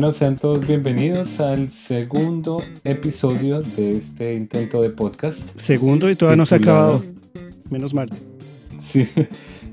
Bueno, 0.00 0.14
sean 0.14 0.36
todos 0.36 0.66
bienvenidos 0.66 1.40
al 1.40 1.68
segundo 1.68 2.56
episodio 2.84 3.60
de 3.60 3.98
este 3.98 4.32
intento 4.32 4.80
de 4.80 4.88
podcast. 4.88 5.42
Segundo 5.56 6.08
y 6.08 6.14
todavía 6.14 6.38
no 6.38 6.46
se 6.46 6.54
ha 6.54 6.58
acabado. 6.58 7.04
Menos 7.68 7.92
mal. 7.92 8.08
Sí, 8.80 9.06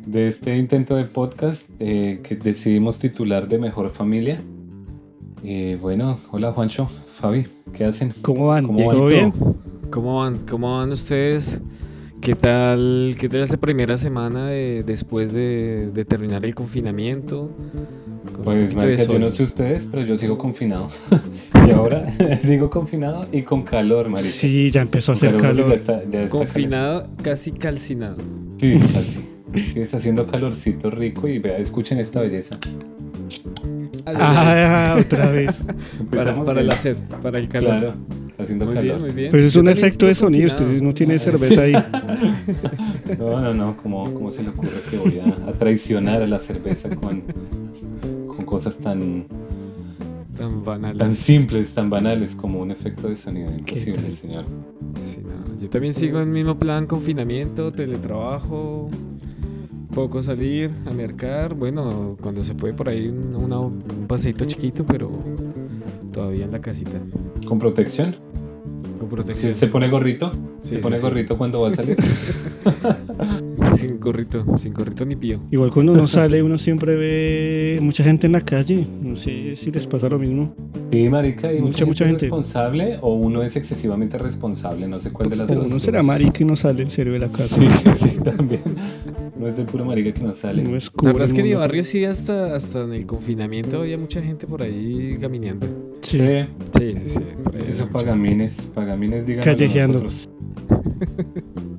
de 0.06 0.28
este 0.28 0.58
intento 0.58 0.98
de 0.98 1.06
podcast 1.06 1.70
eh, 1.80 2.20
que 2.24 2.36
decidimos 2.36 3.00
titular 3.00 3.48
de 3.48 3.58
Mejor 3.58 3.90
Familia. 3.92 4.42
Eh, 5.46 5.78
bueno, 5.82 6.20
hola 6.32 6.52
Juancho, 6.52 6.90
Fabi, 7.22 7.48
¿qué 7.74 7.86
hacen? 7.86 8.14
¿Cómo 8.22 8.48
van? 8.48 8.68
¿Cómo 8.68 8.92
¿Todo 8.92 9.06
bien? 9.06 9.32
¿Cómo 9.90 10.18
van? 10.18 10.40
¿Cómo 10.40 10.78
van 10.78 10.92
ustedes? 10.92 11.62
¿Qué 12.20 12.36
tal, 12.36 13.16
qué 13.18 13.30
tal 13.30 13.44
esa 13.44 13.56
primera 13.56 13.96
semana 13.96 14.48
de, 14.48 14.84
después 14.84 15.32
de, 15.32 15.90
de 15.90 16.04
terminar 16.04 16.44
el 16.44 16.54
confinamiento? 16.54 17.50
Con 18.38 18.48
un 18.48 18.60
Pues 18.60 18.70
de 18.70 18.76
marica, 18.76 19.04
yo 19.04 19.20
no 19.20 19.32
sé 19.32 19.44
ustedes, 19.44 19.88
pero 19.90 20.04
yo 20.04 20.18
sigo 20.18 20.38
confinado. 20.38 20.90
y 21.68 21.72
ahora 21.72 22.06
sigo 22.44 22.70
confinado 22.70 23.26
y 23.32 23.42
con 23.42 23.64
calor, 23.64 24.10
marica. 24.10 24.30
Sí, 24.30 24.70
ya 24.70 24.82
empezó 24.82 25.12
a 25.12 25.16
hacer 25.16 25.38
calor. 25.38 25.70
Ya 25.70 25.76
está, 25.76 26.04
ya 26.10 26.20
está 26.20 26.30
Confinado, 26.30 27.08
casi 27.24 27.52
calcinado. 27.52 28.18
Sí, 28.60 28.78
casi. 28.94 29.26
Sí, 29.74 29.80
está 29.80 29.98
haciendo 29.98 30.28
calorcito 30.28 30.92
rico 30.92 31.28
y 31.28 31.40
vea, 31.40 31.58
escuchen 31.58 32.00
esta 32.00 32.22
belleza. 32.22 32.58
Ah, 34.06 34.98
otra 35.00 35.32
vez. 35.32 35.64
para, 36.12 36.44
para 36.44 36.62
la 36.64 36.78
sed, 36.78 36.98
para 37.22 37.40
el 37.40 37.50
calor. 37.50 37.80
Claro, 37.80 37.94
está 38.30 38.44
haciendo 38.44 38.66
Muy 38.66 38.76
calor. 38.76 38.84
bien, 38.90 39.02
muy 39.02 39.12
bien. 39.12 39.32
Pero 39.32 39.44
es 39.46 39.54
Yo 39.54 39.62
un 39.62 39.70
efecto 39.70 40.06
de 40.06 40.16
sonido. 40.16 40.48
confinado. 40.50 40.72
Usted 40.74 40.84
no 40.86 40.94
tiene 40.94 41.20
cerveza 41.20 41.62
ahí. 41.64 41.74
No, 43.18 43.42
no, 43.42 43.54
no, 43.54 43.78
¿cómo, 43.78 44.04
cómo 44.14 44.32
se 44.32 44.44
le 44.44 44.50
ocurre 44.50 44.70
que 44.90 44.98
voy 44.98 45.20
a, 45.20 45.50
a 45.50 45.54
traicionar 45.54 46.22
a 46.22 46.28
la 46.28 46.40
cerveza 46.40 46.90
con 46.90 47.24
cosas 48.48 48.76
tan, 48.80 49.26
Tan 50.38 50.64
banal. 50.66 50.98
tan 50.98 51.16
simples, 51.16 51.74
tan 51.74 51.90
banales 51.92 52.34
como 52.36 52.60
un 52.62 52.72
efecto 52.72 53.08
de 53.10 53.16
sonido? 53.16 53.52
Imposible, 53.56 54.10
señor. 54.16 54.46
Sí, 55.14 55.22
no, 55.24 55.62
Yo 55.62 55.70
también 55.70 55.94
sigo 55.94 56.20
en 56.20 56.30
el 56.30 56.34
mismo 56.34 56.58
plan, 56.58 56.86
confinamiento, 56.88 57.72
teletrabajo, 57.72 58.90
poco 59.94 60.22
salir 60.24 60.70
a 60.86 60.92
mercar, 60.92 61.54
bueno, 61.56 62.18
cuando 62.22 62.44
se 62.44 62.54
puede 62.56 62.74
por 62.74 62.88
ahí 62.90 63.08
un, 63.08 63.36
una- 63.36 63.60
un 63.60 64.06
paseito 64.08 64.46
chiquito, 64.46 64.86
pero 64.86 65.10
todavía 66.14 66.46
en 66.46 66.52
la 66.52 66.60
casita, 66.62 66.98
¿Con 67.46 67.58
protección? 67.60 68.16
con 69.00 69.10
¿Se, 69.10 69.16
protección. 69.16 69.54
se 69.56 69.68
pone 69.68 69.90
gorrito? 69.90 70.32
Sí, 70.64 70.70
¿Se 70.70 70.76
sí, 70.76 70.82
pone 70.82 71.00
gorrito 71.00 71.38
cuando 71.38 71.62
va 71.62 71.70
a 71.70 71.74
salir? 71.74 71.98
Sin 73.78 74.00
gorrito, 74.00 74.46
sin 74.58 74.74
gorrito 74.74 75.06
ni 75.06 75.16
pío. 75.16 75.40
Igual 75.52 75.72
cuando 75.72 75.94
uno 75.94 76.08
sale, 76.08 76.42
uno 76.44 76.58
siempre 76.58 76.96
ve 76.96 77.80
mucha 77.82 78.04
gente 78.04 78.26
en 78.28 78.34
la 78.34 78.42
calle. 78.42 78.86
No 79.02 79.16
sé 79.16 79.56
si 79.56 79.72
les 79.72 79.86
pasa 79.88 80.10
lo 80.10 80.20
mismo. 80.20 80.54
Sí, 80.92 81.10
marica, 81.10 81.52
y 81.54 81.62
Mucha, 81.62 81.86
mucha, 81.86 82.06
gente 82.06 82.26
gente. 82.26 82.26
es 82.28 82.32
responsable 82.32 82.98
o 83.02 83.14
uno 83.14 83.44
es 83.44 83.56
excesivamente 83.56 84.18
responsable, 84.18 84.88
no 84.88 85.00
sé 85.00 85.12
cuál 85.12 85.30
de 85.30 85.36
las 85.36 85.52
O 85.52 85.56
dos. 85.56 85.68
uno 85.68 85.80
será 85.80 86.02
marica 86.04 86.44
y 86.44 86.46
no 86.46 86.56
sale 86.56 86.84
en 86.84 86.90
serio 86.90 87.14
de 87.14 87.20
la 87.20 87.28
casa. 87.30 87.56
Sí, 87.58 87.68
sí, 87.98 88.18
también. 88.24 88.62
No 89.38 89.48
es 89.48 89.56
de 89.58 89.64
puro 89.66 89.86
marica 89.86 90.12
que 90.14 90.24
no 90.24 90.34
sale. 90.34 90.64
No 90.64 90.76
es 90.76 90.92
La 91.02 91.12
verdad 91.12 91.26
es 91.26 91.34
que 91.34 91.42
en 91.42 91.48
mi 91.48 91.54
barrio 91.54 91.84
sí, 91.84 92.04
hasta, 92.06 92.56
hasta 92.56 92.84
en 92.84 92.94
el 92.94 93.06
confinamiento 93.06 93.82
había 93.82 93.98
mucha 93.98 94.22
gente 94.22 94.48
por 94.48 94.62
ahí 94.64 95.18
caminando. 95.22 95.68
Sí. 96.02 96.18
Sí, 96.78 96.94
Sí, 96.96 97.10
sí, 97.10 97.20
eso 97.72 97.88
pagamines, 97.90 98.56
pagamines 98.74 99.26
digan 99.26 99.44
Callejeando. 99.44 100.08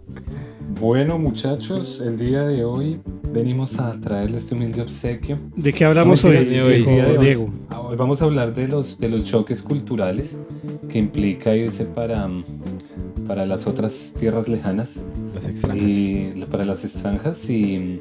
Bueno 0.80 1.18
muchachos, 1.18 2.00
el 2.00 2.16
día 2.16 2.44
de 2.44 2.64
hoy 2.64 3.00
venimos 3.32 3.80
a 3.80 3.98
traerles 4.00 4.44
este 4.44 4.54
humilde 4.54 4.82
obsequio. 4.82 5.38
¿De 5.56 5.72
qué 5.72 5.84
hablamos 5.84 6.22
¿Cómo 6.22 6.34
hoy, 6.34 6.44
Diego? 6.44 7.52
Hoy 7.82 7.96
vamos 7.96 8.22
a 8.22 8.26
hablar 8.26 8.54
de 8.54 8.68
los, 8.68 8.96
de 8.98 9.08
los 9.08 9.24
choques 9.24 9.60
culturales 9.60 10.38
que 10.88 10.98
implica 10.98 11.56
irse 11.56 11.84
para, 11.84 12.28
para 13.26 13.44
las 13.44 13.66
otras 13.66 14.14
tierras 14.20 14.46
lejanas 14.46 15.02
Las 15.34 15.46
extrañas. 15.46 15.84
y 15.84 16.44
para 16.48 16.64
las 16.64 16.84
extranjas 16.84 17.50
y, 17.50 18.00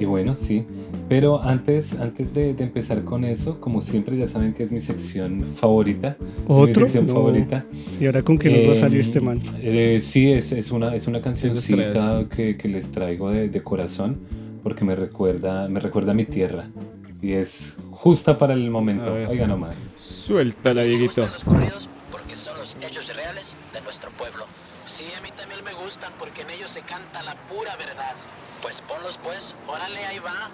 y 0.00 0.04
bueno, 0.06 0.34
sí. 0.36 0.64
Pero 1.08 1.42
antes, 1.42 1.94
antes 2.00 2.34
de, 2.34 2.54
de 2.54 2.64
empezar 2.64 3.04
con 3.04 3.24
eso, 3.24 3.60
como 3.60 3.82
siempre 3.82 4.16
ya 4.16 4.26
saben 4.26 4.52
que 4.54 4.62
es 4.62 4.72
mi 4.72 4.80
sección 4.80 5.44
favorita. 5.56 6.16
Mi 6.20 6.26
¿Otro? 6.48 6.82
sección 6.86 7.06
No. 7.06 7.14
favorita. 7.14 7.64
¿Y 8.00 8.06
ahora 8.06 8.22
con 8.22 8.38
qué 8.38 8.48
nos 8.50 8.68
va 8.68 8.72
a 8.72 8.76
salir 8.76 9.00
este 9.00 9.20
man? 9.20 9.40
Eh, 9.60 10.00
sí, 10.02 10.32
es, 10.32 10.52
es 10.52 10.70
una, 10.70 10.94
es 10.94 11.06
una 11.06 11.20
cancioncita 11.20 12.26
que, 12.34 12.56
que 12.56 12.68
les 12.68 12.90
traigo 12.90 13.30
de, 13.30 13.48
de 13.48 13.62
corazón 13.62 14.18
porque 14.62 14.84
me 14.84 14.94
recuerda, 14.94 15.68
me 15.68 15.80
recuerda 15.80 16.12
a 16.12 16.14
mi 16.14 16.24
tierra 16.26 16.68
y 17.22 17.32
es 17.32 17.74
justa 17.90 18.38
para 18.38 18.54
el 18.54 18.70
momento. 18.70 19.12
Ver. 19.12 19.28
Oiga 19.28 19.46
nomás. 19.46 19.76
Suéltala, 19.98 20.82
Dieguito. 20.84 21.26
Corridos 21.44 21.88
porque 22.10 22.36
son 22.36 22.56
los 22.58 22.76
hechos 22.76 23.14
reales 23.14 23.52
de 23.74 23.80
nuestro 23.82 24.10
pueblo. 24.12 24.44
Sí, 24.86 25.04
a 25.18 25.22
mí 25.22 25.28
también 25.36 25.60
me 25.64 25.72
gustan 25.82 26.12
porque 26.18 26.42
en 26.42 26.50
ellos 26.50 26.70
se 26.70 26.80
canta 26.80 27.22
la 27.22 27.34
pura 27.48 27.76
verdad. 27.76 28.14
Pues 28.62 28.82
ponlos 28.82 29.18
pues, 29.22 29.54
órale, 29.66 30.04
ahí 30.06 30.18
va. 30.18 30.50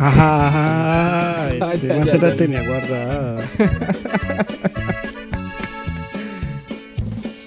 Ajá, 0.00 0.46
ajá, 0.48 1.54
este 1.74 1.86
ya, 1.86 2.04
se 2.04 2.18
la 2.18 2.34
tenía 2.34 2.66
guardada. 2.66 3.36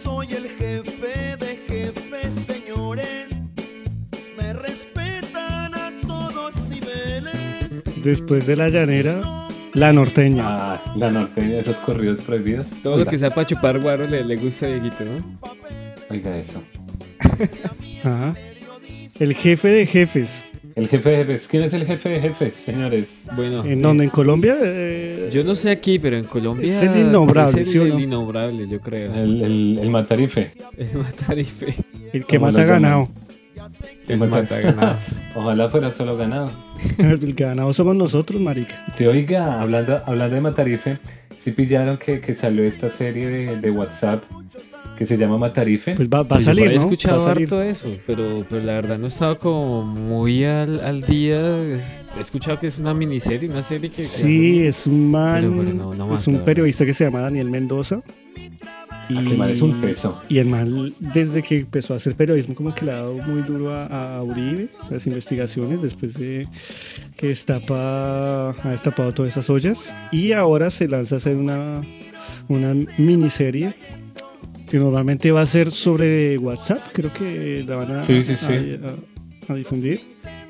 Soy 0.04 0.28
el 0.34 0.48
jefe 0.50 1.36
de 1.38 1.60
jefes, 1.68 2.34
señores. 2.46 3.28
Me 4.38 4.54
respetan 4.54 5.76
a 5.76 5.92
todos 6.08 6.56
niveles. 6.70 7.84
Después 8.04 8.48
de 8.48 8.56
la 8.56 8.70
llanera, 8.70 9.22
la 9.74 9.92
norteña. 9.92 10.44
Ah, 10.48 10.82
la 10.96 11.12
norteña, 11.12 11.60
esos 11.60 11.76
corridos 11.78 12.22
prohibidos. 12.22 12.68
Todo 12.82 12.96
lo 12.98 13.06
que 13.06 13.18
sea 13.20 13.30
para 13.32 13.46
chupar 13.46 13.80
guaro 13.82 14.08
le, 14.08 14.24
le 14.24 14.38
gusta 14.38 14.68
a 14.68 14.70
Dieguito, 14.70 15.04
¿no? 15.04 15.57
Oiga 16.10 16.36
eso. 16.38 16.62
Ajá. 18.04 18.36
El 19.20 19.34
jefe 19.36 19.68
de 19.68 19.86
jefes. 19.86 20.46
El 20.76 20.88
jefe 20.88 21.10
de 21.10 21.18
jefes. 21.18 21.48
¿Quién 21.48 21.64
es 21.64 21.74
el 21.74 21.86
jefe 21.86 22.10
de 22.10 22.20
jefes, 22.22 22.54
señores? 22.56 23.24
Bueno, 23.36 23.66
¿En 23.66 23.82
dónde? 23.82 24.04
¿En 24.04 24.10
Colombia? 24.12 24.56
Eh, 24.62 25.30
yo 25.34 25.44
no 25.44 25.56
sé 25.56 25.72
aquí, 25.72 25.98
pero 25.98 26.18
en 26.18 26.26
Colombia. 26.26 26.66
Es 26.72 26.82
el 26.84 26.98
innombrable, 27.08 27.62
es 27.62 27.68
el, 27.68 27.74
¿sí 27.74 27.80
o 27.80 27.86
no? 27.86 27.96
el 27.98 28.04
innombrable, 28.04 28.68
yo 28.68 28.80
creo. 28.80 29.12
El, 29.14 29.42
el, 29.42 29.80
el 29.82 29.90
matarife. 29.90 30.52
El 30.78 30.98
matarife. 31.00 31.74
el 32.14 32.26
que 32.26 32.38
¿cómo 32.38 32.52
mata 32.52 32.64
ganado. 32.64 33.10
El 34.08 34.20
mata- 34.20 34.42
mata 34.44 34.60
ganado. 34.60 34.98
Ojalá 35.36 35.70
fuera 35.70 35.92
solo 35.92 36.16
ganado. 36.16 36.52
El 37.00 37.34
ganado 37.34 37.74
somos 37.74 37.96
nosotros, 37.96 38.40
marica. 38.40 38.86
Sí, 38.96 39.06
oiga, 39.08 39.60
hablando, 39.60 40.00
hablando 40.06 40.36
de 40.36 40.42
Matarife, 40.42 41.00
sí 41.40 41.52
pillaron 41.52 41.98
que, 41.98 42.20
que 42.20 42.36
salió 42.36 42.64
esta 42.66 42.92
serie 42.92 43.28
de, 43.28 43.58
de 43.58 43.72
WhatsApp 43.72 44.24
que 44.98 45.06
se 45.06 45.18
llama 45.18 45.38
Matarife. 45.38 45.96
Pues 45.96 46.10
va, 46.10 46.20
va 46.20 46.24
a 46.24 46.28
Pues 46.28 46.46
yo 46.46 46.52
salir, 46.52 46.68
ahí 46.70 46.76
¿no? 46.76 46.82
He 46.82 46.84
escuchado 46.86 47.18
va 47.20 47.24
a 47.32 47.34
salir. 47.34 47.44
harto 47.48 47.62
eso, 47.62 47.98
pero, 48.08 48.46
pero 48.50 48.64
la 48.64 48.74
verdad 48.74 48.98
no 48.98 49.06
he 49.06 49.10
estado 49.10 49.38
como 49.38 49.84
muy 49.84 50.44
al, 50.44 50.80
al 50.82 51.02
día. 51.04 51.40
Es- 51.74 52.04
he 52.18 52.22
escuchado 52.22 52.60
que 52.60 52.68
es 52.68 52.78
una 52.80 52.94
miniserie, 52.94 53.50
una 53.50 53.62
serie 53.62 53.90
que. 53.90 53.98
que 53.98 54.04
Sí, 54.04 54.60
es 54.66 54.88
un 54.88 55.12
man, 55.12 55.42
Pero, 55.42 55.54
pero 55.58 55.74
no- 55.74 55.94
no 55.94 56.08
más, 56.08 56.22
es 56.22 56.28
un 56.28 56.40
periodista 56.40 56.86
que 56.86 56.94
se 56.94 57.04
llama 57.06 57.20
Daniel 57.22 57.50
Mendoza. 57.50 58.02
Ah, 59.10 59.24
que 59.26 59.38
man 59.38 59.50
es 59.50 59.62
un 59.62 59.80
peso. 59.80 60.22
Y 60.28 60.40
el 60.40 60.48
man, 60.48 60.92
desde 61.00 61.42
que 61.42 61.60
empezó 61.60 61.94
a 61.94 61.98
hacer 61.98 62.16
periodismo, 62.16 62.56
como 62.56 62.76
que 62.76 62.84
le 62.84 62.92
ha 62.92 62.96
dado 62.96 63.14
muy 63.14 63.42
duro 63.42 63.72
a, 63.74 64.18
a 64.18 64.22
Uribe, 64.22 64.68
las 64.90 65.08
investigaciones, 65.08 65.82
después 65.82 66.16
de 66.16 66.46
que 67.16 67.28
destapa, 67.28 68.50
ha 68.50 68.70
destapado 68.70 69.14
todas 69.14 69.32
esas 69.32 69.50
ollas. 69.50 69.96
Y 70.12 70.34
ahora 70.34 70.70
se 70.70 70.90
lanza 70.90 71.16
a 71.16 71.18
hacer 71.20 71.38
una, 71.38 71.82
una 72.50 72.74
miniserie 72.98 73.74
que 74.70 74.78
normalmente 74.78 75.32
va 75.32 75.42
a 75.42 75.46
ser 75.46 75.72
sobre 75.72 76.38
WhatsApp, 76.38 76.80
creo 76.94 77.12
que 77.14 77.64
la 77.68 77.76
van 77.78 77.92
a, 77.92 78.06
Sí, 78.06 78.24
sí, 78.24 78.36
sí. 78.36 78.46
a- 78.46 79.52
a- 79.52 79.54
a 79.54 79.56
difundir, 79.56 80.02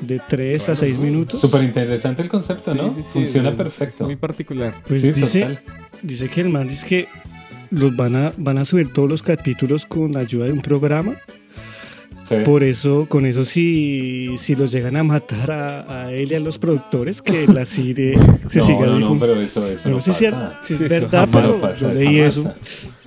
de 0.02 0.20
3 0.28 0.70
a 0.70 0.76
6 0.76 0.98
minutos. 0.98 1.40
Súper 1.40 1.64
interesante 1.64 2.22
el 2.24 2.30
concepto, 2.30 2.72
Sí, 2.72 2.78
¿no? 2.78 2.90
sí, 2.90 3.02
sí, 3.02 3.08
Funciona 3.14 3.50
es- 3.52 3.56
perfecto. 3.56 4.06
Muy 4.06 4.16
particular. 4.16 4.74
Pues 4.88 5.02
Sí, 5.02 5.12
dice, 5.12 5.42
total. 5.42 5.60
dice 6.02 6.30
que 6.30 6.42
el 6.42 6.50
man 6.50 6.68
dice 6.68 6.88
que 6.88 7.08
los 7.70 7.96
van 7.96 8.16
a, 8.16 8.34
van 8.38 8.58
a 8.58 8.66
subir 8.66 8.92
todos 8.94 9.10
los 9.10 9.22
capítulos 9.22 9.86
con 9.86 10.14
la 10.14 10.22
ayuda 10.22 10.46
de 10.46 10.52
un 10.54 10.62
programa. 10.62 11.14
Sí. 12.28 12.36
Por 12.44 12.64
eso, 12.64 13.06
con 13.08 13.26
eso, 13.26 13.46
si, 13.46 14.36
si 14.38 14.56
los 14.56 14.70
llegan 14.74 14.98
a 14.98 15.04
matar 15.04 15.50
a, 15.52 16.04
a 16.08 16.12
él 16.12 16.30
y 16.30 16.36
a 16.36 16.42
los 16.42 16.60
productores, 16.60 17.22
que 17.22 17.48
la 17.48 17.64
serie 17.64 18.16
se 18.50 18.60
no, 18.60 18.66
siga 18.66 18.80
no, 18.80 18.86
no, 18.86 18.98
difundiendo. 18.98 19.20
pero 19.20 19.40
eso, 19.42 19.66
eso 19.66 19.90
No, 19.90 19.96
no, 19.98 20.02
sé 20.02 20.12
si, 20.14 20.26
pasa. 20.26 20.60
si 20.64 20.74
es 20.74 20.80
Sí, 20.80 20.86
eso 20.86 20.94
verdad, 20.96 21.10
jamás 21.30 21.32
pero 21.32 21.62
pasa, 21.62 21.80
yo 21.80 21.88
eso 21.90 21.94
leí 21.94 22.18
jamás 22.18 22.38
eso. 22.38 22.54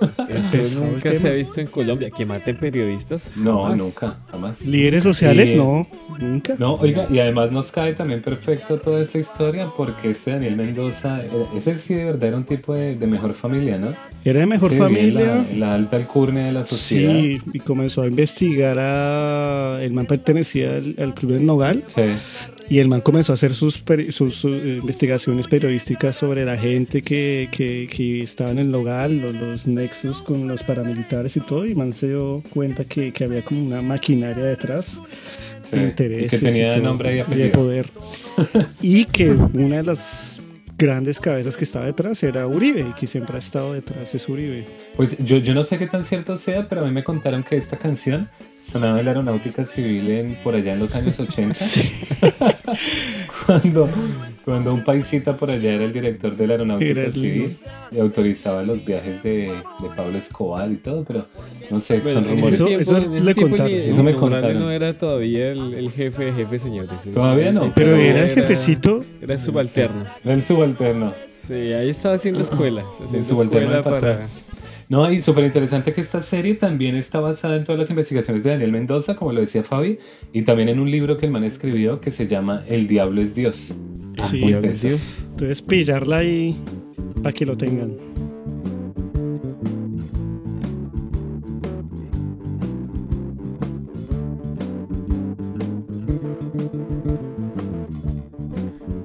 Eso 0.53 0.81
nunca 0.81 1.15
se 1.15 1.29
ha 1.29 1.33
visto 1.33 1.61
en 1.61 1.67
Colombia. 1.67 2.11
Que 2.11 2.25
maten 2.27 2.57
periodistas. 2.57 3.29
No, 3.37 3.63
jamás. 3.65 3.79
nunca, 3.79 4.19
jamás. 4.31 4.63
Líderes 4.63 5.03
sociales, 5.03 5.55
no, 5.57 5.87
nunca. 6.19 6.55
No, 6.59 6.75
oiga, 6.75 7.07
y 7.11 7.19
además 7.19 7.53
nos 7.53 7.71
cae 7.71 7.95
también 7.95 8.23
perfecto 8.23 8.79
toda 8.79 9.03
esta 9.03 9.19
historia 9.19 9.67
porque 9.77 10.11
este 10.11 10.33
Daniel 10.33 10.57
Mendoza, 10.57 11.25
eh, 11.25 11.29
ese 11.57 11.79
sí 11.79 11.95
de 11.95 12.05
verdad 12.05 12.25
era 12.29 12.37
un 12.37 12.45
tipo 12.45 12.75
de, 12.75 12.97
de 12.97 13.07
mejor 13.07 13.35
familia, 13.35 13.79
¿no? 13.79 13.95
Era 14.25 14.41
de 14.41 14.47
mejor 14.47 14.71
Sí, 14.73 14.79
familia. 14.79 15.47
La, 15.53 15.57
la 15.59 15.75
alta 15.75 15.97
alcurnia 15.97 16.45
de 16.47 16.53
la 16.53 16.65
sociedad. 16.65 17.13
Sí, 17.15 17.39
y 17.53 17.59
comenzó 17.61 18.03
a 18.03 18.07
investigar 18.07 18.77
a... 18.79 19.79
El 19.83 19.93
man 19.93 20.07
pertenecía 20.07 20.77
al, 20.77 20.95
al 20.99 21.15
club 21.15 21.33
del 21.33 21.47
Nogal 21.47 21.83
Sí. 21.95 22.03
Y 22.71 22.79
el 22.79 22.89
man 22.89 23.01
comenzó 23.01 23.33
a 23.33 23.35
hacer 23.35 23.53
sus, 23.53 23.83
sus, 24.11 24.35
sus, 24.37 24.55
eh, 24.55 24.79
investigaciones 24.81 25.49
periodísticas 25.49 26.15
sobre 26.15 26.45
la 26.45 26.57
gente 26.57 27.03
que, 27.03 27.49
que, 27.51 27.89
que 27.95 28.23
estaba 28.23 28.53
en 28.53 28.61
el 28.61 28.73
hogar, 28.75 29.11
los, 29.11 29.35
los 29.35 29.67
nexos 29.67 30.23
con 30.23 30.47
los 30.47 30.63
paramilitares 30.63 31.37
y 31.37 31.41
todo. 31.41 31.67
Y 31.67 31.71
el 31.71 31.77
man 31.77 31.93
se 31.93 32.09
dio 32.09 32.43
cuenta 32.51 32.85
que, 32.85 33.13
que 33.13 33.25
había 33.25 33.43
como 33.43 33.63
una 33.67 33.83
maquinaria 33.83 34.45
detrás 34.45 35.01
Sí, 35.63 35.77
de 35.77 35.83
y 35.83 35.85
intereses 35.85 36.41
que 36.41 36.47
tenía 36.47 36.73
todo, 36.75 36.83
nombre 36.85 37.13
y 37.13 37.15
de 37.17 37.21
apellido. 37.23 37.51
poder. 37.51 37.91
y 38.81 39.05
que 39.07 39.31
una 39.31 39.79
de 39.79 39.83
las 39.83 40.41
grandes 40.79 41.21
cabezas 41.21 41.57
que 41.57 41.65
estaba 41.65 41.87
detrás 41.87 42.23
era 42.23 42.47
Uribe, 42.47 42.87
y 42.89 42.93
que 42.95 43.07
siempre 43.07 43.37
ha 43.37 43.39
estado 43.41 43.73
detrás 43.75 44.15
es 44.15 44.29
Uribe. 44.29 44.65
Pues 44.97 45.17
yo, 45.19 45.39
yo 45.39 45.55
no 45.55 45.65
sé 45.65 45.77
qué 45.77 45.87
tan 45.87 46.05
cierto 46.05 46.37
sea, 46.39 46.69
pero 46.69 46.83
a 46.83 46.85
mí 46.87 46.93
me 46.93 47.05
contaron 47.05 47.43
que 47.43 47.57
esta 47.57 47.77
canción 47.77 48.29
sonaba 48.71 49.03
la 49.03 49.11
aeronáutica 49.11 49.65
civil 49.65 50.09
en, 50.11 50.35
por 50.45 50.55
allá 50.55 50.73
en 50.75 50.79
los 50.81 50.95
años 50.95 51.19
80, 51.21 51.55
cuando, 53.47 53.89
cuando 54.45 54.73
un 54.75 54.85
paisita 54.85 55.37
por 55.37 55.51
allá 55.51 55.73
era 55.75 55.85
el 55.85 55.93
director 55.93 56.37
de 56.37 56.47
la 56.47 56.55
aeronáutica 56.55 56.91
Era 56.91 57.03
el 57.05 57.13
civil 57.13 57.57
y 57.91 57.99
autorizaba 57.99 58.63
los 58.63 58.85
viajes 58.85 59.23
de, 59.23 59.31
de 59.49 59.89
Pablo 59.97 60.19
Escobar 60.19 60.71
y 60.71 60.77
todo, 60.77 61.05
pero 61.05 61.27
no 61.71 61.81
sé, 61.81 61.99
Bueno, 62.01 62.21
son 62.21 62.29
rumores. 62.31 62.55
Eso- 62.55 62.67
tiempo, 62.67 62.97
eso 62.97 63.09
le 63.25 63.35
contaron. 63.35 63.67
ni- 63.73 63.79
Eso 63.79 64.03
me 64.03 64.15
contaron. 64.15 64.59
no 64.61 64.71
era 64.71 64.97
todavía 64.97 65.51
el, 65.53 65.75
el 65.75 65.91
jefe 65.91 66.25
de 66.27 66.33
jefe, 66.33 66.59
señores. 66.59 66.91
Todavía 67.13 67.53
no. 67.53 67.73
Pero 67.75 67.93
No, 67.93 67.97
era 67.97 68.25
el 68.25 68.35
jefecito. 68.35 69.05
Era 69.21 69.39
subalterno. 69.39 70.05
Era 70.25 70.35
el 70.35 70.43
subalterno. 70.43 71.13
Sí, 71.49 71.55
ahí 71.73 71.91
estaba 71.91 72.15
haciendo 72.15 72.41
escuela. 72.43 72.85
Haciendo 73.05 73.27
subalterno 73.29 73.77
escuela 73.79 73.99
de 73.99 74.01
para... 74.01 74.29
No, 74.91 75.09
y 75.09 75.21
súper 75.21 75.45
interesante 75.45 75.93
que 75.93 76.01
esta 76.01 76.21
serie 76.21 76.57
también 76.57 76.97
está 76.97 77.21
basada 77.21 77.55
en 77.55 77.63
todas 77.63 77.79
las 77.79 77.91
investigaciones 77.91 78.43
de 78.43 78.51
Daniel 78.51 78.73
Mendoza, 78.73 79.15
como 79.15 79.33
lo 79.33 79.41
decía 79.41 79.63
Fabi, 79.63 80.01
y 80.33 80.43
también 80.43 80.69
en 80.69 80.81
un 80.81 80.91
libro 80.91 81.17
que 81.17 81.27
el 81.27 81.33
man 81.33 81.45
escribió 81.45 82.01
que 82.01 82.11
se 82.11 82.27
llama 82.27 82.65
El 82.67 82.89
Diablo 82.89 83.23
es 83.23 83.37
Dios. 83.37 83.73
Sí. 84.19 84.39
muy 84.39 84.49
Diablo, 84.49 84.67
interesante. 84.67 84.89
Dios. 84.89 85.19
Entonces 85.31 85.63
pillarla 85.63 86.17
ahí 86.17 86.57
para 87.23 87.33
que 87.33 87.47
lo 87.47 87.57
tengan. 87.57 87.95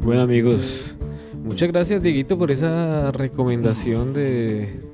Bueno 0.01 0.21
amigos, 0.21 0.95
muchas 1.43 1.71
gracias 1.71 2.01
Dieguito 2.01 2.39
por 2.39 2.49
esa 2.49 3.11
recomendación 3.11 4.13
de, 4.13 4.84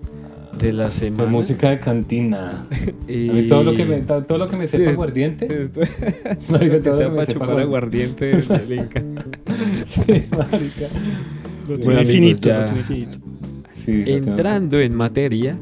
de 0.62 0.74
la 0.74 0.92
semana. 0.92 1.24
Fue 1.24 1.32
música 1.32 1.70
de 1.72 1.80
cantina. 1.80 2.68
Y... 3.08 3.30
A 3.30 3.34
mí 3.34 3.48
todo 3.48 3.64
lo 3.64 3.74
que 3.76 3.86
me, 3.86 4.02
todo 4.02 4.38
lo 4.38 4.48
que 4.48 4.58
me 4.58 4.68
sepa 4.68 4.84
Sí, 4.84 4.90
aguardiente, 4.90 5.48
Sí, 5.48 5.54
esto- 5.54 5.82
marica, 6.52 6.76
que 6.76 6.80
todo 6.82 6.94
sea 6.94 7.08
lo 7.08 7.10
que 7.10 7.10
me 7.10 7.16
para 7.16 7.26
sepa 7.26 7.46
chupar 7.46 7.60
aguardiente. 7.60 8.32
encanta. 8.32 9.26
Sí, 9.86 10.02
marica. 10.32 10.88
Lo 11.68 11.80
tiene 11.80 11.96
amigos, 11.96 12.12
finito, 12.14 12.50
ya. 12.50 12.60
lo 12.60 12.66
tiene 12.66 12.84
finito. 12.84 13.18
Sí, 13.72 13.98
lo 14.00 14.06
tengo 14.06 14.18
Entrando 14.30 14.80
en 14.80 14.96
materia, 14.96 15.58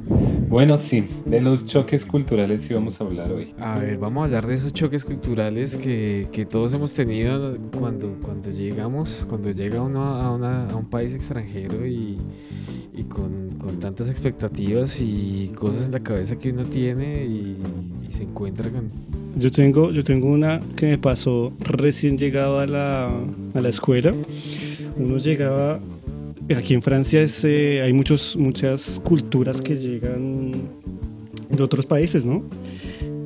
Bueno, 0.50 0.78
sí, 0.80 1.04
de 1.26 1.42
los 1.42 1.66
choques 1.68 2.06
culturales 2.06 2.68
íbamos 2.72 3.00
a 3.00 3.04
hablar 3.04 3.32
hoy. 3.32 3.54
a 3.60 3.78
ver, 3.80 3.98
vamos 4.00 4.22
a 4.22 4.26
hablar 4.26 4.48
de 4.48 4.56
esos 4.56 4.74
choques 4.74 5.06
culturales 5.06 5.78
que, 5.78 6.28
que 6.32 6.46
todos 6.46 6.74
hemos 6.74 6.92
tenido 6.94 7.56
cuando, 7.78 8.16
cuando 8.22 8.50
llegamos, 8.50 9.26
cuando 9.30 9.52
llega 9.52 9.82
uno 9.82 10.04
a, 10.04 10.34
una- 10.34 10.68
a 10.68 10.76
un 10.76 10.86
país 10.90 11.14
extranjero 11.14 11.86
y, 11.86 12.18
y 12.96 13.04
con, 13.04 13.50
con 13.60 13.80
tantas 13.80 14.10
expectativas 14.10 15.00
y 15.02 15.52
cosas 15.56 15.86
en 15.86 15.92
la 15.92 16.00
cabeza 16.00 16.36
que 16.40 16.50
uno 16.52 16.64
tiene 16.64 17.26
y, 17.26 17.56
y 18.08 18.12
se 18.12 18.24
encuentra 18.24 18.70
con... 18.72 18.90
Yo 19.38 19.52
tengo, 19.52 19.92
yo 19.92 20.04
tengo 20.04 20.28
una 20.32 20.60
que 20.76 20.88
me 20.88 20.98
pasó 20.98 21.54
recién 21.60 22.18
llegado 22.18 22.60
a 22.60 22.66
la, 22.66 23.08
a 23.54 23.62
la 23.62 23.70
escuela. 23.70 24.12
Uno 24.98 25.18
llegaba, 25.18 25.80
aquí 26.54 26.74
en 26.74 26.82
Francia 26.82 27.22
es, 27.22 27.44
eh, 27.46 27.82
hay 27.82 27.94
muchos, 27.94 28.36
muchas 28.38 29.00
culturas 29.04 29.62
que 29.62 29.76
llegan 29.76 30.52
de 31.50 31.64
otros 31.64 31.86
países, 31.86 32.26
¿no? 32.26 32.44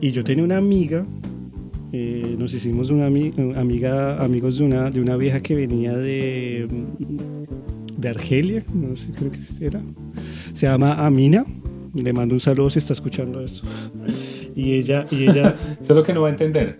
Y 0.01 0.11
yo 0.11 0.23
tenía 0.23 0.43
una 0.43 0.57
amiga, 0.57 1.05
eh, 1.91 2.35
nos 2.37 2.53
hicimos 2.53 2.89
una 2.89 3.07
ami- 3.09 3.55
amiga, 3.55 4.21
amigos 4.23 4.57
de 4.57 4.65
una, 4.65 4.89
de 4.89 4.99
una 5.01 5.15
vieja 5.15 5.39
que 5.41 5.55
venía 5.55 5.95
de, 5.95 6.67
de 7.97 8.09
Argelia, 8.09 8.63
no 8.73 8.95
sé, 8.95 9.11
creo 9.11 9.31
que 9.31 9.65
era. 9.65 9.81
Se 10.53 10.65
llama 10.67 11.05
Amina. 11.05 11.45
Le 11.95 12.11
mando 12.11 12.33
un 12.33 12.39
saludo 12.39 12.71
si 12.71 12.79
está 12.79 12.93
escuchando 12.93 13.39
esto. 13.41 13.67
Y 14.55 14.73
ella, 14.73 15.05
y 15.11 15.23
ella, 15.23 15.55
Solo 15.81 16.03
que 16.03 16.13
no 16.13 16.21
va 16.21 16.27
a 16.27 16.31
entender. 16.31 16.79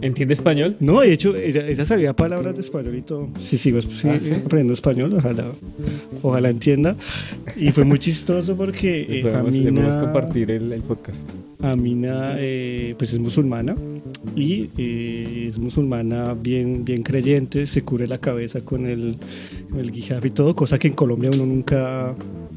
¿Entiende 0.00 0.34
español? 0.34 0.76
no, 0.80 1.00
de 1.00 1.12
hecho, 1.12 1.36
ella, 1.36 1.66
ella 1.66 1.84
sabía 1.84 2.14
palabras 2.14 2.54
de 2.54 2.60
español 2.60 2.96
y 2.96 3.02
todo. 3.02 3.28
Sí, 3.38 3.56
sigo 3.58 3.80
sí, 3.80 4.08
¿Ah, 4.08 4.18
sí? 4.18 4.32
aprendiendo 4.32 4.72
español, 4.74 5.14
ojalá, 5.16 5.44
ojalá 6.22 6.50
entienda. 6.50 6.96
Y 7.56 7.70
fue 7.70 7.84
muy 7.84 7.98
chistoso 7.98 8.56
porque 8.56 9.02
eh, 9.08 9.22
podemos, 9.22 9.54
le 9.54 9.70
podemos 9.70 9.84
Amina, 9.94 10.00
compartir 10.00 10.50
el, 10.50 10.72
el 10.72 10.82
podcast. 10.82 11.24
Amina 11.60 12.34
eh, 12.38 12.94
pues 12.98 13.12
es 13.12 13.20
musulmana 13.20 13.76
y 14.34 14.68
eh, 14.76 15.46
es 15.48 15.60
musulmana 15.60 16.34
bien, 16.34 16.84
bien 16.84 17.02
creyente, 17.04 17.66
se 17.66 17.82
cubre 17.82 18.08
la 18.08 18.18
cabeza 18.18 18.62
con 18.62 18.86
el, 18.86 19.16
el 19.78 19.96
hijab 19.96 20.26
y 20.26 20.30
todo, 20.30 20.56
cosa 20.56 20.78
que 20.80 20.88
en 20.88 20.94
Colombia 20.94 21.30
uno 21.32 21.46
nunca 21.46 22.14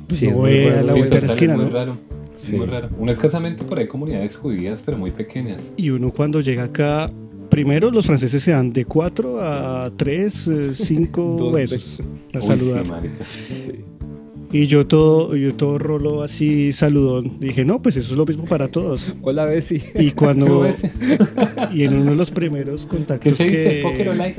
Sí, 0.09 0.25
es 0.27 0.31
no 0.35 0.41
ve 0.43 0.71
a 0.73 0.81
la 0.83 0.93
Sí, 0.93 0.99
vuelta 0.99 1.15
de 1.19 1.21
la 1.27 1.33
esquina, 1.33 1.55
¿no? 1.57 1.69
raro. 1.69 1.97
Sí. 2.35 2.55
Muy 2.57 2.65
raro. 2.65 2.89
Uno 2.97 3.11
escasamente 3.11 3.63
por 3.63 3.79
ahí 3.79 3.87
comunidades 3.87 4.35
judías, 4.35 4.81
pero 4.85 4.97
muy 4.97 5.11
pequeñas. 5.11 5.73
Y 5.77 5.89
uno 5.89 6.11
cuando 6.11 6.41
llega 6.41 6.65
acá, 6.65 7.09
primero 7.49 7.91
los 7.91 8.05
franceses 8.05 8.43
se 8.43 8.51
dan 8.51 8.71
de 8.73 8.85
4 8.85 9.41
a 9.41 9.91
3, 9.95 10.49
5 10.73 11.21
Dos 11.39 11.53
besos 11.53 11.99
a 12.33 12.39
Uy, 12.39 12.43
saludar. 12.43 12.85
sí, 13.65 13.83
y 14.51 14.67
yo 14.67 14.87
todo, 14.87 15.35
yo 15.35 15.53
todo 15.55 15.77
rolo 15.77 16.23
así 16.23 16.71
saludón. 16.71 17.39
Dije, 17.39 17.65
no, 17.65 17.81
pues 17.81 17.97
eso 17.97 18.13
es 18.13 18.17
lo 18.17 18.25
mismo 18.25 18.45
para 18.45 18.67
todos. 18.69 19.15
Hola, 19.21 19.45
Bessie. 19.45 19.83
Y 19.95 20.05
¿Qué 20.09 20.13
cuando, 20.13 20.67
y 21.73 21.83
en 21.83 21.93
uno 21.95 22.11
de 22.11 22.15
los 22.17 22.31
primeros 22.31 22.83
¿Qué 22.83 22.95
contactos 22.95 23.37
se 23.37 23.43
dice? 23.43 23.69
que, 23.69 23.81
Poker 23.81 24.09
online. 24.09 24.35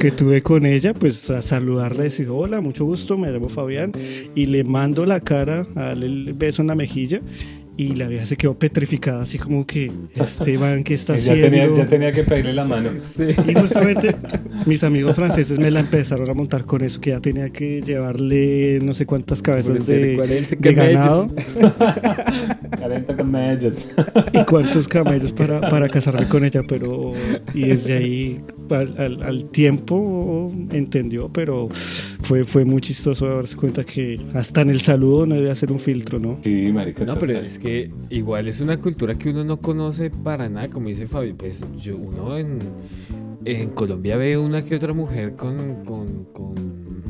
Que 0.00 0.10
tuve 0.10 0.42
con 0.42 0.66
ella, 0.66 0.94
pues 0.94 1.30
a 1.30 1.42
saludarla, 1.42 2.04
decir, 2.04 2.28
hola, 2.30 2.60
mucho 2.60 2.84
gusto, 2.84 3.18
me 3.18 3.30
llamo 3.30 3.48
Fabián. 3.48 3.92
Y 4.34 4.46
le 4.46 4.64
mando 4.64 5.06
la 5.06 5.20
cara, 5.20 5.66
a 5.74 5.80
darle 5.80 6.06
el 6.06 6.32
beso 6.34 6.62
en 6.62 6.68
la 6.68 6.74
mejilla. 6.74 7.20
Y 7.80 7.94
la 7.94 8.08
vieja 8.08 8.26
se 8.26 8.36
quedó 8.36 8.58
petrificada, 8.58 9.22
así 9.22 9.38
como 9.38 9.66
que, 9.66 9.90
este 10.14 10.58
man, 10.58 10.82
¿qué 10.84 10.92
está 10.94 11.16
Ya 11.16 11.32
haciendo? 11.32 11.50
tenía, 11.50 11.76
ya 11.76 11.86
tenía 11.86 12.12
que 12.12 12.24
pedirle 12.24 12.52
la 12.52 12.64
mano. 12.66 12.90
Y 13.48 13.54
justamente 13.54 14.14
mis 14.66 14.84
amigos 14.84 15.16
franceses 15.16 15.58
me 15.58 15.70
la 15.70 15.80
empezaron 15.80 16.28
a 16.28 16.34
montar 16.34 16.66
con 16.66 16.82
eso, 16.82 17.00
que 17.00 17.10
ya 17.10 17.20
tenía 17.20 17.48
que 17.50 17.80
llevarle 17.80 18.80
no 18.82 18.92
sé 18.92 19.06
cuántas 19.06 19.40
cabezas 19.40 19.86
de, 19.86 20.14
40 20.14 20.56
de 20.56 20.74
ganado 20.74 21.30
40 22.78 23.16
camellos. 23.16 23.74
y 24.32 24.44
cuántos 24.44 24.86
camellos 24.88 25.32
para, 25.32 25.60
para 25.68 25.88
casarme 25.88 26.28
con 26.28 26.44
ella, 26.44 26.62
pero 26.66 27.12
y 27.54 27.66
desde 27.68 27.96
ahí 27.96 28.40
al, 28.70 28.94
al- 28.98 29.22
al 29.22 29.44
tiempo 29.50 30.52
entendió, 30.70 31.30
pero 31.32 31.68
fue, 32.20 32.44
fue 32.44 32.64
muy 32.64 32.80
chistoso 32.80 33.26
darse 33.26 33.56
cuenta 33.56 33.84
que 33.84 34.20
hasta 34.34 34.60
en 34.60 34.70
el 34.70 34.80
saludo 34.80 35.26
no 35.26 35.34
debe 35.34 35.50
hacer 35.50 35.72
un 35.72 35.78
filtro, 35.78 36.18
¿no? 36.18 36.38
Sí, 36.44 36.70
marica. 36.72 37.04
No, 37.04 37.18
pero 37.18 37.38
es 37.38 37.58
que 37.58 37.69
igual 38.10 38.48
es 38.48 38.60
una 38.60 38.78
cultura 38.78 39.14
que 39.16 39.30
uno 39.30 39.44
no 39.44 39.56
conoce 39.58 40.10
para 40.10 40.48
nada, 40.48 40.68
como 40.68 40.88
dice 40.88 41.06
Fabi, 41.06 41.32
pues 41.32 41.64
yo 41.82 41.96
uno 41.96 42.36
en, 42.38 42.58
en 43.44 43.70
Colombia 43.70 44.16
ve 44.16 44.36
una 44.38 44.64
que 44.64 44.76
otra 44.76 44.92
mujer 44.92 45.34
con, 45.36 45.84
con, 45.84 46.24
con 46.32 46.54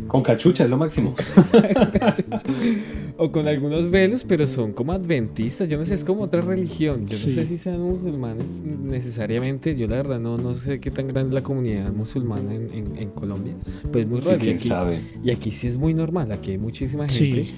Con 0.09 0.23
cachucha 0.23 0.64
es 0.64 0.71
lo 0.71 0.76
máximo. 0.76 1.14
o 3.17 3.31
con 3.31 3.47
algunos 3.49 3.90
velos, 3.90 4.25
pero 4.26 4.47
son 4.47 4.73
como 4.73 4.93
adventistas, 4.93 5.69
yo 5.69 5.79
no 5.79 5.85
sé, 5.85 5.95
es 5.95 6.05
como 6.05 6.23
otra 6.23 6.40
religión, 6.40 7.07
yo 7.07 7.17
Sí. 7.17 7.29
no 7.29 7.35
sé 7.35 7.47
si 7.47 7.59
sean 7.59 7.81
musulmanes 7.81 8.47
necesariamente, 8.64 9.75
yo 9.76 9.87
la 9.87 9.97
verdad 9.97 10.19
no, 10.21 10.37
no 10.38 10.55
sé 10.55 10.81
qué 10.81 10.90
tan 10.90 11.09
grande 11.09 11.29
es 11.31 11.35
la 11.35 11.43
comunidad 11.43 11.93
musulmana 11.93 12.55
en, 12.55 12.73
en- 12.73 12.97
en 12.99 13.11
Colombia, 13.11 13.52
pues 13.93 14.05
es 14.05 14.11
muy 14.11 14.21
Sí, 14.21 14.29
raro, 14.29 14.45
y, 14.45 14.49
aquí, 14.50 14.69
sabe. 14.69 15.00
y 15.23 15.31
aquí 15.31 15.50
sí 15.50 15.67
es 15.69 15.76
muy 15.76 15.95
normal, 15.95 16.33
aquí 16.33 16.52
hay 16.52 16.59
muchísima 16.59 17.07
gente. 17.07 17.45
Sí, 17.45 17.55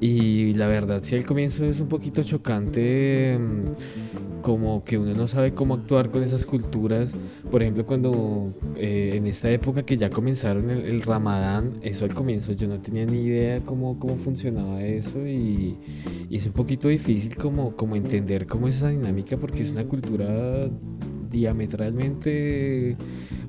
Y 0.00 0.54
la 0.54 0.68
verdad, 0.68 1.02
sí, 1.02 1.16
al 1.16 1.24
comienzo 1.24 1.64
es 1.64 1.80
un 1.80 1.88
poquito 1.88 2.22
chocante, 2.22 3.36
mm, 3.36 4.42
como 4.42 4.84
que 4.84 4.96
uno 4.96 5.12
no 5.14 5.26
sabe 5.26 5.52
cómo 5.54 5.74
actuar 5.74 6.10
con 6.10 6.22
esas 6.22 6.46
culturas. 6.46 7.10
Por 7.50 7.62
ejemplo, 7.62 7.84
cuando 7.84 8.54
eh, 8.76 9.14
en 9.16 9.26
esta 9.26 9.50
época 9.50 9.82
que 9.82 9.96
ya 9.96 10.08
comenzaron 10.10 10.70
el, 10.70 10.84
el 10.84 11.02
Ramadán, 11.02 11.80
eso 11.82 12.04
al 12.04 12.14
comienzo 12.14 12.52
yo 12.52 12.68
no 12.68 12.80
tenía 12.80 13.06
ni 13.06 13.22
idea 13.24 13.60
cómo, 13.60 13.98
cómo 13.98 14.16
funcionaba 14.18 14.84
eso 14.84 15.26
y, 15.26 15.76
y 16.30 16.36
es 16.36 16.46
un 16.46 16.52
poquito 16.52 16.88
difícil 16.88 17.36
como, 17.36 17.74
como 17.74 17.96
entender 17.96 18.46
cómo 18.46 18.68
es 18.68 18.76
esa 18.76 18.90
dinámica 18.90 19.36
porque 19.36 19.62
es 19.62 19.70
una 19.72 19.84
cultura 19.84 20.70
diametralmente 21.30 22.96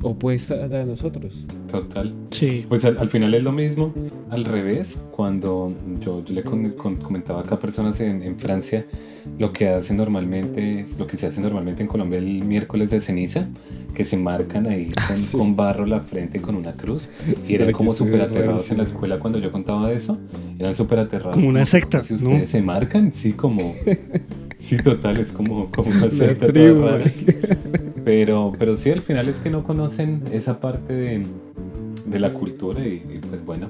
opuesta 0.01 0.53
a 0.55 0.67
la 0.67 0.79
de 0.79 0.85
nosotros. 0.85 1.45
Total. 1.71 2.13
sí. 2.31 2.65
Pues 2.67 2.83
al, 2.85 2.97
al 2.97 3.09
final 3.09 3.33
es 3.33 3.43
lo 3.43 3.51
mismo. 3.51 3.93
Al 4.29 4.45
revés, 4.45 4.99
cuando 5.11 5.73
yo, 5.99 6.23
yo 6.25 6.33
le 6.33 6.43
con- 6.43 6.71
con- 6.71 6.95
comentaba 6.97 7.41
acá 7.41 7.55
a 7.55 7.59
personas 7.59 7.99
en, 7.99 8.23
en 8.23 8.37
Francia 8.39 8.85
lo 9.37 9.51
que 9.53 9.67
hacen 9.67 9.97
normalmente, 9.97 10.85
lo 10.97 11.05
que 11.05 11.17
se 11.17 11.27
hace 11.27 11.41
normalmente 11.41 11.81
en 11.83 11.87
Colombia 11.89 12.17
el 12.19 12.43
miércoles 12.45 12.89
de 12.89 13.01
ceniza, 13.01 13.47
que 13.93 14.03
se 14.05 14.17
marcan 14.17 14.65
ahí 14.65 14.89
Ah, 14.95 15.07
con, 15.09 15.17
sí. 15.17 15.37
con 15.37 15.55
barro 15.55 15.85
la 15.85 15.99
frente 16.01 16.39
con 16.41 16.55
una 16.55 16.73
cruz. 16.73 17.09
Sí, 17.43 17.53
y 17.53 17.55
eran 17.55 17.71
como 17.73 17.93
súper 17.93 18.21
aterrados 18.21 18.71
en 18.71 18.77
la 18.77 18.83
escuela 18.83 19.19
cuando 19.19 19.37
yo 19.39 19.51
contaba 19.51 19.89
de 19.89 19.95
eso. 19.95 20.17
Eran 20.57 20.73
súper 20.73 20.99
aterrados. 20.99 21.35
Como 21.35 21.49
una 21.49 21.65
secta, 21.65 22.01
Si 22.03 22.13
¿no? 22.13 22.29
ustedes 22.29 22.49
se 22.49 22.61
marcan, 22.61 23.13
sí, 23.13 23.33
como... 23.33 23.73
Sí, 24.59 24.77
total, 24.77 25.17
es 25.17 25.31
como, 25.31 25.71
como 25.71 25.89
una 25.89 26.11
secta 26.11 26.51
toda 26.51 26.91
rara. 26.91 27.11
Pero, 28.03 28.53
pero 28.57 28.75
sí, 28.75 28.91
al 28.91 29.01
final 29.01 29.29
es 29.29 29.37
que 29.37 29.49
no 29.49 29.63
conocen 29.63 30.21
esa 30.31 30.59
parte 30.59 30.93
de, 30.93 31.23
de 32.05 32.19
la 32.19 32.33
cultura 32.33 32.85
y, 32.85 33.03
y, 33.09 33.19
pues 33.27 33.43
bueno. 33.45 33.69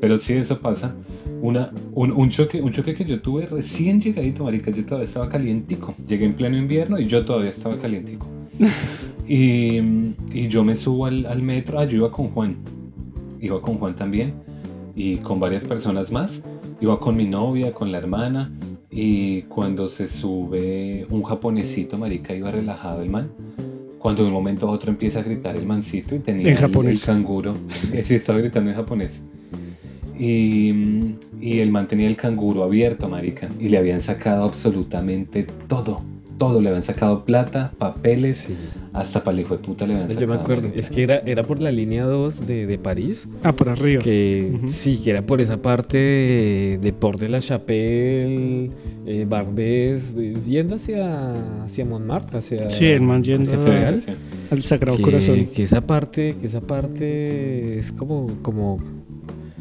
Pero 0.00 0.16
sí, 0.16 0.34
eso 0.34 0.60
pasa. 0.60 0.94
Una, 1.42 1.72
un, 1.92 2.12
un 2.12 2.30
choque, 2.30 2.62
un 2.62 2.72
choque 2.72 2.94
que 2.94 3.04
yo 3.04 3.20
tuve 3.20 3.46
recién 3.46 4.00
llegadito, 4.00 4.44
marica, 4.44 4.70
yo 4.70 4.84
todavía 4.84 5.08
estaba 5.08 5.28
calientico. 5.28 5.94
Llegué 6.06 6.24
en 6.24 6.34
pleno 6.34 6.56
invierno 6.56 6.98
y 6.98 7.06
yo 7.06 7.24
todavía 7.24 7.50
estaba 7.50 7.76
calientico. 7.76 8.26
y, 9.28 9.78
y 10.32 10.48
yo 10.48 10.62
me 10.62 10.74
subo 10.74 11.06
al, 11.06 11.26
al 11.26 11.42
metro, 11.42 11.78
ah, 11.80 11.84
yo 11.84 11.96
iba 11.98 12.10
con 12.12 12.28
Juan. 12.30 12.56
Iba 13.40 13.60
con 13.60 13.78
Juan 13.78 13.96
también 13.96 14.34
y 14.94 15.16
con 15.18 15.40
varias 15.40 15.64
personas 15.64 16.12
más. 16.12 16.42
Iba 16.80 17.00
con 17.00 17.16
mi 17.16 17.26
novia, 17.26 17.72
con 17.72 17.90
la 17.92 17.98
hermana. 17.98 18.52
Y 18.96 19.42
cuando 19.42 19.88
se 19.88 20.06
sube 20.06 21.04
un 21.10 21.24
japonesito, 21.24 21.98
marica, 21.98 22.32
iba 22.32 22.50
relajado 22.52 23.02
el 23.02 23.10
man. 23.10 23.28
Cuando 23.98 24.22
de 24.22 24.28
un 24.28 24.34
momento 24.34 24.68
a 24.68 24.70
otro 24.70 24.90
empieza 24.90 25.18
a 25.18 25.22
gritar 25.24 25.56
el 25.56 25.66
mancito 25.66 26.14
y 26.14 26.20
tenía 26.20 26.42
En 26.46 26.52
el- 26.52 26.58
japonés. 26.58 27.00
el 27.00 27.06
canguro. 27.14 27.54
sí, 28.02 28.14
estaba 28.14 28.38
gritando 28.38 28.70
en 28.70 28.76
japonés. 28.76 29.22
Y, 30.16 30.72
y 31.40 31.58
el 31.58 31.70
man 31.72 31.88
tenía 31.88 32.06
el 32.06 32.14
canguro 32.16 32.62
abierto, 32.62 33.08
marica. 33.08 33.48
Y 33.58 33.68
le 33.68 33.78
habían 33.78 34.00
sacado 34.00 34.44
absolutamente 34.44 35.44
todo. 35.66 36.02
Todo. 36.38 36.60
Le 36.60 36.68
habían 36.68 36.82
sacado 36.84 37.24
plata, 37.24 37.72
papeles, 37.78 38.36
Sí. 38.46 38.54
Hasta 38.94 39.22
para 39.22 39.36
el 39.36 39.42
hijo 39.42 39.56
de 39.56 39.62
puta 39.62 39.86
le. 39.86 40.14
Yo 40.14 40.26
me 40.26 40.36
acuerdo, 40.36 40.68
es 40.74 40.88
que 40.88 41.02
era, 41.02 41.18
era 41.18 41.42
por 41.42 41.60
la 41.60 41.70
línea 41.70 42.04
2 42.04 42.46
de, 42.46 42.66
de 42.66 42.78
París, 42.78 43.28
Ah, 43.42 43.52
por 43.54 43.68
arriba. 43.68 44.00
que 44.02 44.52
sí, 44.68 45.00
que 45.04 45.10
era 45.10 45.22
por 45.22 45.40
esa 45.42 45.58
parte 45.60 45.98
de, 45.98 46.78
de 46.80 46.92
Port 46.92 47.20
de 47.20 47.28
la 47.28 47.40
Chapelle, 47.40 48.70
eh, 49.06 49.26
Barbès, 49.28 50.14
eh, 50.16 50.34
yendo 50.46 50.76
hacia, 50.76 51.64
hacia 51.64 51.84
Montmartre, 51.84 52.38
hacia... 52.38 52.70
Sí, 52.70 52.86
el 52.86 53.00
man 53.02 53.22
yendo 53.22 53.50
hacia 53.50 53.60
Real. 53.60 54.00
sí, 54.00 54.12
al 54.50 54.62
Sagrado 54.62 54.96
que, 54.96 55.02
Corazón. 55.02 55.46
que 55.54 55.62
esa 55.64 55.80
parte, 55.80 56.36
que 56.40 56.46
esa 56.46 56.60
parte 56.60 57.78
es 57.78 57.92
como, 57.92 58.28
como 58.42 58.78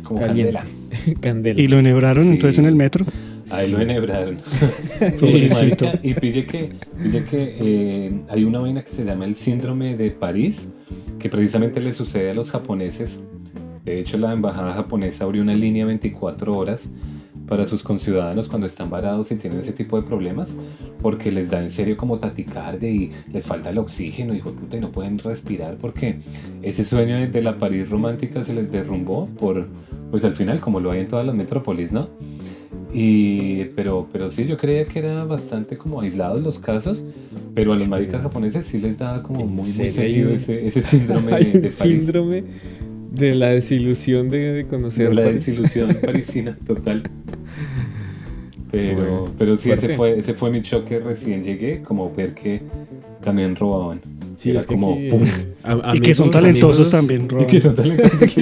Como 0.03 0.19
caliente, 0.19 0.53
candela. 0.53 1.19
candela. 1.21 1.59
Y 1.61 1.67
lo 1.67 1.79
enhebraron 1.79 2.25
Sí. 2.25 2.31
entonces 2.33 2.59
en 2.59 2.65
el 2.65 2.75
metro. 2.75 3.05
Ahí 3.53 3.71
lo 3.71 3.79
enhebraron. 3.79 4.39
y, 5.21 5.47
marica, 5.49 5.99
y 6.01 6.13
pille 6.15 6.45
que, 6.45 6.69
pille 7.01 7.23
que 7.25 7.57
eh, 7.59 8.21
hay 8.29 8.43
una 8.43 8.59
vaina 8.59 8.83
que 8.83 8.91
se 8.91 9.05
llama 9.05 9.25
el 9.25 9.35
síndrome 9.35 9.95
de 9.95 10.11
París, 10.11 10.67
que 11.19 11.29
precisamente 11.29 11.79
le 11.79 11.93
sucede 11.93 12.31
a 12.31 12.33
los 12.33 12.49
japoneses. 12.49 13.19
De 13.85 13.99
hecho, 13.99 14.17
la 14.17 14.33
embajada 14.33 14.73
japonesa 14.73 15.25
abrió 15.25 15.41
una 15.41 15.53
línea 15.53 15.85
24 15.85 16.57
horas 16.57 16.89
para 17.47 17.67
sus 17.67 17.83
conciudadanos 17.83 18.47
cuando 18.47 18.65
están 18.65 18.89
varados 18.89 19.31
y 19.31 19.35
tienen 19.35 19.59
ese 19.59 19.73
tipo 19.73 19.99
de 19.99 20.07
problemas, 20.07 20.53
porque 21.01 21.31
les 21.31 21.49
da 21.49 21.61
en 21.61 21.69
serio 21.69 21.97
como 21.97 22.17
taticardia 22.17 22.89
y 22.89 23.11
les 23.31 23.45
falta 23.45 23.69
el 23.69 23.77
oxígeno, 23.77 24.33
hijo 24.33 24.51
de 24.51 24.57
puta, 24.57 24.77
y 24.77 24.79
no 24.79 24.91
pueden 24.91 25.19
respirar 25.19 25.75
porque 25.77 26.21
ese 26.61 26.85
sueño 26.85 27.17
de, 27.17 27.27
de 27.27 27.41
la 27.41 27.57
París 27.57 27.89
romántica 27.89 28.43
se 28.43 28.53
les 28.53 28.71
derrumbó 28.71 29.27
por, 29.27 29.67
pues 30.09 30.23
al 30.23 30.35
final, 30.35 30.61
como 30.61 30.79
lo 30.79 30.91
hay 30.91 31.01
en 31.01 31.07
todas 31.07 31.25
las 31.25 31.35
metrópolis, 31.35 31.91
¿no? 31.91 32.09
Y, 32.93 33.65
pero, 33.75 34.07
pero 34.11 34.29
sí, 34.29 34.45
yo 34.45 34.57
creía 34.57 34.87
que 34.87 34.99
era 34.99 35.25
bastante 35.25 35.77
como 35.77 36.01
aislados 36.01 36.43
los 36.43 36.59
casos, 36.59 37.03
pero 37.55 37.73
a 37.73 37.77
los 37.77 37.87
maricas 37.87 38.21
japoneses 38.21 38.67
sí 38.67 38.77
les 38.79 38.97
da 38.99 39.23
como 39.23 39.41
¿En 39.41 39.49
muy, 39.49 39.73
muy 39.73 39.89
seguido 39.89 40.31
ese, 40.31 40.67
ese 40.67 40.81
síndrome 40.83 41.33
Hay 41.33 41.45
de, 41.53 41.59
de 41.59 41.71
París. 41.71 42.05
síndrome 42.05 42.43
de 43.09 43.35
la 43.35 43.49
desilusión 43.49 44.29
de, 44.29 44.53
de 44.53 44.67
conocer 44.67 45.09
De 45.09 45.15
la 45.15 45.23
París. 45.23 45.45
desilusión 45.45 46.01
parisina, 46.05 46.57
total. 46.65 47.11
Pero, 48.71 48.95
Bueno, 48.95 49.35
pero 49.37 49.57
sí, 49.57 49.71
ese 49.71 49.89
fue, 49.89 50.19
ese 50.19 50.33
fue 50.33 50.51
mi 50.51 50.61
choque 50.61 50.99
recién 50.99 51.43
llegué, 51.43 51.81
como 51.83 52.13
ver 52.13 52.33
que 52.33 52.71
también 53.21 53.55
robaban. 53.55 54.01
Sí, 54.43 54.49
Era 54.49 54.59
es 54.59 54.67
que 54.67 54.73
como, 54.75 54.93
aquí, 54.95 55.09
pum. 55.09 55.21
a- 55.63 55.93
Y 55.95 56.01
que 56.01 56.13
son 56.13 56.29
talentosos 56.29 56.93
amigos, 56.93 57.07
también, 57.07 57.25
Y 57.25 57.27
Roban. 57.29 57.47
que 57.47 57.61
son 57.61 57.75
talentosos. 57.75 58.19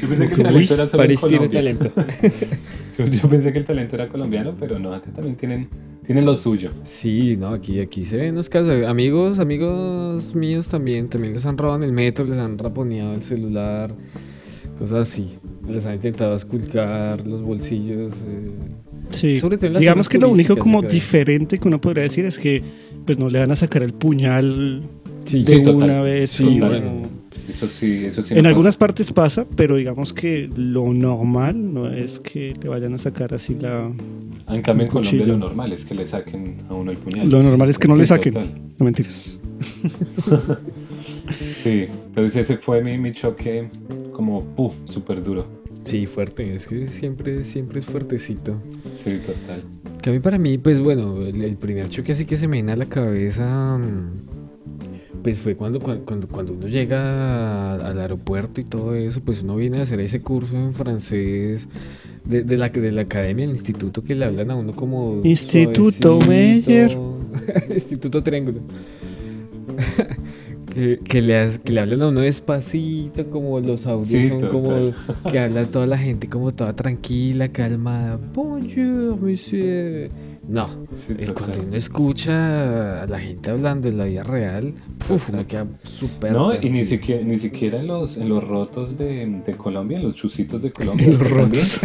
Yo 0.00 0.08
pensé 0.08 0.28
que 0.28 0.40
el 0.40 0.46
Uy, 0.56 0.66
talento 0.66 0.74
era 0.74 0.88
solo 0.88 1.02
en 1.02 1.06
París 1.08 1.20
tiene 1.28 1.48
talento. 1.50 1.92
Yo, 2.98 3.06
yo 3.06 3.28
pensé 3.28 3.52
que 3.52 3.58
el 3.58 3.64
talento 3.64 3.94
era 3.96 4.08
colombiano, 4.08 4.54
pero 4.58 4.78
no, 4.78 4.92
acá 4.94 5.10
también 5.12 5.36
tienen, 5.36 5.68
tienen 6.06 6.24
lo 6.26 6.36
suyo. 6.36 6.70
Sí, 6.84 7.36
no, 7.38 7.48
aquí, 7.48 7.80
aquí 7.80 8.04
se 8.04 8.16
ven 8.16 8.34
los 8.34 8.48
casos. 8.48 8.84
Amigos, 8.86 9.38
amigos 9.40 10.34
míos 10.34 10.68
también, 10.68 11.08
también 11.08 11.32
les 11.34 11.44
han 11.46 11.56
robado 11.58 11.78
en 11.78 11.84
el 11.84 11.92
metro, 11.92 12.24
les 12.26 12.38
han 12.38 12.56
raponeado 12.58 13.12
el 13.14 13.22
celular, 13.22 13.94
cosas 14.78 15.08
así. 15.10 15.26
Les 15.68 15.84
han 15.86 15.94
intentado 15.94 16.34
esculcar 16.34 17.26
los 17.26 17.42
bolsillos. 17.42 18.12
eh. 18.12 18.50
Sí. 19.10 19.38
Sobre 19.38 19.56
todo 19.58 19.78
Digamos 19.78 20.08
que 20.08 20.18
lo 20.18 20.28
único 20.30 20.56
como 20.56 20.80
diferente 20.82 21.58
que 21.58 21.68
uno 21.68 21.80
podría 21.80 22.04
decir 22.04 22.24
es 22.24 22.38
que 22.38 22.62
pues 23.06 23.18
no 23.18 23.28
le 23.28 23.38
van 23.40 23.50
a 23.50 23.56
sacar 23.56 23.82
el 23.82 23.92
puñal 23.92 24.82
Sí, 25.24 25.42
de 25.44 25.56
Sí, 25.56 25.62
total. 25.62 25.74
una 25.90 26.00
vez. 26.02 26.30
Sí, 26.30 26.44
como- 26.44 26.68
bueno. 26.68 27.02
Eso 27.48 27.66
sí, 27.66 28.04
eso 28.04 28.22
sí. 28.22 28.34
En 28.34 28.42
no 28.44 28.48
algunas 28.48 28.76
pasa. 28.76 28.86
partes 28.86 29.12
pasa, 29.12 29.46
pero 29.56 29.76
digamos 29.76 30.12
que 30.12 30.48
lo 30.54 30.92
normal 30.92 31.74
no 31.74 31.90
es 31.90 32.20
que 32.20 32.54
le 32.62 32.68
vayan 32.68 32.94
a 32.94 32.98
sacar 32.98 33.34
así 33.34 33.56
la... 33.60 33.90
Ah, 34.46 34.54
En 34.54 34.62
cambio, 34.62 34.86
en 34.86 34.92
Colombia 34.92 35.26
lo 35.26 35.38
normal 35.38 35.72
es 35.72 35.84
que 35.84 35.94
le 35.94 36.06
saquen 36.06 36.58
a 36.68 36.74
uno 36.74 36.92
el 36.92 36.98
puñal. 36.98 37.28
Lo 37.28 37.42
normal 37.42 37.68
es 37.68 37.78
que 37.78 37.88
no 37.88 37.94
Sí, 37.94 38.00
le 38.00 38.06
saquen. 38.06 38.34
total. 38.34 38.50
No 38.78 38.84
mentiras. 38.84 39.40
Sí, 41.56 41.86
entonces 42.08 42.36
ese 42.36 42.58
fue 42.58 42.82
mi, 42.82 42.98
mi 42.98 43.12
choque 43.12 43.68
como, 44.12 44.42
puh, 44.44 44.72
súper 44.84 45.22
duro. 45.22 45.46
Sí, 45.84 46.06
fuerte, 46.06 46.54
es 46.54 46.66
que 46.66 46.88
siempre, 46.88 47.44
siempre 47.44 47.78
es 47.78 47.86
fuertecito. 47.86 48.60
Sí, 48.94 49.18
total. 49.24 49.62
Que 50.02 50.10
a 50.10 50.12
mí 50.12 50.18
para 50.20 50.38
mí, 50.38 50.58
pues 50.58 50.80
bueno, 50.80 51.22
el, 51.22 51.42
el 51.42 51.56
primer 51.56 51.88
choque 51.88 52.12
así 52.12 52.24
que 52.24 52.36
se 52.36 52.48
me 52.48 52.54
viene 52.58 52.72
a 52.72 52.76
la 52.76 52.86
cabeza, 52.86 53.78
mm, 53.78 54.41
pues 55.22 55.38
fue 55.38 55.54
cuando, 55.54 55.80
cuando, 55.80 56.28
cuando, 56.28 56.52
uno 56.52 56.66
llega 56.66 57.74
al 57.74 58.00
aeropuerto 58.00 58.60
y 58.60 58.64
todo 58.64 58.94
eso, 58.94 59.20
pues 59.20 59.42
uno 59.42 59.56
viene 59.56 59.78
a 59.78 59.82
hacer 59.82 60.00
ese 60.00 60.20
curso 60.20 60.56
en 60.56 60.74
francés 60.74 61.68
de, 62.24 62.42
de 62.42 62.56
la, 62.56 62.68
de 62.68 62.92
la 62.92 63.02
academia, 63.02 63.46
del 63.46 63.54
instituto, 63.54 64.02
que 64.02 64.14
le 64.14 64.24
hablan 64.24 64.50
a 64.50 64.56
uno 64.56 64.72
como... 64.72 65.20
Instituto 65.22 66.20
suavecito. 66.20 66.26
Meyer. 66.26 66.98
instituto 67.74 68.22
Triángulo. 68.22 68.60
Que, 70.72 71.00
que 71.00 71.20
le, 71.20 71.50
que 71.62 71.70
le 71.70 71.80
hablan 71.80 72.00
a 72.00 72.08
uno 72.08 72.20
despacito, 72.20 73.28
como 73.28 73.60
los 73.60 73.84
audios 73.84 74.08
Sí, 74.08 74.28
son 74.30 74.48
como 74.48 74.90
que 75.30 75.38
habla 75.38 75.66
toda 75.66 75.86
la 75.86 75.98
gente 75.98 76.30
como 76.30 76.54
toda 76.54 76.72
tranquila, 76.74 77.48
calmada. 77.48 78.18
Bonjour, 78.32 79.20
monsieur. 79.20 80.10
No, 80.48 80.66
Sí, 80.68 81.12
el 81.18 81.26
total. 81.28 81.34
cuando 81.34 81.62
uno 81.68 81.76
escucha 81.76 83.02
a 83.02 83.06
la 83.06 83.20
gente 83.20 83.50
hablando 83.50 83.86
en 83.88 83.96
la 83.96 84.04
vida 84.06 84.24
real, 84.24 84.74
puf, 85.06 85.30
uno 85.30 85.46
queda 85.46 85.66
súper. 85.84 86.32
No, 86.32 86.52
y 86.54 86.68
ni 86.68 86.84
siquiera, 86.84 87.22
ni 87.22 87.38
siquiera 87.38 87.78
en 87.78 87.86
los, 87.86 88.16
en 88.16 88.28
los 88.28 88.42
rotos 88.42 88.98
de, 88.98 89.24
de 89.46 89.52
Colombia, 89.54 89.98
en 89.98 90.04
los 90.04 90.16
chusitos 90.16 90.62
de 90.62 90.72
Colombia. 90.72 91.06
Los 91.08 91.30
rotos. 91.30 91.80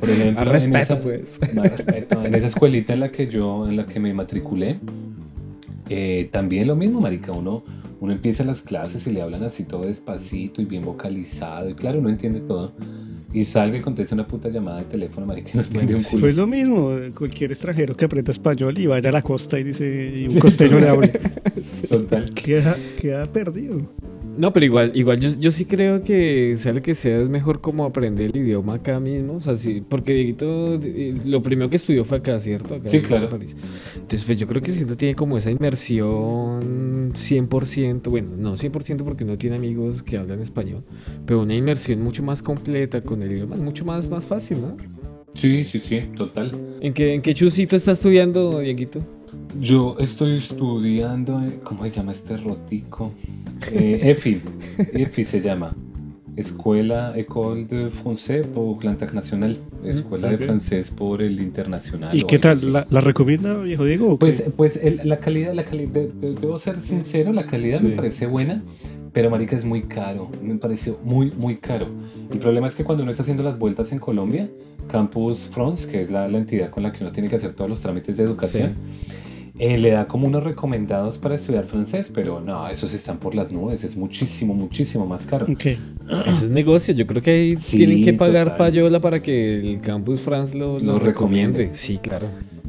Por 0.00 0.08
ejemplo, 0.10 0.54
en 0.56 0.76
esa- 0.76 1.00
pues. 1.00 1.38
Respeto. 1.54 2.24
En 2.24 2.34
esa 2.34 2.46
escuelita 2.46 2.94
en 2.94 3.00
la 3.00 3.12
que 3.12 3.26
yo, 3.28 3.68
en 3.68 3.76
la 3.76 3.84
que 3.86 4.00
me 4.00 4.14
matriculé, 4.14 4.78
eh, 5.90 6.28
también 6.32 6.66
lo 6.68 6.76
mismo, 6.76 7.00
marica. 7.00 7.32
Uno, 7.32 7.64
uno 8.00 8.12
empieza 8.12 8.44
las 8.44 8.62
clases 8.62 9.06
y 9.06 9.10
le 9.10 9.20
hablan 9.22 9.44
así 9.44 9.64
todo 9.64 9.82
despacito 9.84 10.62
y 10.62 10.64
bien 10.64 10.82
vocalizado. 10.84 11.68
Y 11.68 11.74
claro, 11.74 11.98
uno 11.98 12.08
entiende 12.08 12.40
todo. 12.40 12.72
Y 13.34 13.44
salga 13.44 13.76
y 13.76 13.80
contesta 13.80 14.14
una 14.14 14.26
puta 14.26 14.48
llamada 14.48 14.78
de 14.78 14.84
teléfono, 14.84 15.26
marica, 15.26 15.50
no 15.54 15.62
entiende 15.62 15.96
un 15.96 16.02
culo. 16.04 16.20
Pues 16.20 16.36
lo 16.36 16.46
mismo, 16.46 16.92
cualquier 17.18 17.50
extranjero 17.50 17.96
que 17.96 18.04
aprenda 18.04 18.30
español 18.30 18.78
y 18.78 18.86
vaya 18.86 19.08
a 19.08 19.12
la 19.12 19.22
costa 19.22 19.58
y 19.58 19.64
dice 19.64 20.12
y 20.14 20.28
un 20.28 20.38
costeño 20.38 20.78
le 20.78 20.88
hable, 20.88 21.08
Total. 21.88 22.32
queda, 22.32 22.76
queda 23.00 23.24
perdido. 23.26 23.82
No, 24.36 24.52
pero 24.52 24.66
igual, 24.66 24.92
igual 24.94 25.20
yo, 25.20 25.30
yo 25.38 25.52
sí 25.52 25.64
creo 25.64 26.02
que 26.02 26.56
sea 26.58 26.72
lo 26.72 26.82
que 26.82 26.94
sea, 26.94 27.20
es 27.20 27.28
mejor 27.28 27.60
como 27.60 27.84
aprender 27.84 28.30
el 28.34 28.42
idioma 28.42 28.74
acá 28.74 28.98
mismo. 28.98 29.34
O 29.34 29.40
sea, 29.40 29.56
sí, 29.56 29.82
porque 29.88 30.12
Dieguito, 30.12 30.74
eh, 30.82 31.14
lo 31.24 31.40
primero 31.40 31.70
que 31.70 31.76
estudió 31.76 32.04
fue 32.04 32.18
acá, 32.18 32.40
¿cierto? 32.40 32.74
Acá 32.74 32.88
Sí, 32.88 32.96
en 32.96 33.02
claro. 33.04 33.28
París. 33.28 33.54
Entonces, 33.94 34.24
pues 34.24 34.38
yo 34.38 34.46
creo 34.48 34.60
que 34.60 34.72
si 34.72 34.82
uno 34.82 34.96
tiene 34.96 35.14
como 35.14 35.38
esa 35.38 35.50
inmersión 35.50 37.12
100%, 37.14 38.10
bueno, 38.10 38.30
no 38.36 38.56
100% 38.56 39.04
porque 39.04 39.24
no 39.24 39.38
tiene 39.38 39.56
amigos 39.56 40.02
que 40.02 40.16
hablan 40.16 40.40
español, 40.40 40.82
pero 41.26 41.42
una 41.42 41.54
inmersión 41.54 42.02
mucho 42.02 42.22
más 42.22 42.42
completa 42.42 43.02
con 43.02 43.22
el 43.22 43.30
idioma, 43.32 43.54
es 43.54 43.60
mucho 43.60 43.84
más, 43.84 44.08
más 44.08 44.24
fácil, 44.26 44.60
¿no? 44.60 44.76
Sí, 45.34 45.64
sí, 45.64 45.78
sí, 45.80 46.00
total. 46.16 46.52
¿En 46.80 46.92
qué, 46.92 47.14
en 47.14 47.22
qué 47.22 47.34
chusito 47.34 47.76
está 47.76 47.92
estudiando, 47.92 48.60
Dieguito? 48.60 49.00
Yo 49.60 49.96
estoy 50.00 50.38
estudiando, 50.38 51.40
eh, 51.40 51.60
¿cómo 51.62 51.84
se 51.84 51.90
llama 51.90 52.12
este 52.12 52.36
rotico? 52.36 53.12
Eh, 53.72 54.10
EFI, 54.10 54.42
EFI 54.94 55.24
se 55.24 55.40
llama. 55.40 55.74
Escuela 56.36 57.12
École 57.16 57.64
de 57.64 57.88
Français 57.90 58.44
pour 58.44 58.82
l'International, 58.84 59.56
Escuela 59.84 60.26
ok. 60.28 60.32
de 60.32 60.38
Francés 60.44 60.90
por 60.90 61.22
el 61.22 61.40
Internacional. 61.40 62.14
¿Y 62.14 62.24
qué 62.24 62.40
tal? 62.40 62.72
¿La, 62.72 62.86
la 62.90 63.00
recomienda, 63.00 63.54
viejo 63.58 63.84
Diego? 63.84 64.18
Pues, 64.18 64.42
pues 64.56 64.76
el- 64.82 65.00
la 65.04 65.18
calidad, 65.20 65.54
la 65.54 65.64
calidad, 65.64 65.92
de- 65.92 66.08
de- 66.08 66.34
debo 66.34 66.58
ser 66.58 66.80
sincero, 66.80 67.32
la 67.32 67.46
calidad 67.46 67.78
Sí. 67.78 67.84
me 67.86 67.90
parece 67.92 68.26
buena, 68.26 68.62
pero 69.12 69.30
marica 69.30 69.54
es 69.54 69.64
muy 69.64 69.82
caro, 69.82 70.28
me 70.42 70.56
pareció 70.56 70.98
muy, 71.04 71.30
muy 71.38 71.56
caro. 71.56 71.86
El 72.32 72.38
problema 72.38 72.66
es 72.66 72.74
que 72.74 72.82
cuando 72.82 73.04
uno 73.04 73.12
está 73.12 73.22
haciendo 73.22 73.44
las 73.44 73.56
vueltas 73.56 73.92
en 73.92 74.00
Colombia, 74.00 74.50
Campus 74.88 75.48
France, 75.52 75.88
que 75.88 76.02
es 76.02 76.10
la, 76.10 76.28
la 76.28 76.38
entidad 76.38 76.70
con 76.70 76.82
la 76.82 76.92
que 76.92 77.04
uno 77.04 77.12
tiene 77.12 77.28
que 77.28 77.36
hacer 77.36 77.52
todos 77.52 77.70
los 77.70 77.80
trámites 77.80 78.16
de 78.16 78.24
educación, 78.24 78.72
eh, 79.58 79.78
le 79.78 79.90
da 79.90 80.08
como 80.08 80.26
unos 80.26 80.42
recomendados 80.42 81.18
para 81.18 81.36
estudiar 81.36 81.66
francés, 81.66 82.10
pero 82.12 82.40
no, 82.40 82.66
esos 82.68 82.92
están 82.92 83.18
por 83.18 83.34
las 83.34 83.52
nubes, 83.52 83.84
es 83.84 83.96
muchísimo, 83.96 84.52
muchísimo 84.54 85.06
más 85.06 85.26
caro. 85.26 85.46
Ok. 85.50 85.64
Eso 85.66 86.44
es 86.46 86.50
negocio. 86.50 86.92
Yo 86.94 87.06
creo 87.06 87.22
que 87.22 87.30
ahí 87.30 87.56
Sí, 87.58 87.76
tienen 87.78 88.02
que 88.04 88.12
pagar 88.14 88.46
total. 88.52 88.58
payola 88.58 89.00
para 89.00 89.20
que 89.22 89.60
el 89.60 89.80
Campus 89.80 90.20
France 90.20 90.56
lo, 90.58 90.78
lo 90.78 90.94
Lo 90.94 90.98
recomiende. 90.98 91.58
recomiende. 91.66 91.78
Sí, 91.78 91.98
claro. 91.98 92.26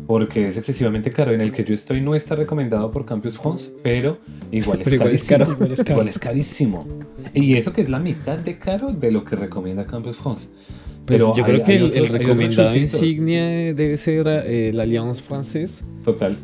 Porque 0.08 0.50
es 0.50 0.58
excesivamente 0.58 1.10
caro. 1.10 1.32
En 1.34 1.42
el 1.42 1.51
que 1.51 1.63
yo 1.63 1.74
estoy 1.74 2.00
no 2.01 2.13
está 2.13 2.36
recomendado 2.36 2.92
por 2.92 3.06
Campus 3.08 3.39
France, 3.39 3.72
pero 3.82 4.20
igual 4.51 4.80
es 4.82 4.84
Pero 4.84 4.96
igual 4.98 5.13
es 5.15 5.24
carísimo. 5.24 5.39
caro. 5.39 5.54
Igual 5.54 5.72
es 5.72 5.80
caro. 5.84 5.92
Igual 5.94 6.08
es 6.10 6.20
carísimo. 6.20 6.88
Y 7.34 7.56
eso 7.56 7.74
que 7.74 7.82
es 7.82 7.89
la 7.89 7.98
mitad 8.00 8.38
de 8.38 8.60
caro 8.60 8.92
de 8.94 9.12
lo 9.12 9.25
que 9.25 9.36
recomienda 9.36 9.88
Campus 9.88 10.18
France. 10.18 10.48
Pues 10.48 11.20
Pero 11.20 11.36
yo 11.36 11.44
hay- 11.44 11.51
creo 11.51 11.63
que 11.65 11.75
el, 11.77 11.84
otros- 11.86 12.12
recomendado 12.12 12.75
insignia 12.77 13.74
debe 13.74 13.98
ser 13.98 14.27
eh, 14.27 14.72
la 14.74 14.84
Alliance 14.84 15.24
Française. 15.27 15.82
Total. 16.04 16.38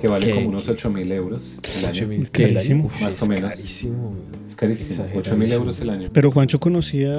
Que 0.00 0.08
vale 0.08 0.26
¿Qué? 0.26 0.34
como 0.34 0.48
unos 0.48 0.68
8 0.68 0.90
mil 0.90 1.12
euros 1.12 1.56
el 1.80 1.84
año. 1.84 2.06
8.000 2.08 2.30
Carísimo. 2.30 2.30
que 2.32 2.44
el 2.44 2.56
año, 2.58 2.84
uf, 2.86 3.02
Más 3.02 3.16
es 3.16 3.22
o 3.22 3.26
menos. 3.26 3.50
Carísimo. 3.54 4.14
Es 4.46 4.54
carísimo. 4.54 5.06
8 5.14 5.36
mil 5.36 5.52
euros 5.52 5.80
el 5.80 5.90
año. 5.90 6.10
Pero 6.12 6.30
Juancho 6.30 6.58
conocía, 6.58 7.12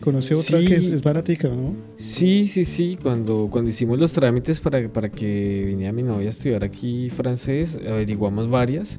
conoce 0.00 0.34
otra 0.34 0.60
Sí. 0.60 0.66
que 0.66 0.74
es, 0.76 0.86
es 0.88 1.02
baratica, 1.02 1.48
¿no? 1.48 1.74
Sí, 1.96 2.48
sí, 2.48 2.64
sí. 2.66 2.98
Cuando, 3.00 3.48
cuando 3.50 3.70
hicimos 3.70 3.98
los 3.98 4.12
trámites 4.12 4.60
para, 4.60 4.86
para 4.88 5.10
que 5.10 5.64
viniera 5.66 5.92
mi 5.92 6.02
novia 6.02 6.26
a 6.26 6.30
estudiar 6.30 6.62
aquí 6.62 7.08
francés, 7.10 7.78
averiguamos 7.88 8.50
varias. 8.50 8.98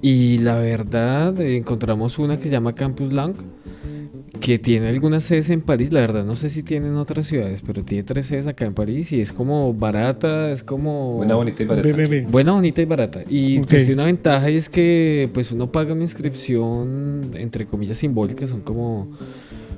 Y 0.00 0.38
la 0.38 0.56
verdad, 0.58 1.38
eh, 1.40 1.56
encontramos 1.56 2.18
una 2.18 2.36
que 2.38 2.44
se 2.44 2.50
llama 2.50 2.74
Campus 2.74 3.12
Lang, 3.12 3.34
que 4.40 4.58
tiene 4.58 4.88
algunas 4.88 5.24
sedes 5.24 5.48
en 5.50 5.60
París. 5.60 5.92
La 5.92 6.00
verdad, 6.00 6.24
no 6.24 6.36
sé 6.36 6.50
si 6.50 6.62
tiene 6.62 6.88
en 6.88 6.96
otras 6.96 7.26
ciudades, 7.26 7.62
pero 7.66 7.82
tiene 7.84 8.02
tres 8.04 8.26
sedes 8.26 8.46
acá 8.46 8.64
en 8.66 8.74
París 8.74 9.10
y 9.12 9.20
es 9.20 9.32
como 9.32 9.72
barata, 9.74 10.50
es 10.52 10.62
como. 10.62 11.16
Buena, 11.16 11.34
bonita 11.34 11.62
y 11.62 11.66
barata. 11.66 11.88
Buena, 12.28 12.52
bonita 12.52 12.82
y 12.82 12.84
barata. 12.84 13.24
Y 13.28 13.58
Ok. 13.58 13.66
pues 13.68 13.84
tiene 13.86 13.94
una 13.94 14.04
ventaja 14.04 14.50
y 14.50 14.56
es 14.56 14.68
que 14.68 15.28
pues 15.32 15.50
uno 15.52 15.72
paga 15.72 15.92
una 15.94 16.02
inscripción 16.02 17.30
entre 17.34 17.66
comillas 17.66 17.96
simbólica, 17.98 18.46
son 18.46 18.60
como 18.60 19.08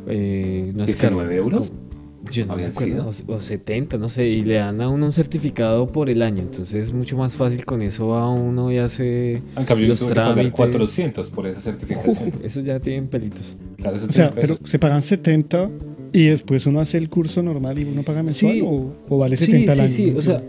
eh, 0.06 0.72
no 0.74 0.84
es 0.84 0.96
caro. 0.96 1.16
19 1.18 1.36
euros. 1.36 1.68
Como- 1.70 1.87
Yo 2.30 2.46
no 2.46 2.56
me 2.56 2.64
¿Habían 2.64 2.70
acuerdo, 2.72 3.10
o, 3.28 3.34
o 3.34 3.40
70, 3.40 3.98
no 3.98 4.08
sé, 4.08 4.28
y 4.28 4.42
le 4.42 4.54
dan 4.54 4.80
a 4.80 4.88
uno 4.88 5.06
un 5.06 5.12
certificado 5.12 5.86
por 5.86 6.10
el 6.10 6.22
año, 6.22 6.42
entonces 6.42 6.74
es 6.88 6.92
mucho 6.92 7.16
más 7.16 7.36
fácil 7.36 7.64
con 7.64 7.82
eso 7.82 8.14
a 8.14 8.30
uno 8.32 8.70
y 8.72 8.78
hace 8.78 9.42
En 9.56 9.64
cambio, 9.64 9.86
yo 9.86 9.92
los 9.94 10.06
trámites. 10.06 10.52
400 10.52 11.30
por 11.30 11.46
esa 11.46 11.60
certificación. 11.60 12.32
eso 12.42 12.60
ya 12.60 12.80
tienen 12.80 13.08
pelitos. 13.08 13.56
Claro, 13.76 13.96
eso 13.96 14.06
O 14.06 14.12
sea, 14.12 14.30
pero 14.30 14.56
pelos. 14.56 14.70
se 14.70 14.78
pagan 14.78 15.02
70 15.02 15.70
y 16.12 16.26
después 16.26 16.66
uno 16.66 16.80
hace 16.80 16.98
el 16.98 17.08
curso 17.08 17.42
normal 17.42 17.78
y 17.78 17.84
uno 17.84 18.02
paga 18.02 18.22
mensual 18.22 18.52
Sí. 18.54 18.62
o, 18.64 18.92
o 19.08 19.18
vale 19.18 19.36
Sí, 19.36 19.46
70 19.46 19.72
al 19.72 19.78
sí, 19.78 19.82
año. 19.82 20.12
sí, 20.12 20.14
o 20.16 20.20
sea, 20.20 20.42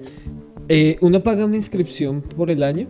eh, 0.69 0.97
uno 1.01 1.21
paga 1.23 1.45
una 1.45 1.55
inscripción 1.55 2.21
por 2.21 2.49
el 2.51 2.63
año, 2.63 2.87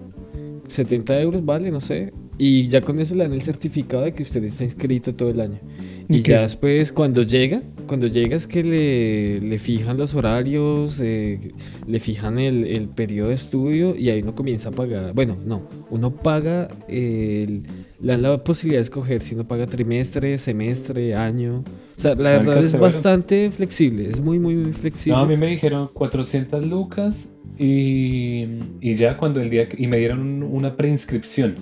70 0.68 1.20
euros 1.22 1.46
vale, 1.46 1.72
no 1.72 1.82
sé, 1.82 2.12
y 2.38 2.68
ya 2.68 2.82
con 2.82 3.00
eso 3.00 3.16
le 3.16 3.24
dan 3.24 3.34
el 3.34 3.42
certificado 3.42 4.04
de 4.04 4.14
que 4.14 4.24
usted 4.24 4.44
está 4.44 4.64
inscrito 4.64 5.14
todo 5.16 5.30
el 5.30 5.42
año. 5.42 5.60
Y 6.08 6.22
ya 6.22 6.42
después, 6.42 6.92
cuando 6.92 7.22
llega, 7.24 7.62
cuando 7.90 8.08
llega 8.08 8.38
es 8.38 8.48
que 8.48 8.64
le, 8.64 9.42
le 9.42 9.58
fijan 9.60 9.98
los 9.98 10.14
horarios, 10.16 11.00
eh, 11.02 11.52
le 11.88 12.00
fijan 12.00 12.40
el, 12.40 12.66
el 12.66 12.88
periodo 12.88 13.30
de 13.30 13.36
estudio 13.36 13.96
y 13.98 14.10
ahí 14.10 14.22
uno 14.22 14.34
comienza 14.36 14.70
a 14.70 14.72
pagar. 14.72 15.14
Bueno, 15.14 15.36
no, 15.46 15.68
uno 15.90 16.16
paga, 16.16 16.70
el, 16.88 17.64
le 18.00 18.12
dan 18.14 18.22
la 18.22 18.42
posibilidad 18.44 18.80
de 18.80 18.84
escoger 18.84 19.22
si 19.24 19.36
uno 19.36 19.48
paga 19.48 19.66
trimestre, 19.68 20.38
semestre, 20.38 21.16
año. 21.16 21.64
O 21.98 22.02
sea, 22.02 22.16
la 22.16 22.30
verdad 22.38 22.60
es 22.60 22.80
bastante 22.80 23.52
flexible, 23.52 24.08
es 24.08 24.22
muy, 24.22 24.40
muy, 24.40 24.56
muy 24.56 24.72
flexible. 24.72 25.18
No, 25.18 25.24
a 25.24 25.28
mí 25.28 25.36
me 25.36 25.48
dijeron 25.48 25.90
400 25.94 26.66
lucas 26.66 27.28
y, 27.58 28.46
y 28.80 28.96
ya 28.96 29.18
cuando 29.18 29.42
el 29.42 29.50
día 29.50 29.68
y 29.78 29.88
me 29.88 29.98
dieron 29.98 30.20
un- 30.22 30.44
una 30.44 30.78
preinscripción 30.78 31.56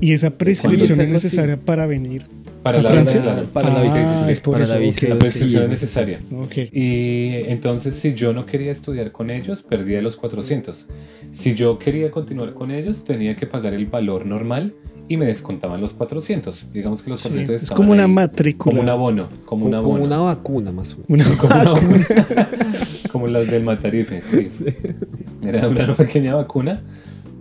Y 0.00 0.12
esa 0.12 0.30
prescripción 0.36 1.00
es 1.00 1.08
necesaria 1.08 1.58
para 1.58 1.86
venir. 1.86 2.22
Para 2.62 2.78
¿A 2.80 2.82
la 2.82 2.90
Francia? 2.90 3.20
visa, 3.20 3.32
claro. 3.32 3.48
Para 3.52 3.70
la 3.70 3.78
Ah, 3.80 3.82
visa. 3.82 4.42
para 4.50 4.66
la 4.66 4.76
visa. 4.76 5.08
La 5.08 5.18
prescripción 5.18 5.60
sí, 5.60 5.64
es 5.64 5.68
necesaria. 5.70 6.20
Ok. 6.36 6.56
Y 6.72 7.32
entonces 7.46 7.94
si 7.94 8.14
yo 8.14 8.32
no 8.32 8.44
quería 8.46 8.72
estudiar 8.72 9.12
con 9.12 9.30
ellos, 9.30 9.62
perdía 9.62 10.02
los 10.02 10.16
400. 10.16 10.86
Si 11.30 11.54
yo 11.54 11.78
quería 11.78 12.10
continuar 12.10 12.52
con 12.54 12.70
ellos, 12.70 13.04
tenía 13.04 13.34
que 13.36 13.46
pagar 13.46 13.72
el 13.74 13.86
valor 13.86 14.26
normal 14.26 14.74
y 15.08 15.16
me 15.16 15.26
descontaban 15.26 15.80
los 15.80 15.92
400. 15.94 16.66
Digamos 16.72 17.02
que 17.02 17.10
los 17.10 17.20
Sí, 17.20 17.28
400 17.30 17.62
es 17.64 17.70
como 17.70 17.92
una 17.92 18.04
ahí 18.04 18.10
matrícula. 18.10 18.70
como 18.72 18.82
un 18.82 18.88
abono, 18.88 19.28
como 19.44 19.66
un 19.66 19.72
Como, 19.72 20.04
una 20.04 20.18
vacuna 20.18 20.70
más 20.70 20.94
o 20.94 20.98
menos. 21.08 21.26
Una- 21.26 21.36
como, 21.38 21.54
una 21.54 21.72
vacuna, 21.72 22.06
como 23.12 23.26
las 23.26 23.46
del 23.50 23.64
Matarife. 23.64 24.20
sí. 24.50 24.66
Era 25.42 25.66
una 25.68 25.94
pequeña 25.96 26.34
vacuna 26.34 26.82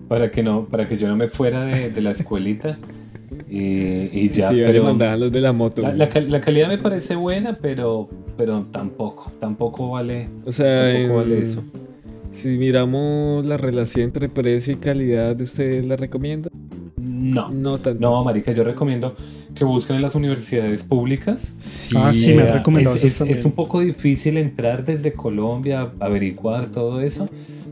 para 0.08 0.32
que 0.32 0.42
no, 0.42 0.66
para 0.66 0.88
que 0.88 0.98
yo 0.98 1.08
no 1.08 1.16
me 1.16 1.28
fuera 1.28 1.66
de, 1.66 1.90
de 1.92 2.02
la 2.02 2.12
escuelita 2.12 2.78
y, 3.50 4.10
y 4.12 4.30
ya. 4.30 4.50
sí, 4.50 4.62
pero 4.66 4.84
mandaban 4.84 5.20
los 5.20 5.32
de 5.32 5.42
la 5.42 5.52
moto. 5.54 5.82
la, 5.82 5.94
la 5.94 6.10
la 6.22 6.42
calidad 6.42 6.68
me 6.68 6.78
parece 6.78 7.16
buena, 7.16 7.58
pero, 7.62 8.10
pero 8.38 8.66
tampoco, 8.72 9.32
tampoco 9.40 9.92
vale, 9.92 10.28
o 10.46 10.52
sea, 10.52 10.92
tampoco 10.92 11.22
en- 11.22 11.30
vale 11.30 11.42
eso. 11.42 11.64
si 12.32 12.50
miramos 12.50 13.46
la 13.46 13.58
relación 13.58 14.06
entre 14.06 14.30
precio 14.30 14.74
y 14.74 14.78
calidad, 14.78 15.40
¿usted 15.42 15.84
la 15.86 15.96
recomienda? 15.96 16.50
No. 16.98 17.50
No 17.52 17.78
tanto. 17.78 18.00
No, 18.00 18.24
marica, 18.24 18.52
yo 18.52 18.64
recomiendo 18.64 19.16
que 19.56 19.64
busquen 19.66 19.96
en 19.98 20.02
las 20.04 20.16
universidades 20.16 20.84
públicas. 20.84 21.54
Sí, 21.60 21.96
Ah, 21.98 22.14
sí, 22.14 22.34
me 22.34 22.44
han 22.44 22.54
recomendado 22.54 22.96
es, 22.96 23.04
esas 23.04 23.28
es- 23.30 23.40
es 23.40 23.46
un 23.46 23.52
poco 23.54 23.80
difícil 23.82 24.38
entrar 24.38 24.86
desde 24.86 25.14
Colombia, 25.14 25.92
averiguar 26.00 26.68
todo 26.68 27.02
eso, 27.02 27.28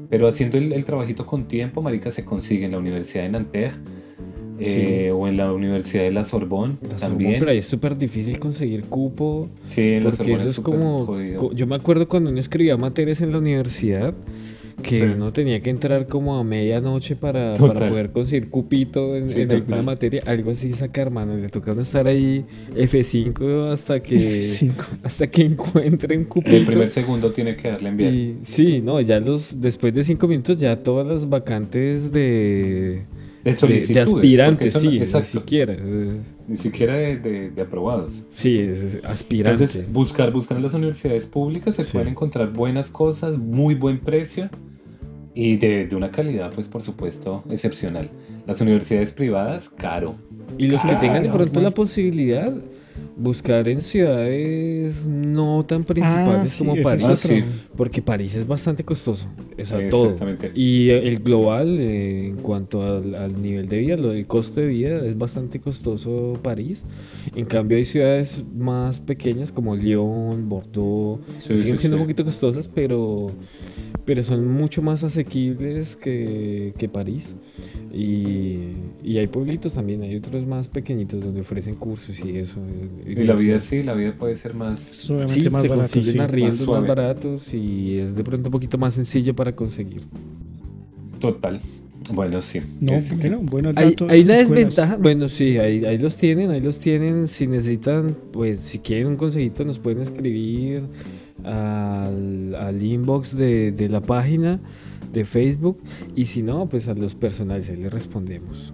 pero 0.10 0.28
haciendo 0.28 0.58
el, 0.58 0.74
el 0.74 0.86
trabajito 0.86 1.26
con 1.26 1.46
tiempo, 1.48 1.82
marica, 1.82 2.12
se 2.12 2.24
consigue 2.26 2.66
en 2.66 2.72
la 2.72 2.78
Universidad 2.80 3.24
de 3.24 3.30
Nanterre 3.30 3.76
eh, 4.60 5.12
o 5.14 5.28
en 5.28 5.38
la 5.38 5.52
Universidad 5.54 6.04
de 6.04 6.12
la 6.12 6.24
Sorbonne, 6.24 6.76
también. 7.00 7.36
pero 7.40 7.52
ahí 7.52 7.60
es 7.60 7.68
súper 7.68 7.98
difícil 7.98 8.40
conseguir 8.40 8.84
cupo. 8.86 9.50
sí, 9.64 9.82
en 9.82 10.04
la 10.04 10.10
Porque 10.12 10.24
Sorbonne 10.24 10.42
eso 10.42 10.50
es 10.52 10.60
como. 10.60 11.06
jodido. 11.06 11.52
Yo 11.54 11.68
me 11.68 11.76
acuerdo 11.76 12.08
cuando 12.08 12.30
uno 12.30 12.40
escribía 12.40 12.78
materias 12.78 13.22
en 13.22 13.32
la 13.32 13.38
universidad. 13.40 14.14
Que 14.84 15.00
Sí. 15.00 15.06
uno 15.16 15.34
tenía 15.34 15.60
que 15.60 15.72
entrar 15.72 16.06
como 16.06 16.38
a 16.38 16.44
medianoche 16.44 17.16
para, 17.16 17.56
para 17.56 17.90
poder 17.90 18.12
conseguir 18.12 18.52
cupito 18.52 19.16
en, 19.16 19.28
Sí, 19.28 19.42
en 19.42 19.52
alguna 19.52 19.82
materia. 19.82 20.22
Algo 20.28 20.52
así 20.52 20.72
sacar, 20.74 21.10
mano. 21.10 21.36
Le 21.36 21.50
toca 21.50 21.72
a 21.72 21.74
uno 21.74 21.82
estar 21.82 22.06
ahí 22.06 22.46
F5 22.76 23.72
hasta 23.72 24.02
que 24.04 24.70
hasta 25.04 25.26
que 25.32 25.42
encuentre 25.42 26.16
un 26.16 26.26
cupito. 26.26 26.56
El 26.56 26.66
primer 26.68 26.92
segundo 26.92 27.32
tiene 27.32 27.56
que 27.56 27.70
darle 27.70 27.90
enviar. 27.90 28.14
Y 28.14 28.38
sí, 28.44 28.80
no, 28.82 29.02
ya 29.02 29.20
los 29.20 29.60
después 29.60 29.96
de 29.96 30.04
cinco 30.04 30.28
minutos 30.28 30.58
ya 30.58 30.76
todas 30.84 31.08
las 31.08 31.28
vacantes 31.28 32.12
de, 32.12 33.02
de 33.48 33.54
de, 33.54 33.58
solicitudes. 33.58 33.96
de 33.96 34.02
aspirantes, 34.02 34.74
no- 34.76 34.80
sí, 34.82 35.00
ni 35.00 35.24
siquiera. 35.24 35.74
eh, 35.74 36.20
ni 36.48 36.58
siquiera 36.58 36.94
de, 36.96 37.18
de- 37.18 37.50
de 37.52 37.62
aprobados. 37.62 38.24
Sí, 38.30 38.58
es, 38.60 39.00
aspirante. 39.04 39.64
Entonces, 39.64 39.92
buscar, 39.92 40.32
buscar 40.32 40.58
en 40.58 40.64
las 40.64 40.74
universidades 40.74 41.26
públicas 41.26 41.76
se 41.76 41.84
Sí. 41.84 41.92
pueden 41.94 42.10
encontrar 42.10 42.54
buenas 42.54 42.90
cosas, 42.90 43.38
muy 43.38 43.76
buen 43.76 44.00
precio 44.00 44.50
y 45.36 45.58
de, 45.58 45.88
de 45.88 45.96
una 45.96 46.10
calidad, 46.12 46.52
pues 46.54 46.68
por 46.68 46.82
supuesto, 46.84 47.44
excepcional. 47.50 48.10
Las 48.48 48.62
universidades 48.62 49.12
privadas, 49.14 49.70
caro. 49.70 50.16
y 50.58 50.68
los 50.68 50.82
que 50.82 50.96
tengan 50.96 51.24
de 51.24 51.30
pronto 51.30 51.60
la 51.62 51.72
posibilidad, 51.72 52.52
buscar 53.18 53.68
en 53.68 53.82
ciudades 53.82 55.06
no 55.06 55.66
tan 55.66 55.84
principales 55.84 56.42
Ah, 56.42 56.46
sí, 56.46 56.58
como 56.60 56.76
es 56.76 56.82
París. 56.84 57.06
Ah, 57.08 57.16
sí. 57.16 57.42
Porque 57.76 58.02
París 58.02 58.36
es 58.36 58.48
bastante 58.48 58.84
costoso. 58.84 59.28
O 59.60 59.66
sea, 59.66 59.90
todo. 59.90 60.06
Exactamente. 60.12 60.52
Y 60.54 60.90
eh, 60.90 61.08
el 61.08 61.20
global, 61.20 61.78
eh, 61.80 62.28
en 62.28 62.36
cuanto 62.38 62.82
al, 62.84 63.16
al 63.16 63.42
nivel 63.42 63.68
de 63.68 63.80
vida, 63.80 63.98
lo 63.98 64.10
del 64.10 64.26
costo 64.28 64.62
de 64.62 64.68
vida, 64.68 65.06
es 65.06 65.18
bastante 65.18 65.60
costoso 65.60 66.40
París. 66.42 66.84
En 67.36 67.46
cambio, 67.46 67.78
hay 67.78 67.86
ciudades 67.86 68.44
más 68.56 69.00
pequeñas 69.00 69.52
como 69.52 69.76
Lyon, 69.76 70.48
Bordeaux, 70.48 71.20
Sí, 71.40 71.50
que 71.50 71.58
siguen 71.60 71.76
sí, 71.76 71.82
siendo 71.82 71.98
sí. 71.98 72.02
un 72.02 72.08
poquito 72.08 72.24
costosas, 72.24 72.68
pero, 72.68 73.32
pero 74.06 74.24
son 74.24 74.48
mucho 74.48 74.82
más 74.82 75.04
asequibles 75.04 75.96
que, 75.96 76.74
que 76.78 76.88
París. 76.88 77.36
Y, 77.94 78.74
y 79.04 79.18
hay 79.18 79.28
pueblitos 79.28 79.74
también, 79.74 80.02
hay 80.04 80.16
otros 80.16 80.46
más 80.46 80.68
pequeñitos 80.68 81.22
donde 81.22 81.42
ofrecen 81.42 81.76
cursos 81.76 82.20
y 82.20 82.38
eso. 82.38 82.60
Y 83.08 83.16
la 83.24 83.36
vida 83.36 83.60
sí, 83.60 83.84
la 83.84 83.94
vida 83.94 84.14
puede 84.18 84.36
ser 84.38 84.54
más... 84.54 84.80
Sí, 84.82 85.14
más 85.14 85.32
se 85.32 85.50
barato. 85.50 85.76
consiguen 85.76 86.14
sí. 86.14 86.20
arriendos 86.20 86.68
más, 86.68 86.86
baratos 86.88 87.54
y 87.54 87.98
es 88.00 88.16
de 88.16 88.24
pronto 88.24 88.50
un 88.50 88.52
poquito 88.52 88.78
más 88.78 88.94
sencillo 88.96 89.36
para 89.36 89.56
conseguir. 89.56 90.02
Total, 91.20 91.62
Bueno, 92.14 92.42
sí. 92.42 92.60
No, 92.80 92.94
bueno, 93.42 93.72
Hay, 93.76 93.96
una 94.00 94.14
escuelas. 94.14 94.28
desventaja. 94.28 94.98
Bueno, 94.98 95.28
sí, 95.28 95.58
ahí, 95.58 95.84
ahí 95.86 95.98
los 95.98 96.16
tienen, 96.18 96.52
ahí 96.52 96.62
los 96.62 96.80
tienen. 96.80 97.28
Si 97.28 97.48
necesitan, 97.48 98.16
pues 98.32 98.60
si 98.62 98.80
quieren 98.80 99.08
un 99.08 99.16
consejito, 99.18 99.66
nos 99.66 99.80
pueden 99.80 100.02
escribir 100.02 100.84
al, 101.44 102.56
al 102.56 102.82
inbox 102.84 103.36
de, 103.36 103.72
de 103.72 103.90
la 103.90 104.02
página 104.02 104.60
de 105.14 105.26
Facebook. 105.26 105.78
Y 106.16 106.26
si 106.28 106.44
no, 106.44 106.68
pues 106.70 106.88
a 106.88 106.94
los 106.94 107.16
personales, 107.16 107.70
ahí 107.70 107.78
les 107.78 107.92
respondemos. 107.92 108.74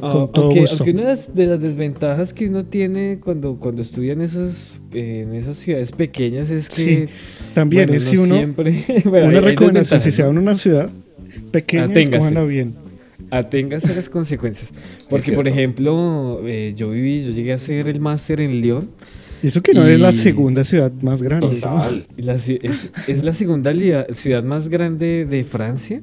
Con 0.00 0.30
todo 0.32 0.44
aunque, 0.46 0.60
gusto. 0.60 0.76
aunque 0.84 0.90
una 0.90 1.00
de 1.02 1.06
las, 1.08 1.34
de 1.34 1.46
las 1.46 1.60
desventajas 1.60 2.32
que 2.34 2.48
uno 2.48 2.64
tiene 2.66 3.18
cuando, 3.22 3.56
cuando 3.56 3.80
estudia 3.82 4.12
en 4.12 4.20
esas, 4.20 4.82
en 4.92 5.34
esas 5.34 5.56
ciudades 5.56 5.90
pequeñas 5.92 6.50
es 6.50 6.68
que. 6.68 7.08
También 7.54 7.86
bueno, 7.86 7.96
es 7.98 8.04
si 8.04 8.16
no 8.16 8.22
uno, 8.24 8.36
siempre- 8.36 8.84
bueno, 9.06 9.28
una 9.28 9.40
recomendación, 9.40 10.00
si 10.00 10.10
se 10.10 10.22
va 10.22 10.28
a 10.28 10.32
una 10.32 10.54
ciudad 10.54 10.90
pequeña, 11.50 11.86
escójanla 11.94 12.44
bien. 12.44 12.74
Aténgase 13.30 13.92
a 13.92 13.96
las 13.96 14.08
consecuencias. 14.08 14.70
Porque, 15.10 15.32
por 15.32 15.48
ejemplo, 15.48 16.40
eh, 16.44 16.74
yo 16.76 16.90
viví, 16.90 17.24
yo 17.24 17.30
llegué 17.32 17.52
a 17.52 17.56
hacer 17.56 17.88
el 17.88 17.98
máster 17.98 18.40
en 18.40 18.60
Lyon. 18.60 18.90
Y 19.42 19.48
eso 19.48 19.62
que 19.62 19.74
no 19.74 19.86
es 19.86 19.98
la 19.98 20.10
Y- 20.10 20.14
segunda 20.14 20.62
ciudad 20.64 20.92
más 21.02 21.22
grande. 21.22 21.48
Total. 21.48 22.06
y 22.16 22.22
la 22.22 22.34
es, 22.34 22.48
es 23.08 23.24
la 23.24 23.34
segunda 23.34 23.72
ciudad 24.14 24.44
más 24.44 24.68
grande 24.68 25.24
de 25.26 25.44
Francia. 25.44 26.02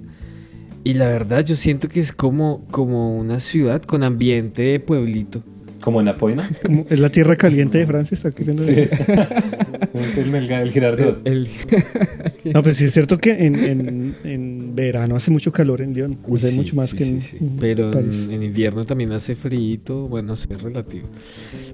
Y 0.84 0.96
la 0.96 1.08
verdad, 1.08 1.46
yo 1.46 1.56
siento 1.56 1.88
que 1.88 2.00
es 2.00 2.12
como, 2.12 2.66
como 2.72 3.18
una 3.18 3.40
ciudad 3.40 3.82
con 3.82 4.04
ambiente 4.04 4.62
de 4.64 4.80
pueblito. 4.80 5.42
Como 5.82 6.00
en 6.00 6.08
Apoina. 6.08 6.50
Es 6.90 7.00
la 7.00 7.10
tierra 7.10 7.36
caliente 7.36 7.78
de 7.78 7.86
Francia, 7.86 8.16
está 8.16 8.32
queriendo 8.32 8.64
decir. 8.64 8.90
El, 10.18 10.32
Melga- 10.32 10.62
el 10.62 10.72
Girardot. 10.72 11.28
El- 11.28 11.48
No, 12.54 12.62
pues 12.64 12.78
sí 12.78 12.86
es 12.86 12.94
cierto 12.94 13.18
que 13.20 13.32
en, 13.46 13.56
en, 13.56 14.16
en 14.24 14.53
verano 14.74 15.16
hace 15.16 15.32
mucho 15.32 15.52
calor 15.52 15.82
en 15.82 15.94
Lyon. 15.94 16.18
Uy, 16.28 16.38
Hace 16.38 16.50
sí, 16.52 16.56
mucho 16.56 16.76
más 16.76 16.90
sí, 16.92 16.98
que 16.98 17.04
sí, 17.06 17.10
en, 17.12 17.22
sí. 17.22 17.38
en 17.40 17.58
Pero 17.58 17.92
París. 17.92 18.24
en, 18.24 18.32
en 18.32 18.44
invierno 18.44 18.84
también 18.86 19.12
hace 19.12 19.36
frío, 19.36 20.08
bueno, 20.10 20.36
sí, 20.36 20.48
es 20.50 20.62
relativo. 20.62 21.08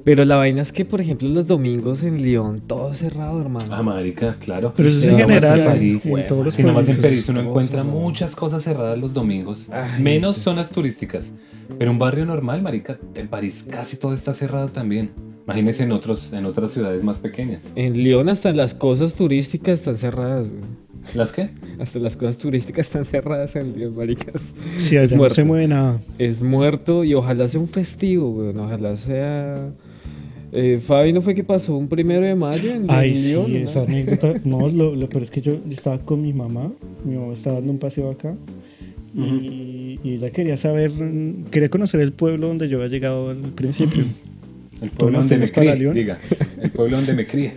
Pero 0.03 0.25
la 0.25 0.35
vaina 0.38 0.62
es 0.62 0.71
que, 0.71 0.85
por 0.85 1.01
ejemplo, 1.01 1.27
los 1.29 1.47
domingos 1.47 2.03
en 2.03 2.21
Lyon, 2.21 2.62
todo 2.67 2.93
cerrado, 2.93 3.41
hermano. 3.41 3.67
Ah, 3.73 3.81
marica, 3.83 4.38
claro. 4.39 4.73
Pero 4.75 4.89
eso 4.89 4.99
es 4.99 5.07
en 5.07 5.17
general, 5.17 5.65
París, 5.65 6.05
en 6.05 6.27
todos 6.27 6.45
los 6.45 6.53
Si 6.53 6.63
nomás 6.63 6.88
en. 6.89 7.01
París 7.01 7.27
uno 7.29 7.41
encuentra 7.41 7.83
muchas 7.83 8.35
cosas 8.35 8.63
cerradas 8.63 8.97
los 8.99 9.13
domingos. 9.13 9.67
Ay, 9.71 10.01
menos 10.01 10.38
zonas 10.38 10.69
turísticas. 10.71 11.31
Pero 11.77 11.91
un 11.91 11.99
barrio 11.99 12.25
normal, 12.25 12.62
marica, 12.62 12.99
en 13.15 13.27
París 13.27 13.65
casi 13.69 13.97
todo 13.97 14.13
está 14.13 14.33
cerrado 14.33 14.69
también. 14.69 15.12
Imagínense 15.45 15.83
en, 15.83 15.91
otros, 15.91 16.31
en 16.33 16.45
otras 16.45 16.71
ciudades 16.73 17.03
más 17.03 17.17
pequeñas. 17.17 17.71
En 17.75 17.93
Lyon 17.93 18.29
hasta 18.29 18.51
las 18.53 18.73
cosas 18.75 19.15
turísticas 19.15 19.79
están 19.79 19.97
cerradas. 19.97 20.49
güey. 20.49 20.62
¿Las 21.15 21.32
qué? 21.32 21.50
Hasta 21.80 22.00
las 22.00 22.15
cosas 22.15 22.38
turísticas 22.38 22.86
están 22.88 23.06
cerradas 23.06 23.56
en 23.56 23.74
Lyon, 23.78 23.95
maricas. 23.95 24.54
Sí, 24.78 24.98
allá 24.98 25.12
no 25.12 25.17
muerto. 25.17 25.36
se 25.36 25.43
mueve 25.43 25.67
nada. 25.67 26.02
Es 26.17 26.41
muerto 26.41 27.04
y 27.04 27.13
ojalá 27.13 27.48
sea 27.48 27.60
un 27.60 27.67
festivo, 27.67 28.32
güey. 28.32 28.50
Ojalá 28.58 28.95
sea... 28.98 29.69
Eh, 30.52 30.80
Fabi, 30.82 31.13
¿no 31.13 31.22
fue 31.22 31.36
que 31.36 31.43
pasó 31.43 31.78
un 31.78 31.88
primero 31.88 32.26
de 32.26 32.34
mayo 32.34 32.72
en, 32.72 32.86
Ay, 32.89 33.10
en 33.12 33.15
sí, 33.15 33.34
no? 33.34 33.45
esa 33.58 33.82
anécdota. 33.84 34.34
No, 34.45 34.67
lo, 34.67 34.95
lo 34.95 35.08
peor 35.08 35.22
es 35.24 35.30
que 35.30 35.41
yo, 35.41 35.54
yo 35.54 35.74
estaba 35.74 36.00
con 36.00 36.22
mi 36.24 36.34
mamá. 36.34 36.72
Mi 37.06 37.15
mamá 37.17 37.34
estaba 37.34 37.58
dando 37.58 37.72
un 37.72 37.78
paseo 37.80 38.10
acá. 38.10 38.36
Y, 39.15 40.00
y 40.04 40.13
ella 40.13 40.30
quería 40.32 40.58
saber, 40.58 40.91
quería 41.52 41.69
conocer 41.69 42.00
el 42.02 42.13
pueblo 42.13 42.48
donde 42.48 42.67
yo 42.69 42.78
había 42.78 42.89
llegado 42.89 43.30
al 43.32 43.38
principio. 43.54 44.06
El 44.82 44.91
pueblo 44.91 45.19
donde 45.19 45.38
me 45.38 45.52
crié, 45.52 45.76
León. 45.76 45.93
diga. 45.93 46.19
El 46.62 46.72
pueblo 46.72 46.98
donde 46.98 47.13
me 47.13 47.28
crié. 47.28 47.54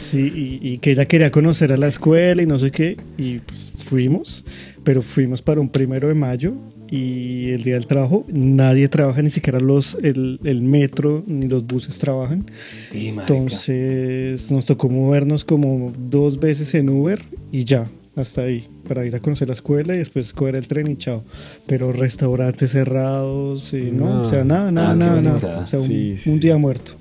Sí, 0.00 0.58
y, 0.62 0.66
y 0.66 0.78
que 0.78 0.92
ella 0.92 1.04
quería 1.06 1.30
conocer 1.30 1.72
a 1.72 1.76
la 1.76 1.88
escuela 1.88 2.42
y 2.42 2.46
no 2.46 2.58
sé 2.58 2.70
qué. 2.70 2.96
Y 3.18 3.38
pues 3.40 3.72
fuimos, 3.78 4.44
pero 4.84 5.02
fuimos 5.02 5.42
para 5.42 5.60
un 5.60 5.68
primero 5.68 6.08
de 6.08 6.14
mayo. 6.14 6.54
Y 6.92 7.50
el 7.50 7.62
día 7.62 7.74
del 7.74 7.86
trabajo, 7.86 8.24
nadie 8.32 8.88
trabaja, 8.88 9.22
ni 9.22 9.30
siquiera 9.30 9.60
los, 9.60 9.96
el, 10.02 10.40
el 10.42 10.60
metro 10.62 11.22
ni 11.26 11.46
los 11.46 11.64
buses 11.64 11.98
trabajan. 11.98 12.46
Sí. 12.90 13.08
Entonces 13.08 14.50
nos 14.50 14.66
tocó 14.66 14.88
movernos 14.88 15.44
como 15.44 15.92
dos 16.10 16.40
veces 16.40 16.74
en 16.74 16.88
Uber 16.88 17.22
y 17.52 17.64
ya, 17.64 17.86
hasta 18.16 18.42
ahí, 18.42 18.66
para 18.88 19.06
ir 19.06 19.14
a 19.14 19.20
conocer 19.20 19.46
la 19.46 19.54
escuela 19.54 19.94
y 19.94 19.98
después 19.98 20.32
coger 20.32 20.56
el 20.56 20.66
tren 20.66 20.90
y 20.90 20.96
chao. 20.96 21.22
Pero 21.68 21.92
restaurantes 21.92 22.72
cerrados, 22.72 23.72
eh, 23.72 23.90
no, 23.92 24.06
No. 24.14 24.22
o 24.22 24.24
sea, 24.24 24.42
nada, 24.42 24.72
nada, 24.72 24.96
nada, 24.96 25.20
nada. 25.22 25.58
O 25.60 25.66
sea, 25.68 25.78
un, 25.78 25.86
Sí, 25.86 26.16
sí, 26.16 26.30
un 26.30 26.36
sí. 26.36 26.40
día 26.40 26.56
muerto. 26.56 26.94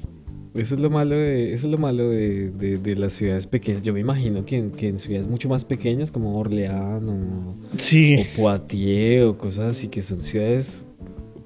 Eso 0.56 0.76
es 0.76 0.82
lo 0.82 0.90
malo 0.90 1.16
de, 1.16 1.54
eso 1.54 1.68
es 1.68 1.72
lo 1.72 1.78
malo 1.78 2.10
de, 2.10 2.50
de- 2.50 2.78
de 2.80 2.96
las 2.96 3.14
ciudades 3.14 3.46
pequeñas. 3.48 3.84
Yo 3.84 3.94
me 3.94 4.00
imagino 4.00 4.46
que 4.46 4.58
en, 4.58 4.72
que 4.72 4.88
en 4.88 5.00
ciudades 5.00 5.28
mucho 5.28 5.48
más 5.48 5.64
pequeñas 5.64 6.12
como 6.12 6.38
Orleans 6.40 7.04
o, 7.08 7.56
Sí, 7.78 8.16
o 8.18 8.42
Poitiers 8.42 9.26
o 9.26 9.38
cosas 9.38 9.78
así 9.78 9.88
que 9.90 10.02
son 10.02 10.24
ciudades, 10.24 10.84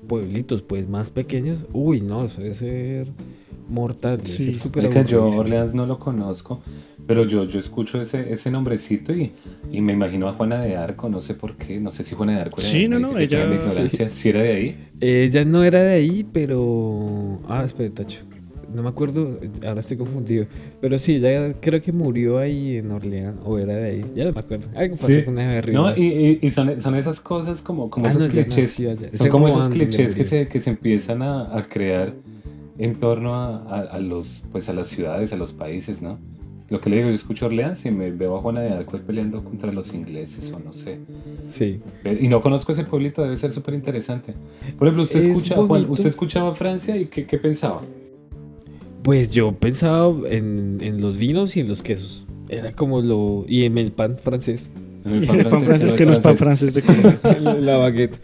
pueblitos 0.08 0.62
pues 0.62 0.88
más 0.88 1.10
pequeños. 1.10 1.66
Uy, 1.74 2.00
no, 2.02 2.24
eso 2.26 2.42
debe 2.42 2.54
ser 2.56 3.08
mortal. 3.70 4.18
debe 4.18 4.30
Sí. 4.30 4.56
ser 4.56 4.72
Marica, 4.76 5.04
yo. 5.06 5.26
Orleans 5.28 5.74
no 5.74 5.86
lo 5.86 6.00
conozco, 6.00 6.62
pero 7.06 7.26
yo, 7.26 7.44
yo 7.44 7.60
escucho 7.60 8.02
ese, 8.02 8.32
ese 8.32 8.50
nombrecito 8.52 9.13
y, 9.13 9.32
y 9.70 9.82
me 9.82 9.92
imagino 9.94 10.30
a 10.30 10.34
Juana 10.34 10.62
de 10.62 10.78
Arco, 10.78 11.10
no 11.10 11.22
sé 11.22 11.34
por 11.34 11.58
qué, 11.58 11.80
no 11.80 11.92
sé 11.92 12.04
si 12.06 12.16
Juana 12.16 12.36
de 12.36 12.42
Arco 12.42 12.62
era 12.62 12.70
Sí, 12.70 12.84
de 12.84 12.88
no, 12.89 12.96
ahí, 12.98 13.02
no, 13.02 13.18
ella- 13.20 13.44
ignorancia, 13.54 14.10
si 14.10 14.30
era 14.30 14.42
de 14.42 14.54
ahí. 14.54 14.88
Ella 15.02 15.44
no 15.44 15.62
era 15.63 15.82
de 15.84 15.94
ahí, 15.94 16.26
pero... 16.32 17.39
Ah, 17.50 17.63
espera, 17.66 17.94
Tacho. 17.94 18.20
No 18.74 18.82
me 18.84 18.90
acuerdo, 18.90 19.40
ahora 19.66 19.82
estoy 19.82 19.98
confundido. 19.98 20.46
Pero 20.82 20.98
sí, 20.98 21.16
ella 21.16 21.54
creo 21.60 21.82
que 21.82 21.92
murió 21.92 22.40
ahí 22.40 22.78
en 22.78 22.92
Orleans, 22.92 23.38
o 23.46 23.58
era 23.60 23.76
de 23.76 23.90
ahí. 23.90 24.06
Ya 24.16 24.26
no 24.26 24.32
me 24.34 24.40
acuerdo. 24.40 24.68
Algo 24.76 24.96
pasó 24.96 25.08
Sí. 25.08 25.24
con 25.24 25.38
esa 25.38 25.62
de 25.68 25.72
No, 25.74 25.96
y, 25.96 26.02
y- 26.04 26.40
y 26.42 26.52
son, 26.52 26.82
son 26.82 26.96
esas 26.96 27.20
cosas 27.22 27.62
como, 27.62 27.90
como 27.90 28.06
Ah, 28.06 28.10
esos 28.10 28.24
no, 28.24 28.28
ya 28.34 28.44
clichés. 28.46 28.82
Son 29.14 29.30
como 29.30 29.48
esos 29.48 29.68
clichés 29.70 30.16
que 30.16 30.26
se, 30.26 30.48
que 30.48 30.60
se 30.60 30.70
empiezan 30.72 31.22
a, 31.22 31.56
a 31.58 31.64
crear 31.64 32.14
en 32.80 32.96
torno 32.96 33.36
a, 33.36 33.58
a- 33.58 33.82
a 33.82 34.00
los, 34.00 34.44
pues 34.52 34.68
a 34.70 34.74
las 34.74 34.88
ciudades, 34.88 35.32
a 35.34 35.38
los 35.38 35.54
países, 35.54 36.02
¿no? 36.02 36.18
Lo 36.70 36.80
que 36.82 36.90
le 36.90 36.96
digo, 36.96 37.10
yo 37.10 37.14
escucho 37.16 37.46
Orleans 37.46 37.86
y 37.86 37.92
me 37.92 38.10
veo 38.10 38.36
a 38.38 38.42
Juana 38.42 38.62
de 38.62 38.70
Arco 38.70 38.98
peleando 38.98 39.44
contra 39.44 39.72
los 39.72 39.94
ingleses 39.94 40.52
o 40.52 40.60
no 40.60 40.74
sé. 40.74 40.98
Sí. 41.50 41.80
Pero- 42.02 42.20
Y 42.20 42.28
no 42.28 42.42
conozco 42.42 42.72
ese 42.72 42.84
pueblito, 42.84 43.22
debe 43.22 43.38
ser 43.38 43.54
súper 43.54 43.76
interesante. 43.76 44.34
Por 44.80 44.88
ejemplo, 44.88 45.04
usted, 45.04 45.20
Es 45.20 45.28
escucha, 45.28 45.56
Juan, 45.58 45.86
usted 45.88 46.08
escuchaba 46.08 46.56
Francia 46.56 46.98
y 46.98 47.06
qué, 47.06 47.28
qué 47.28 47.38
pensaba. 47.38 47.82
Pues 49.04 49.32
yo 49.32 49.52
pensaba 49.54 50.13
en, 50.30 50.80
en 50.82 51.02
los 51.02 51.18
vinos 51.18 51.56
y 51.58 51.60
en 51.60 51.68
los 51.68 51.84
quesos. 51.84 52.26
Era 52.50 52.72
como 52.74 53.02
lo... 53.02 53.46
Y 53.48 53.63
en 53.66 53.78
el 53.78 53.92
pan 53.92 54.18
francés. 54.18 54.70
En 55.06 55.16
el 55.16 55.30
el 55.39 55.48
pan 55.48 55.63
francés 55.63 55.94
que 55.94 56.06
no 56.06 56.13
es 56.13 56.20
pan 56.20 56.38
francés 56.38 56.74
de 56.74 56.82
Colombia. 56.82 57.20
la 57.62 57.78
baguette. 57.78 58.18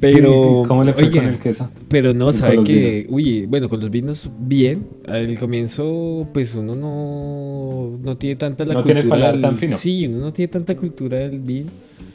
Pero... 0.00 0.64
¿Cómo 0.68 0.84
le 0.84 0.94
fue 0.94 1.10
con 1.10 1.24
el 1.24 1.38
queso? 1.38 1.70
Pero 1.88 2.14
no, 2.14 2.32
sabe 2.32 2.62
que, 2.62 3.00
vinos? 3.02 3.06
uy, 3.08 3.46
bueno, 3.46 3.68
con 3.68 3.80
los 3.80 3.90
vinos 3.90 4.30
bien. 4.38 4.86
Al 5.06 5.36
comienzo, 5.38 6.28
pues 6.32 6.54
uno 6.54 6.74
no, 6.76 7.98
no 8.02 8.16
tiene 8.16 8.36
tanta 8.36 8.64
la 8.64 8.74
No 8.74 8.84
tiene 8.84 9.00
cultura. 9.00 9.16
el 9.16 9.32
paladar 9.32 9.50
tan 9.50 9.58
fino. 9.58 9.76
Sí, 9.76 10.06
uno 10.06 10.18
no 10.18 10.32
tiene 10.32 10.48
tanta 10.48 10.76
cultura 10.76 11.18
del 11.18 11.40
vino. 11.40 11.70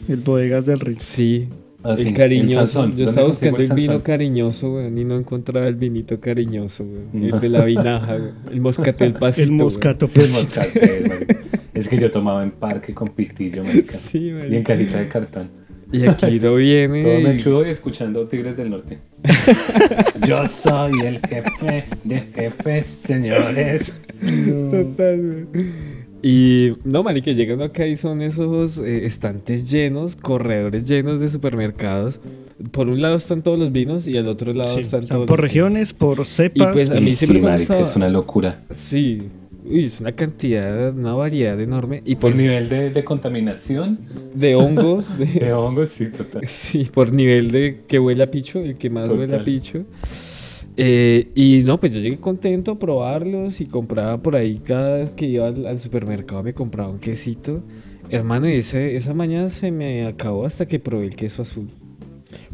El 0.07 0.17
bodegas 0.17 0.65
del 0.65 0.79
Ritz. 0.79 1.03
Sí, 1.03 1.49
El 1.85 2.13
cariñoso. 2.13 2.65
sazón. 2.67 2.91
Yo 2.91 2.97
¿Dónde 2.97 3.03
estaba 3.09 3.27
buscando 3.27 3.57
el 3.59 3.73
vino 3.73 4.03
cariñoso, 4.03 4.73
weón, 4.73 4.97
y 4.97 5.03
no 5.03 5.17
encontraba 5.17 5.67
el 5.67 5.75
vinito 5.75 6.19
cariñoso, 6.19 6.83
weón. 6.83 7.09
No. 7.13 7.35
El 7.35 7.41
de 7.41 7.49
la 7.49 7.65
vinaja, 7.65 8.13
weón. 8.15 8.33
El 8.51 8.61
moscatel 8.61 9.13
pasito. 9.19 9.43
El 9.43 9.51
moscato. 9.51 10.09
El 10.15 10.29
moscatel, 10.29 11.07
marica. 11.09 11.37
Es 11.73 11.87
que 11.87 11.97
yo 11.99 12.11
tomaba 12.11 12.43
en 12.43 12.51
parque 12.51 12.93
con 12.93 13.09
pitillo, 13.09 13.63
marica. 13.63 13.93
Sí, 13.97 14.25
Y 14.25 14.29
en 14.29 14.37
marica. 14.39 14.73
cajita 14.73 14.99
de 14.99 15.07
cartón. 15.07 15.49
Y 15.91 16.07
aquí 16.07 16.39
no 16.39 16.55
viene. 16.55 17.03
Todo 17.03 17.19
mechudo 17.21 17.67
y 17.67 17.69
escuchando 17.69 18.27
Tigres 18.27 18.57
del 18.57 18.71
Norte. 18.71 18.97
Yo 20.27 20.47
soy 20.47 20.91
el 21.05 21.19
jefe 21.19 21.85
de 22.03 22.19
jefes, 22.33 22.85
señores. 23.05 23.91
Total, 24.71 25.19
weón. 25.19 25.92
Y 26.25 26.71
no, 26.85 27.03
marica, 27.03 27.31
llegan 27.31 27.61
acá 27.61 27.85
y 27.85 27.97
son 27.97 28.21
esos 28.21 28.77
eh, 28.77 29.05
estantes 29.05 29.69
llenos, 29.69 30.15
corredores 30.15 30.85
llenos 30.85 31.19
de 31.19 31.27
supermercados. 31.29 32.21
Por 32.71 32.87
un 32.87 33.01
lado 33.01 33.17
están 33.17 33.41
todos 33.41 33.59
los 33.59 33.73
vinos 33.73 34.07
y 34.07 34.15
al 34.17 34.29
otro 34.29 34.53
lado 34.53 34.73
Sí, 34.75 34.79
están 34.81 35.01
están 35.01 35.17
todos 35.17 35.27
por 35.27 35.39
los- 35.41 35.43
regiones, 35.51 35.93
por 35.93 36.25
cepas. 36.25 36.69
pues, 36.71 36.89
A 36.89 36.93
mí 36.95 37.09
Y 37.11 37.15
siempre 37.15 37.39
sí, 37.39 37.43
me 37.43 37.49
marica, 37.49 37.73
gustaba. 37.73 37.89
es 37.89 37.95
una 37.97 38.07
locura. 38.09 38.63
Sí, 38.73 39.21
uy, 39.65 39.83
es 39.83 39.99
una 39.99 40.13
cantidad, 40.13 40.95
una 40.95 41.13
variedad 41.13 41.59
enorme. 41.59 42.01
Y 42.05 42.15
Por 42.15 42.33
nivel 42.37 42.69
de, 42.69 42.89
de 42.89 43.03
contaminación, 43.03 43.99
de 44.33 44.55
hongos, 44.55 45.17
de, 45.17 45.25
de 45.25 45.51
hongos, 45.51 45.89
sí, 45.89 46.05
total. 46.07 46.43
Sí, 46.47 46.89
por 46.93 47.11
nivel 47.11 47.51
de 47.51 47.81
que 47.85 47.99
huele 47.99 48.23
a 48.23 48.31
picho, 48.31 48.59
el 48.59 48.77
que 48.77 48.89
más 48.89 49.09
huele 49.09 49.23
a 49.23 49.27
Total. 49.39 49.43
picho. 49.43 49.83
Eh, 50.77 51.29
y 51.35 51.61
no, 51.65 51.79
pues 51.79 51.91
yo 51.91 51.99
llegué 51.99 52.17
contento 52.17 52.71
a 52.71 52.79
probarlos 52.79 53.61
y 53.61 53.65
compraba 53.65 54.21
por 54.21 54.35
ahí 54.35 54.57
cada 54.57 54.97
vez 54.97 55.11
que 55.11 55.27
iba 55.27 55.47
al, 55.47 55.65
al 55.67 55.79
supermercado 55.79 56.41
me 56.43 56.53
compraba 56.53 56.89
un 56.89 56.99
quesito. 56.99 57.61
Hermano, 58.09 58.47
y 58.49 58.53
ese, 58.53 58.95
esa 58.95 59.13
mañana 59.13 59.49
se 59.49 59.71
me 59.71 60.05
acabó 60.05 60.45
hasta 60.45 60.65
que 60.65 60.79
probé 60.79 61.05
el 61.05 61.15
queso 61.15 61.43
azul. 61.43 61.67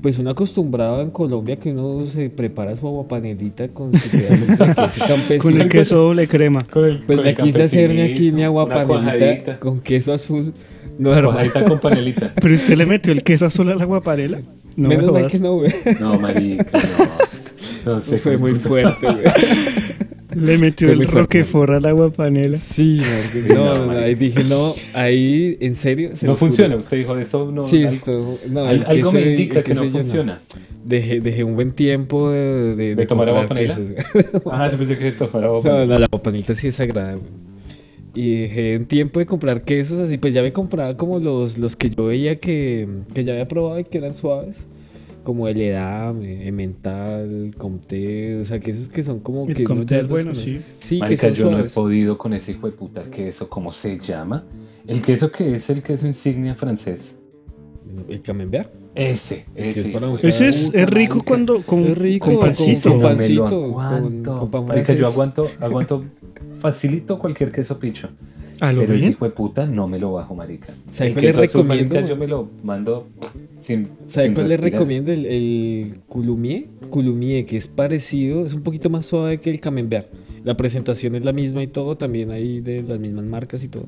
Pues 0.02 0.20
uno 0.20 0.30
acostumbrado 0.32 1.02
en 1.02 1.10
Colombia 1.10 1.58
que 1.58 1.72
uno 1.72 2.06
se 2.06 2.30
prepara 2.30 2.76
su 2.76 2.86
aguapanelita 2.88 3.70
con 3.70 3.94
su 3.98 4.10
pedazo 4.10 4.46
de 4.46 4.48
queso 4.48 4.66
campesino. 5.08 5.42
Con 5.42 5.62
el 5.62 5.70
queso 5.70 5.98
doble 5.98 6.28
crema. 6.28 6.60
Con 6.70 6.86
el- 6.86 7.00
Pues 7.04 7.18
con 7.18 7.24
me 7.26 7.30
el 7.32 7.38
quise 7.38 7.64
hacerme 7.64 8.04
aquí 8.04 8.32
mi 8.32 8.44
aguapanelita 8.44 9.60
con 9.60 9.80
queso 9.82 10.14
azul, 10.14 10.54
No, 10.98 11.14
hermano. 11.16 11.50
Con 11.68 11.80
panelita. 11.80 12.34
Pero 12.42 12.54
usted 12.56 12.76
le 12.78 12.86
metió 12.86 13.14
el 13.14 13.24
queso 13.24 13.46
azul 13.46 13.70
al 13.70 13.82
agua 13.82 14.02
panela. 14.02 14.40
No 14.76 14.88
me 14.90 14.96
Menos 14.98 15.12
mal 15.12 15.22
jodas. 15.24 15.32
que 15.32 15.40
no, 15.40 15.56
güey. 15.56 15.72
No, 16.00 16.20
marica, 16.20 16.68
no. 16.74 17.29
No 17.86 18.02
sé 18.02 18.18
Fue 18.18 18.38
muy 18.38 18.56
fuerte, 18.56 19.06
güey. 19.06 19.24
Le 20.36 20.60
metió 20.60 20.88
Fue 20.90 20.96
el 20.96 21.08
roquefort 21.08 21.72
al 21.72 21.86
agua 21.88 22.12
panela. 22.12 22.56
Sí, 22.58 23.02
no, 23.50 23.88
no, 23.88 23.92
ahí 23.98 24.14
dije, 24.14 24.44
no, 24.44 24.76
ahí, 24.94 25.58
en 25.60 25.76
serio. 25.76 26.16
se 26.16 26.28
No 26.28 26.34
juro. 26.34 26.48
funciona. 26.48 26.76
Usted 26.76 26.98
dijo 26.98 27.16
de 27.16 27.24
eso 27.24 27.52
no. 27.52 27.66
sí, 27.66 27.84
algo, 27.84 27.96
esto, 27.96 28.40
no, 28.48 28.62
al- 28.62 28.86
algo 28.88 29.12
me 29.12 29.22
indica 29.22 29.64
que 29.64 29.74
no 29.74 29.90
funciona. 29.90 30.40
Dejé, 30.86 31.20
dejé 31.20 31.44
un 31.44 31.56
buen 31.56 31.72
tiempo 31.72 32.30
de, 32.30 32.76
de, 32.76 32.96
¿De 32.96 33.06
tomar 33.08 33.28
agua 33.30 33.48
panela? 33.48 33.76
Ah, 34.52 34.70
yo 34.72 34.78
pensé 34.78 34.98
que 35.00 35.12
tomara 35.14 35.48
agua. 35.48 35.62
No, 35.64 35.86
no, 35.88 36.00
la 36.00 36.08
panita 36.08 36.54
sí 36.54 36.68
es 36.68 36.76
sagrada, 36.76 37.14
güey. 37.14 37.26
Y 38.14 38.42
dejé 38.42 38.78
un 38.78 38.86
tiempo 38.86 39.20
de 39.20 39.26
comprar 39.26 39.64
quesos 39.64 40.00
así, 40.00 40.18
pues 40.20 40.34
ya 40.34 40.42
me 40.44 40.52
compraba 40.54 40.96
como 40.96 41.20
los, 41.20 41.58
los 41.58 41.76
que 41.76 41.90
yo 41.90 42.06
veía 42.06 42.40
que, 42.40 42.88
que 43.16 43.24
ya 43.24 43.34
había 43.34 43.48
probado 43.48 43.80
y 43.80 43.84
que 43.84 43.98
eran 43.98 44.14
suaves. 44.14 44.66
Como 45.30 45.48
el 45.48 45.62
Edam, 45.62 46.24
eh, 46.24 46.48
Emmental, 46.48 47.54
Comté, 47.56 48.38
o 48.42 48.46
sea, 48.46 48.60
quesos 48.60 48.90
que 48.90 49.04
son 49.04 49.20
como 49.20 49.48
El 49.48 49.54
que... 49.54 49.64
Comté 49.64 50.00
es 50.00 50.08
bueno, 50.08 50.34
sí. 50.34 50.60
Sí, 50.80 50.96
que 50.96 51.02
Marica, 51.02 51.28
son 51.28 51.34
yo 51.36 51.52
no 51.52 51.60
he 51.60 51.70
podido 51.70 52.18
con 52.18 52.34
ese 52.34 52.54
hijo 52.54 52.66
de 52.66 52.74
puta 52.74 53.04
queso. 53.12 53.48
¿Cómo 53.48 53.72
se 53.72 54.00
llama? 54.00 54.44
El 54.88 55.04
queso 55.04 55.32
que 55.32 55.54
es 55.54 55.70
el 55.70 55.84
queso 55.84 56.08
insignia 56.08 56.56
francés. 56.56 57.16
El 58.08 58.22
camembert. 58.22 58.74
Ese, 58.96 59.46
El 59.54 59.72
que 59.76 59.82
ese. 59.82 59.92
es. 59.92 60.24
Ese 60.24 60.48
es, 60.48 60.72
es 60.74 60.90
rico 60.90 61.18
marica. 61.18 61.26
cuando 61.28 61.62
con, 61.62 61.80
Es 61.82 61.96
rico, 62.00 62.26
con 62.26 62.36
con- 62.38 62.46
pancito. 62.48 62.90
con 62.90 63.00
lo 63.00 63.08
pancito, 63.08 63.46
aguanto. 63.46 64.32
con- 64.32 64.40
con 64.40 64.50
pan 64.52 64.66
Marica, 64.66 64.94
yo 64.94 65.06
aguanto, 65.06 65.48
aguanto 65.60 66.04
facilito 66.58 67.20
cualquier 67.20 67.52
queso 67.52 67.78
picho. 67.78 68.10
A 68.62 68.74
lo 68.74 68.82
Pero 68.82 68.94
ese 68.94 69.00
bien. 69.02 69.12
hijo 69.14 69.26
de 69.26 69.32
puta 69.32 69.66
no 69.66 69.88
me 69.88 70.00
lo 70.00 70.12
bajo, 70.14 70.36
marica. 70.36 70.74
¿Sabe 70.92 71.10
El 71.10 71.14
cuál 71.14 71.26
le 71.26 71.32
recomiendo? 71.34 71.96
marica, 71.96 72.10
yo 72.10 72.16
me 72.18 72.28
lo 72.28 72.50
mando 72.64 73.08
sin 73.60 73.88
¿Sabe 74.08 74.28
sin 74.28 74.34
cuál 74.36 74.48
les 74.50 74.60
respirar. 74.60 74.72
recomiendo? 74.82 75.12
El, 75.12 75.26
el 75.26 75.94
coulommiers. 76.08 76.66
Coulommiers, 76.90 77.48
que 77.48 77.58
es 77.58 77.68
parecido, 77.68 78.46
es 78.46 78.54
un 78.54 78.62
poquito 78.64 78.90
más 78.90 79.06
suave 79.06 79.40
que 79.40 79.50
el 79.50 79.60
camembert. 79.60 80.08
La 80.44 80.56
presentación 80.58 81.16
es 81.16 81.24
la 81.26 81.34
misma 81.34 81.62
y 81.64 81.68
todo, 81.68 81.98
también 81.98 82.32
hay 82.32 82.62
de 82.62 82.82
las 82.84 83.00
mismas 83.00 83.26
marcas 83.26 83.64
y 83.64 83.68
todo. 83.68 83.86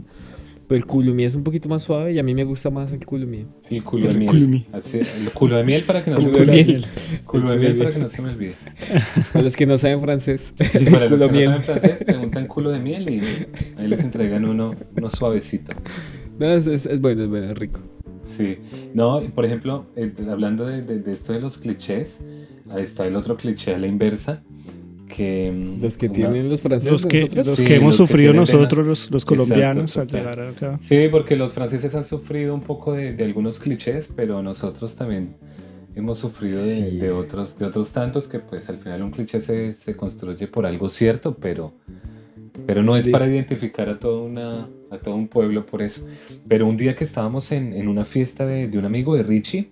Pero 0.71 0.79
el 0.79 0.85
coulommiers 0.87 1.33
es 1.33 1.35
un 1.35 1.43
poquito 1.43 1.67
más 1.67 1.83
suave 1.83 2.13
y 2.13 2.19
a 2.19 2.23
mí 2.23 2.33
me 2.33 2.45
gusta 2.45 2.69
más 2.69 2.93
el 2.93 3.05
coulommiers. 3.05 3.49
El 3.69 3.83
culo 3.83 4.05
de 4.05 4.11
El 4.13 4.17
miel. 4.19 4.29
culumi. 4.31 4.65
Así, 4.71 4.99
el 4.99 5.29
culo 5.33 5.57
de 5.57 5.63
miel 5.65 5.83
para 5.83 6.01
que 6.01 6.11
no 6.11 6.17
se 6.17 6.23
me 6.23 6.31
Culo 6.31 6.45
de 6.45 6.51
olvide. 6.51 6.63
miel. 6.65 6.85
Culo 7.25 7.49
de 7.49 7.55
de 7.55 7.59
miel 7.59 7.73
miel. 7.73 7.83
para 7.83 7.93
que 7.95 7.99
no 8.01 8.07
se 8.09 8.21
me 8.21 8.29
olvide. 8.29 8.55
A 9.33 9.41
los 9.41 9.55
que 9.57 9.65
no 9.65 9.77
saben 9.77 10.01
francés, 10.01 10.53
Sí, 10.57 10.77
el 10.77 10.85
para 10.91 11.09
los 11.09 11.19
que 11.29 11.45
no 11.45 11.61
saben 11.61 11.63
francés, 11.63 12.03
preguntan 12.05 12.47
culo 12.47 12.69
de 12.71 12.79
miel 12.79 13.09
y 13.09 13.21
ahí 13.81 13.87
les 13.89 13.99
entregan 14.01 14.45
uno, 14.45 14.73
uno 14.95 15.09
suavecito. 15.09 15.73
No, 16.39 16.45
es, 16.47 16.65
es- 16.67 16.85
es 16.85 17.01
bueno, 17.01 17.23
es 17.23 17.27
bueno, 17.27 17.47
es 17.51 17.57
rico. 17.57 17.81
Sí. 18.23 18.57
No, 18.93 19.21
por 19.35 19.43
ejemplo, 19.43 19.87
eh, 19.97 20.13
hablando 20.31 20.65
de, 20.65 20.81
de- 20.83 20.99
de 20.99 21.11
esto 21.11 21.33
de 21.33 21.41
los 21.41 21.57
clichés, 21.57 22.19
ahí 22.69 22.83
está 22.83 23.05
el 23.05 23.17
otro 23.17 23.35
cliché 23.35 23.75
a 23.75 23.77
la 23.77 23.87
inversa, 23.87 24.41
que... 25.15 25.51
mm, 25.51 25.81
Los 25.81 25.97
que 25.97 26.05
una- 26.07 26.15
tienen 26.15 26.49
los 26.49 26.61
franceses. 26.61 26.91
Los 26.91 27.05
que, 27.05 27.29
los 27.33 27.47
Sí, 27.57 27.63
que 27.65 27.75
hemos 27.75 27.97
los 27.99 28.07
que 28.07 28.07
sufrido 28.13 28.31
tienen 28.33 28.39
nosotros, 28.41 28.87
los, 28.87 29.11
los 29.11 29.23
Exacto, 29.23 29.25
colombianos, 29.25 29.97
al 29.97 30.07
total. 30.07 30.19
llegar 30.21 30.39
acá. 30.41 30.77
Sí, 30.79 31.07
porque 31.11 31.35
los 31.35 31.53
franceses 31.53 31.93
han 31.95 32.03
sufrido 32.05 32.53
un 32.55 32.61
poco 32.61 32.93
de, 32.93 33.13
de 33.13 33.23
algunos 33.23 33.59
clichés, 33.59 34.09
pero 34.15 34.41
nosotros 34.41 34.95
también 34.95 35.35
hemos 35.95 36.19
sufrido 36.19 36.63
de, 36.63 36.75
Sí. 36.91 36.97
de 36.97 37.11
otros, 37.11 37.57
de 37.59 37.65
otros 37.65 37.91
tantos 37.91 38.27
que 38.27 38.39
pues 38.39 38.69
al 38.69 38.77
final 38.79 39.03
un 39.03 39.11
cliché 39.11 39.41
se, 39.41 39.73
se 39.73 39.95
construye 39.95 40.47
por 40.47 40.65
algo 40.65 40.87
cierto, 40.87 41.35
pero, 41.35 41.73
pero 42.65 42.81
no 42.81 42.95
es 42.95 43.05
Sí. 43.05 43.11
para 43.11 43.27
identificar 43.27 43.89
a, 43.89 43.99
toda 43.99 44.21
una, 44.21 44.69
a 44.89 44.97
todo 44.97 45.15
un 45.15 45.27
pueblo 45.27 45.65
por 45.65 45.81
eso. 45.81 46.05
Pero 46.47 46.65
un 46.67 46.77
día 46.77 46.95
que 46.95 47.03
estábamos 47.03 47.51
en, 47.51 47.73
en 47.73 47.87
una 47.89 48.05
fiesta 48.05 48.45
de, 48.45 48.67
de 48.69 48.77
un 48.77 48.85
amigo 48.85 49.15
de 49.15 49.23
Richie, 49.23 49.69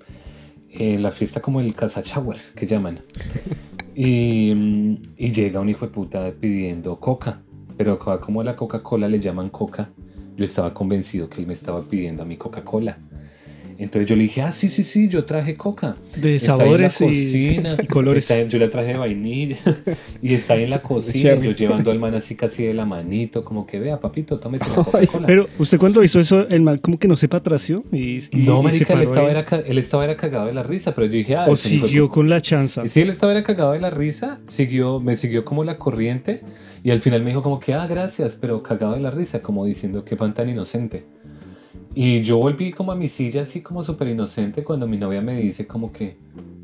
eh, 0.71 0.99
la 0.99 1.11
fiesta 1.11 1.39
como 1.41 1.61
el 1.61 1.73
Casachauer, 1.73 2.37
que 2.55 2.67
llaman, 2.67 2.99
y, 3.95 4.97
llega 5.17 5.59
un 5.59 5.69
hijo 5.69 5.85
de 5.85 5.91
puta 5.91 6.31
pidiendo 6.39 6.99
coca, 6.99 7.41
pero 7.77 7.99
como 7.99 8.41
a 8.41 8.43
la 8.43 8.55
Coca-Cola 8.55 9.07
le 9.07 9.19
llaman 9.19 9.49
coca, 9.49 9.89
yo 10.35 10.45
estaba 10.45 10.73
convencido 10.73 11.29
que 11.29 11.41
él 11.41 11.47
me 11.47 11.53
estaba 11.53 11.81
pidiendo 11.83 12.23
a 12.23 12.25
mi 12.25 12.37
Coca-Cola. 12.37 12.97
Entonces 13.81 14.09
yo 14.09 14.17
le 14.17 14.23
dije, 14.23 14.41
ah, 14.41 14.51
sí, 14.51 14.67
sí, 14.67 14.83
sí, 14.83 15.07
yo 15.07 15.23
traje 15.23 15.55
coca. 15.55 15.95
De 16.17 16.35
Está 16.35 16.55
ahí 16.55 16.73
en 16.73 16.81
la 16.81 16.89
sabores 16.89 17.01
y, 17.01 17.05
cocina, 17.05 17.77
y 17.81 17.87
colores. 17.87 18.29
está- 18.29 18.43
yo 18.43 18.59
le 18.59 18.67
traje 18.67 18.91
de 18.91 18.97
vainilla 18.97 19.57
y 20.21 20.33
está 20.33 20.55
ahí 20.55 20.63
en 20.63 20.69
la 20.71 20.81
cocina. 20.81 21.35
Yo 21.35 21.51
llevando 21.51 21.89
al 21.89 21.97
man 21.97 22.13
así 22.13 22.35
casi 22.35 22.63
de 22.65 22.73
la 22.73 22.85
manito, 22.85 23.45
como 23.45 23.65
que 23.65 23.79
vea, 23.79 23.97
papito, 23.97 24.37
tómese 24.37 24.67
la 24.67 24.75
Coca-Cola. 24.83 25.25
Pero 25.25 25.47
usted 25.57 25.77
cuando 25.79 26.03
hizo 26.03 26.19
eso, 26.19 26.45
el 26.49 26.61
mal 26.61 26.81
como 26.81 26.99
que 26.99 27.07
no 27.07 27.15
se 27.15 27.29
patració 27.29 27.85
y, 27.91 28.17
y- 28.17 28.45
no, 28.45 28.61
marica, 28.61 28.93
él 28.95 29.03
estaba, 29.03 29.31
era, 29.31 29.45
él 29.65 29.77
estaba 29.77 30.03
era 30.03 30.17
cagado 30.17 30.47
de 30.47 30.53
la 30.53 30.63
risa, 30.63 30.93
pero 30.93 31.07
yo 31.07 31.13
dije, 31.13 31.37
ah, 31.37 31.45
o 31.47 31.55
siguió 31.55 32.09
con 32.09 32.29
la 32.29 32.41
chanza. 32.41 32.85
Sí, 32.85 32.99
él 32.99 33.09
estaba 33.09 33.31
era 33.31 33.43
cagado 33.43 33.71
de 33.71 33.79
la 33.79 33.89
risa, 33.91 34.39
siguió, 34.47 34.99
me 34.99 35.15
siguió 35.15 35.45
como 35.45 35.63
la 35.63 35.77
corriente 35.77 36.41
y 36.83 36.91
al 36.91 36.99
final 36.99 37.21
me 37.23 37.29
dijo 37.29 37.43
como 37.43 37.61
que, 37.61 37.73
ah, 37.73 37.87
gracias, 37.87 38.35
pero 38.35 38.61
cagado 38.61 38.95
de 38.95 38.99
la 38.99 39.11
risa, 39.11 39.41
como 39.41 39.63
diciendo 39.63 40.03
que 40.03 40.17
pan 40.17 40.33
tan 40.33 40.49
inocente. 40.49 41.05
Y 41.95 42.21
yo 42.21 42.37
volví 42.37 42.71
como 42.71 42.91
a 42.91 42.95
mi 42.95 43.07
silla 43.07 43.41
así 43.41 43.61
como 43.61 43.83
súper 43.83 44.07
inocente 44.09 44.63
cuando 44.63 44.87
mi 44.87 44.97
novia 44.97 45.21
me 45.21 45.39
dice 45.41 45.65
como 45.67 45.91
que, 45.91 46.15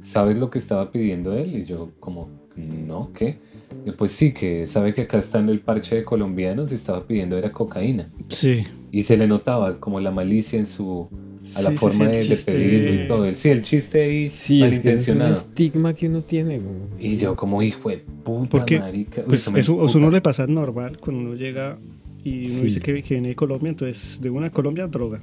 ¿sabes 0.01 0.37
lo 0.37 0.49
que 0.49 0.59
estaba 0.59 0.91
pidiendo 0.91 1.33
él? 1.33 1.55
Y 1.57 1.65
yo 1.65 1.89
como, 1.99 2.29
no, 2.55 3.11
¿qué? 3.13 3.37
Y 3.85 3.91
pues 3.91 4.11
sí, 4.11 4.31
que 4.33 4.67
sabe 4.67 4.93
que 4.93 5.01
acá 5.01 5.17
está 5.19 5.39
en 5.39 5.49
el 5.49 5.59
parche 5.59 5.95
de 5.95 6.03
colombianos 6.03 6.71
y 6.71 6.75
estaba 6.75 7.05
pidiendo 7.05 7.37
era 7.37 7.51
cocaína. 7.51 8.09
Sí. 8.29 8.63
Y 8.91 9.03
se 9.03 9.17
le 9.17 9.27
notaba 9.27 9.79
como 9.79 9.99
la 9.99 10.11
malicia 10.11 10.57
en 10.59 10.67
su, 10.67 11.09
a 11.57 11.61
la 11.63 11.69
Sí, 11.69 11.73
sí, 11.73 11.77
forma 11.77 12.05
sí, 12.11 12.17
el 12.17 12.27
de, 12.29 12.35
de 12.35 12.43
pedirlo 12.43 13.03
y 13.03 13.07
todo. 13.07 13.33
Sí, 13.33 13.49
el 13.49 13.61
chiste 13.63 14.03
ahí 14.03 14.29
Sí, 14.29 14.61
es 14.63 14.79
que 14.79 14.89
es 14.91 15.07
un 15.09 15.17
malintencionado. 15.17 15.33
estigma 15.33 15.93
que 15.93 16.07
uno 16.07 16.21
tiene. 16.21 16.61
Y 16.99 17.17
yo 17.17 17.35
como 17.35 17.61
hijo 17.61 17.89
de 17.89 17.97
puta, 18.23 18.49
Porque, 18.49 18.79
marica. 18.79 19.21
Uy, 19.21 19.27
Pues 19.29 19.47
eso 19.47 19.73
emputa. 19.73 19.97
uno 19.97 20.11
le 20.11 20.21
pasa 20.21 20.45
normal 20.47 20.97
cuando 20.99 21.21
uno 21.23 21.35
llega 21.35 21.77
y 22.25 22.47
uno 22.47 22.59
Sí. 22.59 22.63
dice 22.65 22.81
que, 22.81 23.01
que 23.03 23.13
viene 23.13 23.29
de 23.29 23.35
Colombia, 23.35 23.69
entonces 23.69 24.19
de 24.19 24.29
una 24.29 24.49
Colombia 24.49 24.87
droga. 24.87 25.21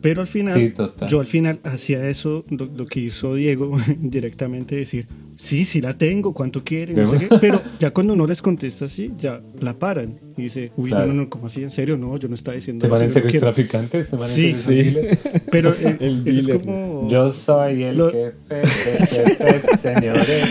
Pero 0.00 0.20
al 0.20 0.28
final, 0.28 0.54
Sí, 0.54 0.72
yo 1.08 1.18
al 1.18 1.26
final 1.26 1.58
hacía 1.64 2.08
eso, 2.08 2.44
lo, 2.50 2.66
lo 2.66 2.86
que 2.86 3.00
hizo 3.00 3.34
Diego, 3.34 3.76
directamente 4.00 4.76
decir, 4.76 5.08
sí, 5.34 5.64
sí 5.64 5.80
la 5.80 5.98
tengo, 5.98 6.32
¿cuánto 6.32 6.62
quiere? 6.62 6.94
No 6.94 7.04
sé 7.08 7.18
qué. 7.18 7.28
Pero 7.40 7.60
ya 7.80 7.90
cuando 7.90 8.12
uno 8.14 8.24
les 8.28 8.40
contesta 8.40 8.84
así, 8.84 9.10
ya 9.18 9.42
la 9.60 9.76
paran. 9.76 10.20
Y 10.36 10.42
dice, 10.42 10.70
uy, 10.76 10.90
Claro. 10.90 11.08
no, 11.08 11.14
no, 11.14 11.22
no, 11.22 11.28
¿cómo 11.28 11.46
así? 11.48 11.64
¿En 11.64 11.72
serio? 11.72 11.96
No, 11.98 12.16
yo 12.16 12.28
no 12.28 12.36
estaba 12.36 12.54
diciendo 12.54 12.86
¿Te 12.86 12.88
van 12.92 13.02
eso, 13.02 13.06
en 13.06 13.08
yo 13.08 13.14
serio 13.14 13.24
no 13.24 13.28
es 13.28 13.32
quiero". 13.32 13.46
traficante? 13.80 14.04
¿Te 14.04 14.16
van 14.16 14.28
Sí, 14.28 14.52
sí. 14.52 14.74
dealer? 14.74 15.18
Pero 15.50 15.72
eh, 15.74 15.96
El 15.98 16.22
eso 16.28 16.38
es 16.38 16.46
dealer. 16.46 16.60
como... 16.64 17.08
Yo 17.10 17.32
soy 17.32 17.82
el 17.82 17.98
Lo- 17.98 18.12
jefe 18.12 18.54
de 18.54 18.66
jefes, 18.68 19.80
señores. 19.80 20.44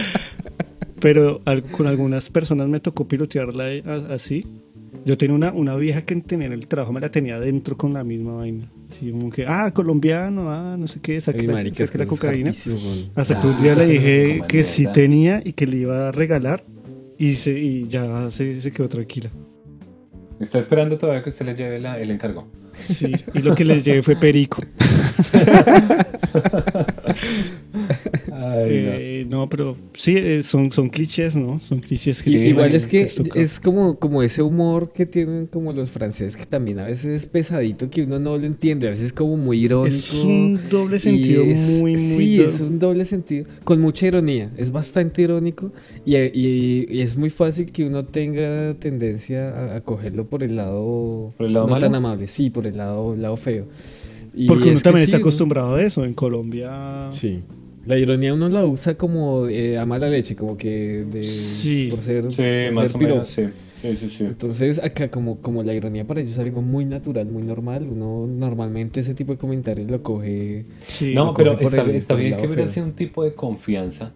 Pero 1.00 1.42
al- 1.46 1.64
con 1.64 1.88
algunas 1.88 2.30
personas 2.30 2.68
me 2.68 2.80
tocó 2.82 3.08
pilotearla 3.08 3.66
a- 3.86 4.14
así. 4.14 4.46
Yo 5.06 5.18
tenía 5.18 5.36
una, 5.36 5.52
una 5.54 5.76
vieja 5.76 6.02
que 6.04 6.16
tenía 6.18 6.48
en 6.48 6.54
el 6.54 6.68
trabajo, 6.68 6.92
me 6.94 7.00
la 7.00 7.10
tenía 7.10 7.40
dentro 7.40 7.78
con 7.78 7.94
la 7.94 8.04
misma 8.04 8.36
vaina. 8.36 8.70
Así 8.90 9.12
como 9.12 9.30
que, 9.30 9.46
ah, 9.46 9.72
colombiano, 9.74 10.50
ah, 10.52 10.76
no 10.78 10.88
sé 10.88 11.00
qué, 11.02 11.20
saqué, 11.22 11.42
Ay, 11.42 11.48
la, 11.48 11.54
marica, 11.54 11.86
saqué 11.86 11.98
la 11.98 12.04
es 12.04 12.10
que 12.10 12.16
es 12.16 12.20
cocaína. 12.20 12.52
Hasta 13.16 13.40
que 13.40 13.48
un 13.48 13.58
día 13.58 13.76
le 13.76 13.88
dije 13.88 14.42
que 14.48 14.64
sí 14.64 14.86
tenía 14.94 15.42
y 15.44 15.54
que 15.54 15.66
le 15.68 15.78
iba 15.78 16.10
a 16.10 16.12
regalar 16.12 16.64
y, 17.18 17.36
se, 17.36 17.58
y 17.60 17.88
ya 17.88 18.30
se, 18.32 18.60
se 18.62 18.72
quedó 18.72 18.88
tranquila. 18.90 19.30
Está 20.40 20.60
esperando 20.60 20.98
todavía 20.98 21.24
que 21.24 21.30
usted 21.30 21.46
le 21.46 21.56
lleve 21.56 21.80
la- 21.80 22.00
el 22.00 22.12
encargo. 22.12 22.48
Sí, 22.80 23.12
y 23.34 23.40
lo 23.40 23.56
que 23.56 23.66
le 23.66 23.82
llevé 23.82 24.04
fue 24.04 24.16
perico. 24.16 24.62
Ay, 28.54 28.70
Eh, 28.72 29.28
no. 29.30 29.48
pero 29.48 29.76
sí, 29.94 30.16
eh, 30.18 30.44
son, 30.44 30.72
son 30.72 30.90
clichés, 30.90 31.36
¿no? 31.36 31.60
Son 31.60 31.80
clichés 31.80 32.22
que 32.24 32.30
igual 32.32 32.74
es 32.76 32.88
que 32.88 33.08
es 33.36 33.60
como, 33.60 33.98
como 34.00 34.24
ese 34.24 34.42
humor 34.42 34.92
que 34.92 35.06
tienen 35.06 35.48
como 35.48 35.74
los 35.74 35.90
franceses, 35.90 36.36
que 36.38 36.46
también 36.46 36.80
a 36.80 36.86
veces 36.86 37.06
es 37.24 37.26
pesadito, 37.26 37.90
que 37.90 38.04
uno 38.04 38.20
no 38.20 38.38
lo 38.38 38.46
entiende, 38.46 38.88
a 38.88 38.92
veces 38.92 39.08
es 39.08 39.14
como 39.14 39.38
muy 39.38 39.60
irónico. 39.64 39.96
Es 39.98 40.24
un 40.24 40.60
doble 40.70 41.00
sentido 41.00 41.44
es- 41.44 41.60
muy, 41.82 41.92
muy... 41.92 41.98
Sí, 41.98 42.38
do- 42.38 42.46
es 42.46 42.60
un 42.60 42.80
doble 42.80 43.06
sentido, 43.06 43.46
con 43.64 43.82
mucha 43.82 44.08
ironía, 44.08 44.52
es 44.58 44.72
bastante 44.72 45.22
irónico 45.22 45.72
y, 46.06 46.16
y- 46.18 46.86
y 46.90 47.02
es 47.02 47.18
muy 47.18 47.30
fácil 47.30 47.72
que 47.72 47.86
uno 47.86 48.06
tenga 48.06 48.74
tendencia 48.76 49.50
a, 49.50 49.76
a 49.78 49.82
cogerlo 49.82 50.26
por 50.26 50.44
el 50.44 50.56
lado, 50.56 51.34
¿Por 51.38 51.48
el 51.48 51.54
lado 51.54 51.68
no 51.68 51.72
malo? 51.74 51.86
tan 51.86 51.96
amable, 51.96 52.28
sí, 52.28 52.50
por 52.50 52.68
el 52.68 52.78
lado, 52.78 53.16
lado 53.16 53.36
feo. 53.38 53.66
Y 54.36 54.46
Porque 54.46 54.70
uno 54.70 54.80
también 54.82 55.06
sí, 55.08 55.12
está 55.12 55.18
acostumbrado 55.18 55.76
a 55.76 55.82
eso. 55.82 56.06
En 56.06 56.14
Colombia... 56.14 57.08
Sí. 57.10 57.42
La 57.88 57.98
ironía 57.98 58.34
uno 58.34 58.50
la 58.50 58.66
usa 58.66 58.96
como 58.96 59.48
eh, 59.48 59.78
a 59.78 59.86
mala 59.86 60.10
leche, 60.10 60.36
como 60.36 60.58
que 60.58 61.06
de, 61.10 61.24
Sí. 61.24 61.88
por 61.90 62.02
ser, 62.02 62.32
Sí, 62.34 62.38
por 62.66 62.74
más 62.74 62.88
ser 62.90 62.96
o 62.96 63.00
piro. 63.00 63.12
menos, 63.16 63.30
sí. 63.30 63.44
Sí, 63.82 63.96
sí, 63.96 64.10
sí. 64.10 64.24
Entonces, 64.26 64.80
acá 64.84 65.10
como, 65.10 65.40
como 65.40 65.62
la 65.64 65.74
ironía 65.74 66.04
para 66.06 66.20
ellos 66.20 66.34
es 66.34 66.40
algo 66.40 66.62
muy 66.64 66.84
natural, 66.84 67.28
muy 67.28 67.44
normal. 67.44 67.88
Uno 67.90 68.26
normalmente 68.28 69.00
ese 69.02 69.14
tipo 69.14 69.32
de 69.34 69.38
comentarios 69.38 69.90
lo 69.90 70.02
coge. 70.04 70.66
Sí. 70.88 71.14
No, 71.14 71.26
lo 71.26 71.34
pero 71.36 71.52
coge 71.54 71.64
por 71.64 71.74
está, 71.74 71.82
el- 71.90 71.96
está 71.96 72.16
bien 72.16 72.36
que 72.38 72.48
hubiera 72.48 72.68
sido 72.68 72.88
un 72.88 72.94
tipo 72.94 73.24
de 73.24 73.34
confianza. 73.36 74.14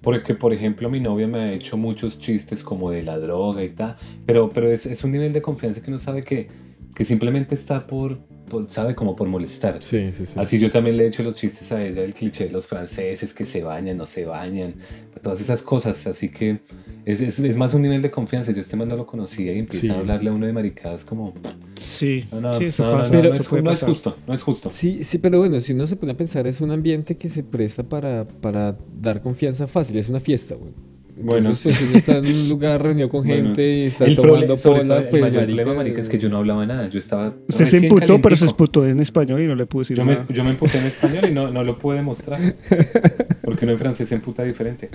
Porque, 0.00 0.34
por 0.34 0.52
ejemplo, 0.52 0.88
mi 0.88 0.98
novia 1.00 1.26
me 1.28 1.38
ha 1.38 1.52
hecho 1.52 1.76
muchos 1.76 2.18
chistes 2.18 2.62
como 2.62 2.90
de 2.90 3.02
la 3.02 3.18
droga 3.18 3.62
y 3.64 3.70
tal. 3.70 3.96
Pero, 4.24 4.50
pero 4.50 4.70
es, 4.70 4.86
es 4.86 5.04
un 5.04 5.10
nivel 5.12 5.32
de 5.32 5.42
confianza 5.42 5.80
que 5.82 5.90
uno 5.90 5.98
sabe 5.98 6.22
que, 6.22 6.48
que 6.94 7.04
simplemente 7.04 7.54
está 7.54 7.86
por, 7.86 8.18
por- 8.48 8.70
sabe, 8.70 8.94
como 8.94 9.14
por 9.16 9.28
molestar. 9.28 9.82
Sí, 9.82 10.10
sí, 10.16 10.26
sí. 10.26 10.38
Así 10.38 10.58
yo 10.58 10.70
también 10.70 10.96
le 10.96 11.04
he 11.04 11.08
hecho 11.08 11.22
los 11.22 11.34
chistes 11.34 11.70
a 11.72 11.84
ella, 11.84 12.02
el 12.02 12.14
cliché 12.14 12.44
de 12.46 12.50
los 12.50 12.66
franceses 12.66 13.34
que 13.34 13.44
se 13.44 13.62
bañan, 13.62 13.96
no 13.96 14.06
se 14.06 14.24
bañan, 14.24 14.74
todas 15.22 15.40
esas 15.40 15.62
cosas. 15.62 16.06
Así 16.06 16.28
que 16.30 16.60
es, 17.04 17.20
es, 17.20 17.38
es 17.38 17.56
más 17.56 17.74
un 17.74 17.82
nivel 17.82 18.02
de 18.02 18.10
confianza. 18.10 18.52
Yo 18.52 18.60
este 18.60 18.76
man 18.76 18.88
no 18.88 18.96
lo 18.96 19.06
conocía 19.06 19.52
y 19.52 19.58
empieza 19.58 19.86
Sí. 19.86 19.90
a 19.90 19.94
hablarle 19.98 20.30
a 20.30 20.32
uno 20.32 20.46
de 20.46 20.52
maricadas 20.52 21.04
como, 21.04 21.34
Sí, 21.76 22.24
no, 22.32 22.40
no, 22.40 22.52
sí, 22.54 22.64
eso 22.66 22.84
no, 22.84 22.98
pasa. 22.98 23.10
Pero- 23.10 23.34
es, 23.34 23.50
no 23.52 23.70
es 23.70 23.82
justo, 23.82 24.16
no 24.26 24.34
es 24.34 24.42
justo. 24.42 24.70
Sí, 24.70 25.04
sí, 25.04 25.18
pero 25.18 25.38
bueno, 25.38 25.60
si 25.60 25.72
uno 25.72 25.86
se 25.86 25.96
pone 25.96 26.12
a 26.12 26.16
pensar, 26.16 26.46
es 26.46 26.60
un 26.60 26.70
ambiente 26.70 27.16
que 27.16 27.28
se 27.28 27.42
presta 27.42 27.82
para, 27.82 28.26
para 28.26 28.76
dar 29.00 29.20
confianza 29.22 29.66
fácil, 29.66 29.96
es 29.98 30.08
una 30.08 30.20
fiesta, 30.20 30.54
güey. 30.54 30.72
Bueno, 30.72 30.95
Entonces, 31.18 31.74
pues 31.78 31.88
uno 31.88 31.98
está 31.98 32.18
en 32.18 32.26
un 32.26 32.48
lugar 32.48 32.82
reunido 32.82 33.08
con 33.08 33.24
Bueno, 33.26 33.44
gente 33.44 33.76
y 33.76 33.82
está 33.84 34.04
el 34.04 34.16
tomando 34.16 34.56
pola, 34.56 34.56
todo, 34.56 34.76
el 34.76 35.08
pues 35.08 35.22
mayor 35.22 35.22
marica, 35.22 35.46
problema, 35.46 35.74
marica, 35.74 36.00
es 36.02 36.08
que 36.08 36.18
yo 36.18 36.28
no 36.28 36.36
hablaba 36.38 36.66
nada. 36.66 36.88
Yo 36.88 36.98
estaba. 36.98 37.34
Usted 37.48 37.64
se 37.64 37.76
emputó, 37.78 38.20
pero 38.20 38.36
se 38.36 38.44
emputó 38.44 38.86
en 38.86 39.00
español 39.00 39.40
y 39.40 39.46
no 39.46 39.54
le 39.54 39.66
pudo 39.66 39.82
decir 39.82 39.96
Yo 39.96 40.04
me, 40.04 40.12
nada. 40.14 40.26
yo 40.28 40.44
me 40.44 40.50
emputé 40.50 40.78
en 40.78 40.86
español 40.86 41.24
y 41.28 41.32
no, 41.32 41.50
no 41.50 41.64
lo 41.64 41.78
pude 41.78 41.96
demostrar. 41.96 42.38
Porque 43.42 43.64
uno 43.64 43.72
en 43.72 43.78
francés 43.78 44.08
se 44.08 44.14
emputa 44.14 44.42
diferente. 44.42 44.90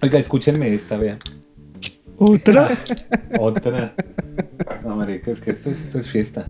Oiga, 0.00 0.18
escúchenme 0.18 0.72
esta, 0.72 0.96
vean. 0.96 1.18
¿Otra? 2.16 2.68
Otra. 3.38 3.94
No, 4.84 4.96
marica, 4.96 5.32
es 5.32 5.40
que 5.40 5.50
esto 5.50 5.70
es, 5.70 5.80
esto 5.80 5.98
es 5.98 6.08
fiesta. 6.08 6.46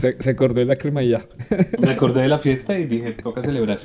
Se, 0.00 0.16
se 0.20 0.30
acordó 0.30 0.60
de 0.60 0.66
la 0.66 0.76
cremallera. 0.76 1.24
Me 1.80 1.90
acordé 1.90 2.22
de 2.22 2.28
la 2.28 2.38
fiesta 2.40 2.78
y 2.78 2.86
dije, 2.86 3.12
toca 3.12 3.42
celebrar. 3.42 3.78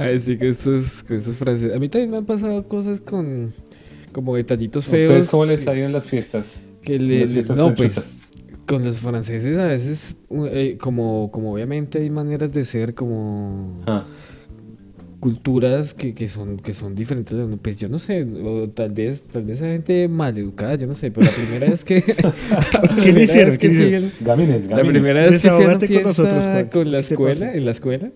Así 0.00 0.38
que 0.38 0.48
estos, 0.48 1.02
que 1.02 1.16
estos 1.16 1.36
franceses. 1.36 1.76
A 1.76 1.78
mí 1.78 1.88
también 1.88 2.10
me 2.10 2.16
han 2.18 2.26
pasado 2.26 2.66
cosas 2.68 3.00
con 3.00 3.54
como 4.12 4.36
detallitos 4.36 4.84
¿A 4.84 4.88
¿Ustedes 4.88 5.08
feos. 5.08 5.30
cómo 5.30 5.44
les 5.46 5.66
ha 5.66 5.74
ido 5.76 5.86
en 5.86 5.92
las 5.92 6.06
fiestas? 6.06 6.60
que 6.82 6.98
le, 6.98 7.26
fiestas 7.26 7.56
no, 7.56 7.74
pues 7.74 8.20
con 8.66 8.84
los 8.84 8.98
franceses 8.98 9.58
a 9.58 9.66
veces, 9.66 10.16
eh, 10.50 10.76
como, 10.80 11.30
como 11.30 11.52
obviamente 11.54 11.98
hay 11.98 12.10
maneras 12.10 12.52
de 12.52 12.64
ser, 12.64 12.94
como 12.94 13.82
Ah, 13.86 14.04
culturas 15.24 15.94
que, 15.94 16.12
que 16.12 16.28
son 16.28 16.58
que 16.58 16.74
son 16.74 16.94
diferentes. 16.94 17.34
Pues 17.62 17.80
yo 17.80 17.88
no 17.88 17.98
sé, 17.98 18.24
o 18.44 18.68
tal 18.68 18.90
vez 18.92 19.22
tal 19.22 19.44
vez 19.44 19.62
hay 19.62 19.72
gente 19.72 20.06
maleducada, 20.06 20.74
yo 20.74 20.86
no 20.86 20.92
sé, 20.92 21.10
pero 21.10 21.26
la 21.26 21.32
primera 21.32 21.70
vez 21.70 21.82
que 21.82 22.04
la 22.74 22.80
primera 22.94 23.22
hicieron? 23.22 23.52
que 23.56 23.58
¿Qué 23.58 23.68
fui 23.74 23.84
hicieron? 23.86 24.12
en- 24.20 24.24
gamines, 24.26 24.62
la 24.66 24.76
gamines. 24.76 24.92
primera 24.92 25.20
vez 25.22 25.32
que 25.40 25.48
fui 25.48 25.48
a 25.48 25.54
una 25.54 25.78
Desahógate 25.78 25.86
con 25.86 25.88
fiesta 25.88 26.08
nosotros, 26.08 26.44
Juan. 26.44 26.66
con 26.68 26.92
la 26.92 26.98
¿Qué 26.98 27.14
escuela, 27.14 27.54
en 27.54 27.64
la 27.64 27.70
escuela, 27.70 28.10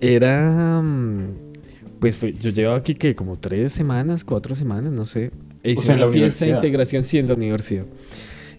era 0.00 0.82
pues 2.00 2.16
fue- 2.16 2.32
yo 2.32 2.50
llevaba 2.50 2.78
aquí 2.78 2.94
que 2.94 3.14
como 3.14 3.38
tres 3.38 3.72
semanas, 3.74 4.24
cuatro 4.24 4.54
semanas, 4.54 4.92
no 4.92 5.04
sé. 5.06 5.30
E 5.62 5.72
hice 5.72 5.82
sea, 5.82 5.96
la 5.96 6.06
una 6.06 6.12
fiesta 6.14 6.46
de 6.46 6.52
integración 6.52 7.04
sí 7.04 7.18
en 7.18 7.28
la 7.28 7.34
universidad. 7.34 7.84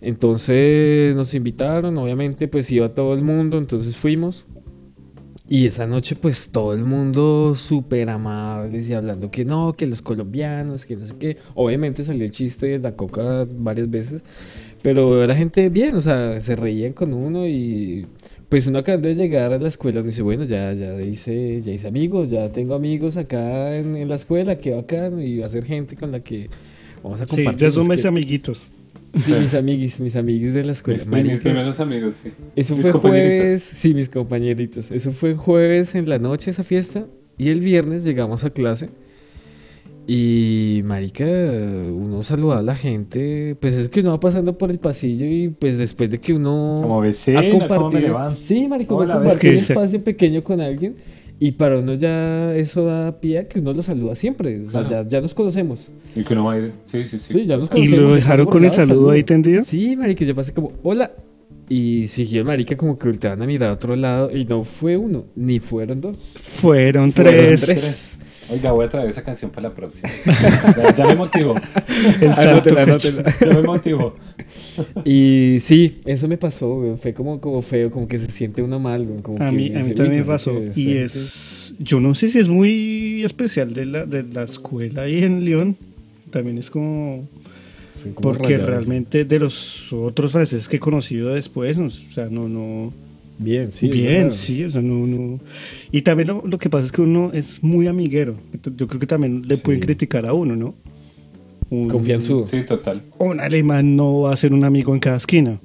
Entonces 0.02 1.16
nos 1.16 1.34
invitaron, 1.34 1.98
obviamente 1.98 2.48
pues 2.48 2.72
iba 2.72 2.90
todo 2.94 3.16
el 3.16 3.22
mundo, 3.24 3.58
entonces 3.58 3.98
fuimos. 3.98 4.46
Y 5.48 5.68
esa 5.68 5.86
noche 5.86 6.16
pues 6.16 6.50
todo 6.52 6.74
el 6.74 6.84
mundo 6.84 7.54
súper 7.56 8.10
amables 8.10 8.90
y 8.90 8.94
hablando 8.94 9.30
que 9.30 9.46
no, 9.46 9.74
que 9.74 9.86
los 9.86 10.02
colombianos, 10.02 10.86
que 10.86 10.96
no 10.96 11.06
sé 11.06 11.14
qué. 11.20 11.38
Obviamente 11.54 12.04
salió 12.04 12.26
el 12.26 12.32
chiste 12.32 12.66
de 12.68 12.80
la 12.80 12.96
coca 12.96 13.46
varias 13.50 13.90
veces, 13.90 14.24
pero 14.82 15.24
era 15.24 15.36
gente 15.36 15.70
bien, 15.70 15.96
o 15.96 16.02
sea, 16.02 16.42
se 16.42 16.56
reían 16.56 16.94
con 16.94 17.14
uno 17.14 17.46
y 17.48 18.08
pues 18.50 18.66
uno 18.66 18.80
acaba 18.80 18.98
de 19.00 19.14
llegar 19.16 19.54
a 19.54 19.60
la 19.60 19.68
escuela 19.68 20.00
uno 20.00 20.10
dice, 20.10 20.24
bueno, 20.24 20.46
ya, 20.46 20.74
ya 20.74 21.00
hice, 21.02 21.62
ya 21.62 21.72
hice 21.74 21.88
amigos, 21.88 22.30
ya 22.32 22.50
tengo 22.52 22.74
amigos 22.74 23.16
acá 23.18 23.76
en, 23.78 23.96
en 23.96 24.10
la 24.10 24.16
escuela, 24.16 24.56
qué 24.56 24.72
bacano, 24.72 25.22
y 25.22 25.40
va 25.40 25.46
a 25.46 25.50
ser 25.50 25.64
gente 25.66 25.96
con 25.96 26.12
la 26.12 26.22
que 26.22 26.50
vamos 27.04 27.22
a 27.22 27.26
Sí, 27.26 27.36
compartir. 27.36 27.62
ya 27.68 27.72
son 27.72 27.88
mis 27.88 28.02
que- 28.02 28.08
amiguitos. 28.08 28.70
Sí, 29.14 29.34
mis 29.34 29.54
amiguis, 29.54 30.00
mis 30.00 30.16
amiguis 30.16 30.54
de 30.54 30.64
la 30.64 30.74
escuela. 30.74 31.04
Mis, 31.06 31.26
mis 31.26 31.40
primeros 31.40 31.80
amigos, 31.80 32.16
sí. 32.22 32.32
Eso 32.56 32.76
Mis 32.76 32.82
fue 32.84 32.92
jueves, 32.92 33.64
sí, 33.64 33.94
mis 33.94 34.10
compañeritos. 34.10 34.92
Eso 34.92 35.12
fue 35.12 35.36
jueves 35.36 35.96
en 35.96 36.10
la 36.10 36.20
noche 36.20 36.52
esa 36.52 36.64
fiesta. 36.64 37.06
Y 37.38 37.50
el 37.50 37.60
viernes 37.60 38.04
llegamos 38.04 38.44
a 38.44 38.50
clase. 38.50 38.90
Y 40.08 40.82
marica, 40.86 41.26
uno 41.26 42.22
saludaba 42.22 42.60
a 42.60 42.64
la 42.64 42.76
gente, 42.76 43.56
pues 43.60 43.74
es 43.74 43.90
que 43.90 44.02
uno 44.02 44.12
va 44.12 44.20
pasando 44.20 44.56
por 44.56 44.70
el 44.70 44.78
pasillo 44.78 45.26
y 45.26 45.50
pues 45.50 45.78
después 45.80 46.12
de 46.12 46.20
que 46.20 46.32
uno 46.34 46.82
Como 46.84 47.02
ha 47.02 47.06
vecina, 47.06 47.42
¿cómo 47.50 47.64
me 47.64 47.68
compartido, 47.68 48.36
sí, 48.40 48.68
marica, 48.68 48.94
uno 48.94 49.04
Hola, 49.04 49.16
compartió 49.16 49.50
un 49.50 49.56
espacio 49.56 50.04
pequeño 50.04 50.44
con 50.44 50.62
alguien 50.62 50.96
y 51.40 51.52
para 51.54 51.80
uno 51.80 51.94
ya 51.96 52.54
eso 52.56 52.86
da 52.86 53.20
pie 53.20 53.40
a 53.40 53.44
que 53.46 53.60
uno 53.60 53.74
lo 53.74 53.84
saluda 53.84 54.16
siempre, 54.16 54.62
o 54.62 54.72
sea, 54.72 54.86
Claro. 54.86 55.04
ya, 55.04 55.10
ya 55.10 55.22
nos 55.22 55.34
conocemos. 55.34 55.88
Y 56.16 56.24
que 56.24 56.34
uno 56.34 56.46
va 56.46 56.54
a 56.54 56.58
ir. 56.60 56.72
Sí, 56.86 57.06
sí, 57.08 57.20
sí. 57.20 57.34
Sí, 57.34 57.46
ya 57.46 57.58
nos 57.58 57.70
¿Y 57.76 57.88
lo 57.88 58.16
dejaron 58.16 58.46
con 58.48 58.64
el 58.64 58.72
saludo 58.72 59.12
ahí 59.12 59.24
tendido? 59.24 59.64
Sí, 59.64 59.96
marica, 59.96 60.24
yo 60.26 60.34
pasé 60.36 60.54
como, 60.54 60.72
hola. 60.84 61.12
Y 61.68 62.08
siguió 62.10 62.42
el 62.42 62.46
marica 62.46 62.78
como 62.78 62.98
que 62.98 63.08
volteaban 63.08 63.42
a 63.42 63.46
mirar 63.48 63.72
a 63.72 63.74
otro 63.74 63.96
lado 63.96 64.30
y 64.36 64.46
no 64.46 64.64
fue 64.64 64.98
uno, 64.98 65.26
ni 65.36 65.60
fueron 65.60 66.00
dos. 66.00 66.16
Fueron 66.36 67.12
Fueron 67.12 67.12
tres. 67.12 67.62
tres. 67.62 68.15
Oiga, 68.50 68.72
voy 68.72 68.86
a 68.86 68.90
traer 68.90 69.10
esa 69.10 69.24
canción 69.24 69.52
para 69.52 69.70
la 69.70 69.76
próxima. 69.76 70.10
ya, 70.78 70.96
ya 70.96 71.08
me 71.08 71.16
salto 71.16 71.56
Anótela, 72.42 72.84
anótela. 72.84 73.36
Ya 73.40 73.48
me 73.48 73.62
motivo. 73.62 74.16
Y 75.06 75.58
sí, 75.62 76.00
eso 76.06 76.28
me 76.28 76.38
pasó, 76.38 76.76
güey. 76.76 76.98
Fue 76.98 77.14
como, 77.14 77.40
como 77.40 77.62
feo, 77.62 77.92
como 77.92 78.08
que 78.08 78.20
se 78.20 78.30
siente 78.30 78.62
uno 78.62 78.80
mal, 78.80 79.06
güey, 79.06 79.22
como 79.22 79.42
A 79.44 79.50
que 79.50 79.56
mí, 79.56 79.70
a 79.70 79.80
también 79.80 80.02
"Uy, 80.02 80.10
me 80.10 80.24
pasó. 80.24 80.54
Y 80.76 80.98
es. 80.98 81.74
Yo 81.80 82.00
no 82.00 82.14
sé 82.14 82.28
si 82.28 82.40
es 82.40 82.48
muy 82.48 83.24
especial 83.24 83.74
de 83.74 83.86
la, 83.86 84.06
de 84.06 84.24
la 84.24 84.44
escuela 84.44 85.04
ahí 85.04 85.24
en 85.24 85.44
León. 85.46 85.78
También 86.30 86.58
es 86.58 86.70
como. 86.70 87.28
Porque 88.22 88.50
rayados". 88.50 88.70
realmente 88.70 89.26
de 89.26 89.40
los 89.40 89.92
otros 89.94 90.34
franceses 90.34 90.68
que 90.68 90.76
he 90.78 90.80
conocido 90.80 91.34
después, 91.34 91.78
no, 91.78 91.86
o 91.88 91.90
sea, 91.90 92.28
no, 92.30 92.48
no. 92.50 92.94
Bien, 93.38 93.72
sí. 93.72 93.90
bien, 93.90 94.32
sí, 94.32 94.64
o 94.64 94.70
sea, 94.70 94.82
no, 94.82 95.06
no. 95.06 95.40
Y 95.92 96.02
también 96.04 96.30
lo, 96.30 96.44
lo 96.46 96.58
que 96.58 96.70
pasa 96.70 96.86
es 96.86 96.92
que 96.92 97.02
uno 97.02 97.32
es 97.34 97.62
muy 97.64 97.88
amiguero. 97.88 98.36
Yo 98.78 98.88
creo 98.88 99.00
que 99.00 99.08
también 99.08 99.44
le 99.48 99.58
pueden 99.58 99.82
Sí. 99.82 99.86
criticar 99.88 100.26
a 100.26 100.34
uno, 100.34 100.56
¿no? 100.56 100.76
Un, 101.70 101.90
Confianzudo. 101.90 102.46
Sí, 102.46 102.64
total. 102.64 103.02
Un 103.18 103.40
alemán 103.40 103.96
no 103.96 104.22
va 104.22 104.34
a 104.34 104.38
ser 104.38 104.54
un 104.54 104.64
amigo 104.64 104.94
en 104.94 105.00
cada 105.00 105.18
esquina. 105.18 105.60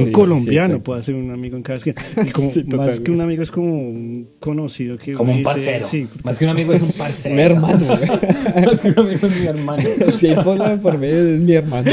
Un 0.00 0.06
Sí, 0.06 0.12
colombiano 0.12 0.82
puede 0.82 1.02
ser 1.02 1.14
un 1.14 1.30
amigo 1.30 1.56
en 1.56 1.62
cada 1.62 1.76
esquina. 1.78 1.96
Y 2.26 2.30
como, 2.30 2.50
Sí, 2.52 2.64
más 2.64 3.00
que 3.00 3.10
un 3.10 3.20
amigo 3.20 3.42
es 3.42 3.50
como 3.50 3.72
un 3.78 4.28
conocido 4.40 4.96
que 4.96 5.12
Como 5.12 5.32
un 5.32 5.38
dice- 5.38 5.50
parcero. 5.50 5.86
sí, 5.86 6.08
Más 6.24 6.38
que 6.38 6.44
un 6.44 6.50
amigo 6.50 6.72
es 6.72 6.82
un 6.82 6.92
parcero. 6.92 7.34
Mi 7.36 7.42
hermano, 7.42 7.84
güey. 7.86 8.64
Más 8.66 8.80
que 8.80 8.88
un 8.88 8.98
amigo 8.98 9.26
es 9.26 9.40
mi 9.40 9.46
hermano. 9.46 9.82
Si 10.16 10.26
hay 10.28 10.36
pola 10.42 10.76
por 10.80 10.98
medio, 10.98 11.34
es 11.34 11.40
mi 11.40 11.52
hermano. 11.52 11.90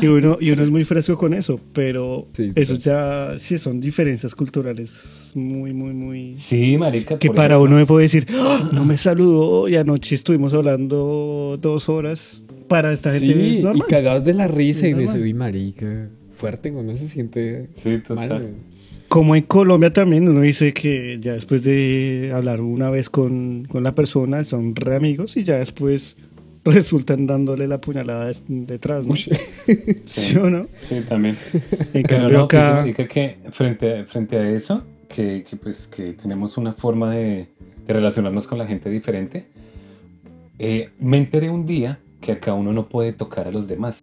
y 0.00 0.06
uno, 0.06 0.38
y 0.40 0.50
uno 0.50 0.62
es 0.62 0.70
muy 0.70 0.84
fresco 0.84 1.16
con 1.16 1.34
eso, 1.34 1.58
pero 1.72 2.28
Sí, 2.34 2.52
eso 2.54 2.74
ya 2.74 3.34
sí 3.38 3.58
son 3.58 3.80
diferencias 3.80 4.34
culturales 4.34 5.32
muy, 5.34 5.72
muy, 5.72 5.92
muy... 5.94 6.36
Sí, 6.38 6.76
marica. 6.76 7.18
Que 7.18 7.28
para 7.30 7.54
ejemplo, 7.54 7.64
uno 7.66 7.76
me 7.76 7.86
puede 7.86 8.02
decir, 8.04 8.26
"Ah, 8.34 8.68
no 8.72 8.84
me 8.84 8.98
saludó 8.98 9.68
y 9.68 9.76
anoche 9.76 10.14
estuvimos 10.14 10.54
hablando 10.54 11.58
dos 11.60 11.88
horas. 11.88 12.42
Para 12.68 12.92
esta 12.92 13.10
gente 13.12 13.26
Sí, 13.26 13.52
es 13.54 13.60
y 13.60 13.62
normal. 13.62 13.86
cagados 13.88 14.24
de 14.24 14.32
la 14.34 14.48
risa 14.48 14.88
y 14.88 14.94
normal. 14.94 15.20
uy, 15.20 15.34
marica, 15.34 16.08
fuerte, 16.44 16.70
güey, 16.70 16.84
uno 16.84 16.94
se 16.94 17.08
siente 17.08 17.68
Sí, 17.74 17.88
mal, 17.90 18.02
total. 18.02 18.28
güey. 18.42 18.52
Como 19.08 19.36
en 19.36 19.42
Colombia 19.44 19.92
también 19.92 20.28
uno 20.28 20.40
dice 20.40 20.72
que 20.72 21.18
ya 21.20 21.32
después 21.34 21.62
de 21.64 22.32
hablar 22.34 22.60
una 22.60 22.90
vez 22.90 23.08
con, 23.10 23.64
con 23.66 23.82
la 23.82 23.94
persona 23.94 24.44
son 24.44 24.74
re 24.76 24.96
amigos 24.96 25.36
y 25.36 25.44
ya 25.44 25.56
después 25.56 26.16
resultan 26.64 27.26
dándole 27.26 27.66
la 27.68 27.80
puñalada 27.80 28.30
detrás, 28.48 29.06
¿no? 29.06 29.14
¿Sí 30.04 30.36
o 30.36 30.50
no? 30.50 30.66
Sí, 30.88 31.00
también. 31.08 31.36
En 31.92 32.02
Pero 32.02 32.08
cambio 32.08 32.38
no, 32.38 32.48
pues, 32.48 32.62
acá... 32.62 32.74
marica, 32.74 33.06
que 33.08 33.36
frente, 33.52 33.98
a- 34.00 34.04
frente 34.04 34.36
a 34.36 34.50
eso, 34.50 34.82
que, 35.08 35.44
que, 35.48 35.56
pues 35.56 35.86
que 35.86 36.12
tenemos 36.14 36.56
una 36.58 36.72
forma 36.74 37.14
de, 37.14 37.46
de 37.86 37.92
relacionarnos 37.94 38.46
con 38.46 38.58
la 38.58 38.66
gente 38.66 38.90
diferente, 38.90 39.46
eh, 40.58 40.90
me 40.98 41.18
enteré 41.18 41.50
un 41.50 41.66
día 41.66 41.98
que 42.20 42.32
acá 42.32 42.54
uno 42.54 42.72
no 42.72 42.88
puede 42.88 43.12
tocar 43.12 43.46
a 43.46 43.50
los 43.50 43.68
demás. 43.68 44.02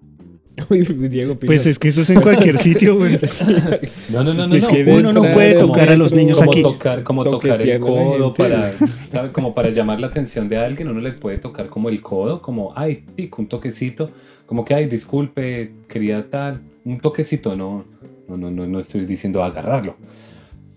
Uy, 0.69 0.83
Diego, 0.83 1.35
Pues 1.39 1.65
es 1.65 1.79
que 1.79 1.87
eso 1.87 2.01
es 2.01 2.09
en 2.09 2.21
cualquier 2.21 2.57
sitio, 2.57 2.97
güey. 2.97 3.17
No, 4.09 4.23
no, 4.23 4.33
no, 4.33 4.47
no. 4.47 4.55
Es 4.55 4.63
no. 4.63 4.69
que 4.69 4.83
uno 4.83 5.13
no 5.13 5.21
puede 5.31 5.55
Como- 5.55 5.67
tocar 5.67 5.89
a 5.89 5.95
los 5.95 6.11
niños 6.13 6.37
como 6.39 6.51
aquí. 6.51 6.61
tocar, 6.61 7.03
como 7.03 7.23
tocar 7.23 7.61
el 7.61 7.79
codo 7.79 8.33
para, 8.33 8.71
¿sabe? 9.07 9.31
Como 9.31 9.53
para 9.55 9.69
llamar 9.69 9.99
la 10.01 10.07
atención 10.07 10.49
de 10.49 10.57
alguien, 10.57 10.89
uno 10.89 10.99
le 10.99 11.13
puede 11.13 11.37
tocar 11.37 11.67
como 11.69 11.89
el 11.89 12.01
codo, 12.01 12.41
como, 12.41 12.73
ay, 12.75 13.05
tic, 13.15 13.37
un 13.39 13.47
toquecito, 13.47 14.11
como 14.45 14.65
que, 14.65 14.73
ay, 14.75 14.87
disculpe, 14.87 15.71
quería 15.87 16.29
tal, 16.29 16.61
un 16.83 16.99
toquecito, 16.99 17.55
no, 17.55 17.85
no, 18.27 18.37
no, 18.37 18.51
no, 18.51 18.67
no 18.67 18.79
estoy 18.79 19.05
diciendo 19.05 19.43
agarrarlo. 19.43 19.95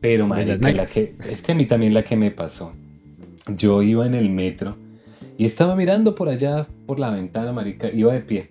Pero, 0.00 0.26
marica, 0.26 0.70
la 0.70 0.86
que, 0.86 1.14
es 1.30 1.42
que 1.42 1.52
a 1.52 1.54
mí 1.54 1.66
también 1.66 1.94
la 1.94 2.04
que 2.04 2.14
me 2.16 2.30
pasó. 2.30 2.72
Yo 3.56 3.82
iba 3.82 4.06
en 4.06 4.14
el 4.14 4.30
metro 4.30 4.76
y 5.36 5.46
estaba 5.46 5.74
mirando 5.76 6.14
por 6.14 6.28
allá, 6.28 6.66
por 6.86 6.98
la 7.00 7.10
ventana, 7.10 7.52
marica, 7.52 7.90
iba 7.90 8.12
de 8.12 8.20
pie. 8.20 8.48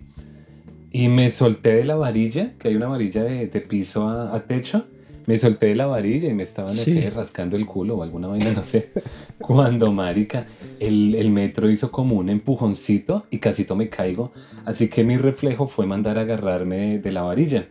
Y 0.96 1.08
me 1.08 1.28
solté 1.30 1.74
de 1.74 1.84
la 1.84 1.96
varilla, 1.96 2.52
que 2.56 2.68
hay 2.68 2.76
una 2.76 2.86
varilla 2.86 3.24
de, 3.24 3.48
de 3.48 3.60
piso 3.60 4.06
a, 4.08 4.32
a 4.32 4.44
techo, 4.44 4.86
me 5.26 5.36
solté 5.38 5.66
de 5.66 5.74
la 5.74 5.86
varilla 5.86 6.28
y 6.28 6.34
me 6.34 6.44
estaban 6.44 6.70
Sí. 6.70 6.92
sé, 6.92 7.10
rascando 7.10 7.56
el 7.56 7.66
culo 7.66 7.96
o 7.96 8.02
alguna 8.04 8.28
vaina, 8.28 8.52
no 8.52 8.62
sé. 8.62 8.90
Cuando, 9.40 9.90
marica, 9.90 10.46
el, 10.78 11.16
el 11.16 11.30
metro 11.30 11.68
hizo 11.68 11.90
como 11.90 12.14
un 12.14 12.28
empujoncito 12.28 13.26
y 13.32 13.38
casito 13.38 13.74
me 13.74 13.88
caigo. 13.88 14.32
Así 14.64 14.86
que 14.86 15.02
mi 15.02 15.16
reflejo 15.16 15.66
fue 15.66 15.84
mandar 15.84 16.16
a 16.16 16.20
agarrarme 16.20 16.98
de 17.00 17.10
la 17.10 17.22
varilla. 17.22 17.66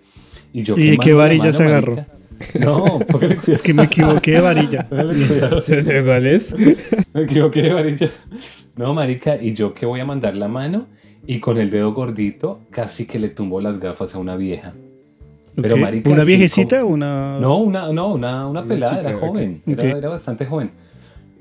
¿Y, 0.52 0.64
yo 0.64 0.76
¿Y 0.78 0.90
de 0.92 0.98
qué 0.98 1.12
la 1.12 1.16
varilla 1.16 1.44
mano, 1.46 1.54
se 1.54 1.64
agarró? 1.64 1.96
marica. 1.96 2.14
No. 2.60 3.00
Es 3.48 3.62
que 3.62 3.74
me 3.74 3.84
equivoqué 3.84 4.32
de 4.32 4.42
varilla. 4.42 4.88
¿Cuál 4.90 6.26
es? 6.28 6.54
Me 7.14 7.22
equivoqué 7.24 7.62
de 7.62 7.74
varilla. 7.74 8.10
No, 8.76 8.94
marica, 8.94 9.42
y 9.42 9.54
yo 9.54 9.74
que 9.74 9.86
voy 9.86 10.02
a 10.02 10.06
mandar 10.06 10.36
la 10.36 10.48
mano 10.50 10.88
y 11.26 11.40
con 11.40 11.58
el 11.58 11.70
dedo 11.70 11.94
gordito 11.94 12.60
casi 12.70 13.06
que 13.06 13.20
le 13.20 13.30
tumbo 13.30 13.62
las 13.62 13.80
gafas 13.80 14.16
a 14.16 14.20
una 14.20 14.36
vieja. 14.36 14.74
Pero, 15.56 15.76
Ok. 15.76 15.82
marica, 15.82 16.10
¿Una 16.10 16.24
viejecita 16.24 16.84
o 16.84 16.88
una.? 16.88 17.40
No, 17.40 17.58
una, 17.58 17.92
no, 17.94 18.14
una, 18.14 18.48
una 18.48 18.66
pelada, 18.66 18.98
chica, 18.98 19.10
era 19.12 19.20
joven, 19.20 19.62
era, 19.68 19.84
Ok. 19.84 19.98
era 19.98 20.10
bastante 20.10 20.46
joven. 20.46 20.72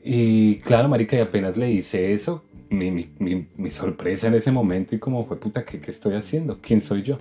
Y 0.04 0.56
claro, 0.56 0.88
marica, 0.88 1.16
y 1.16 1.20
apenas 1.20 1.56
le 1.56 1.70
hice 1.70 2.12
eso, 2.12 2.44
mi, 2.70 2.90
mi, 2.90 3.08
mi, 3.18 3.46
mi 3.56 3.70
sorpresa 3.70 4.28
en 4.28 4.34
ese 4.34 4.50
momento 4.50 4.94
y 4.94 4.98
como 4.98 5.24
fue 5.26 5.38
puta, 5.38 5.64
¿qué, 5.64 5.80
¿qué 5.80 5.90
estoy 5.90 6.14
haciendo? 6.14 6.58
¿Quién 6.60 6.80
soy 6.80 7.02
yo? 7.02 7.18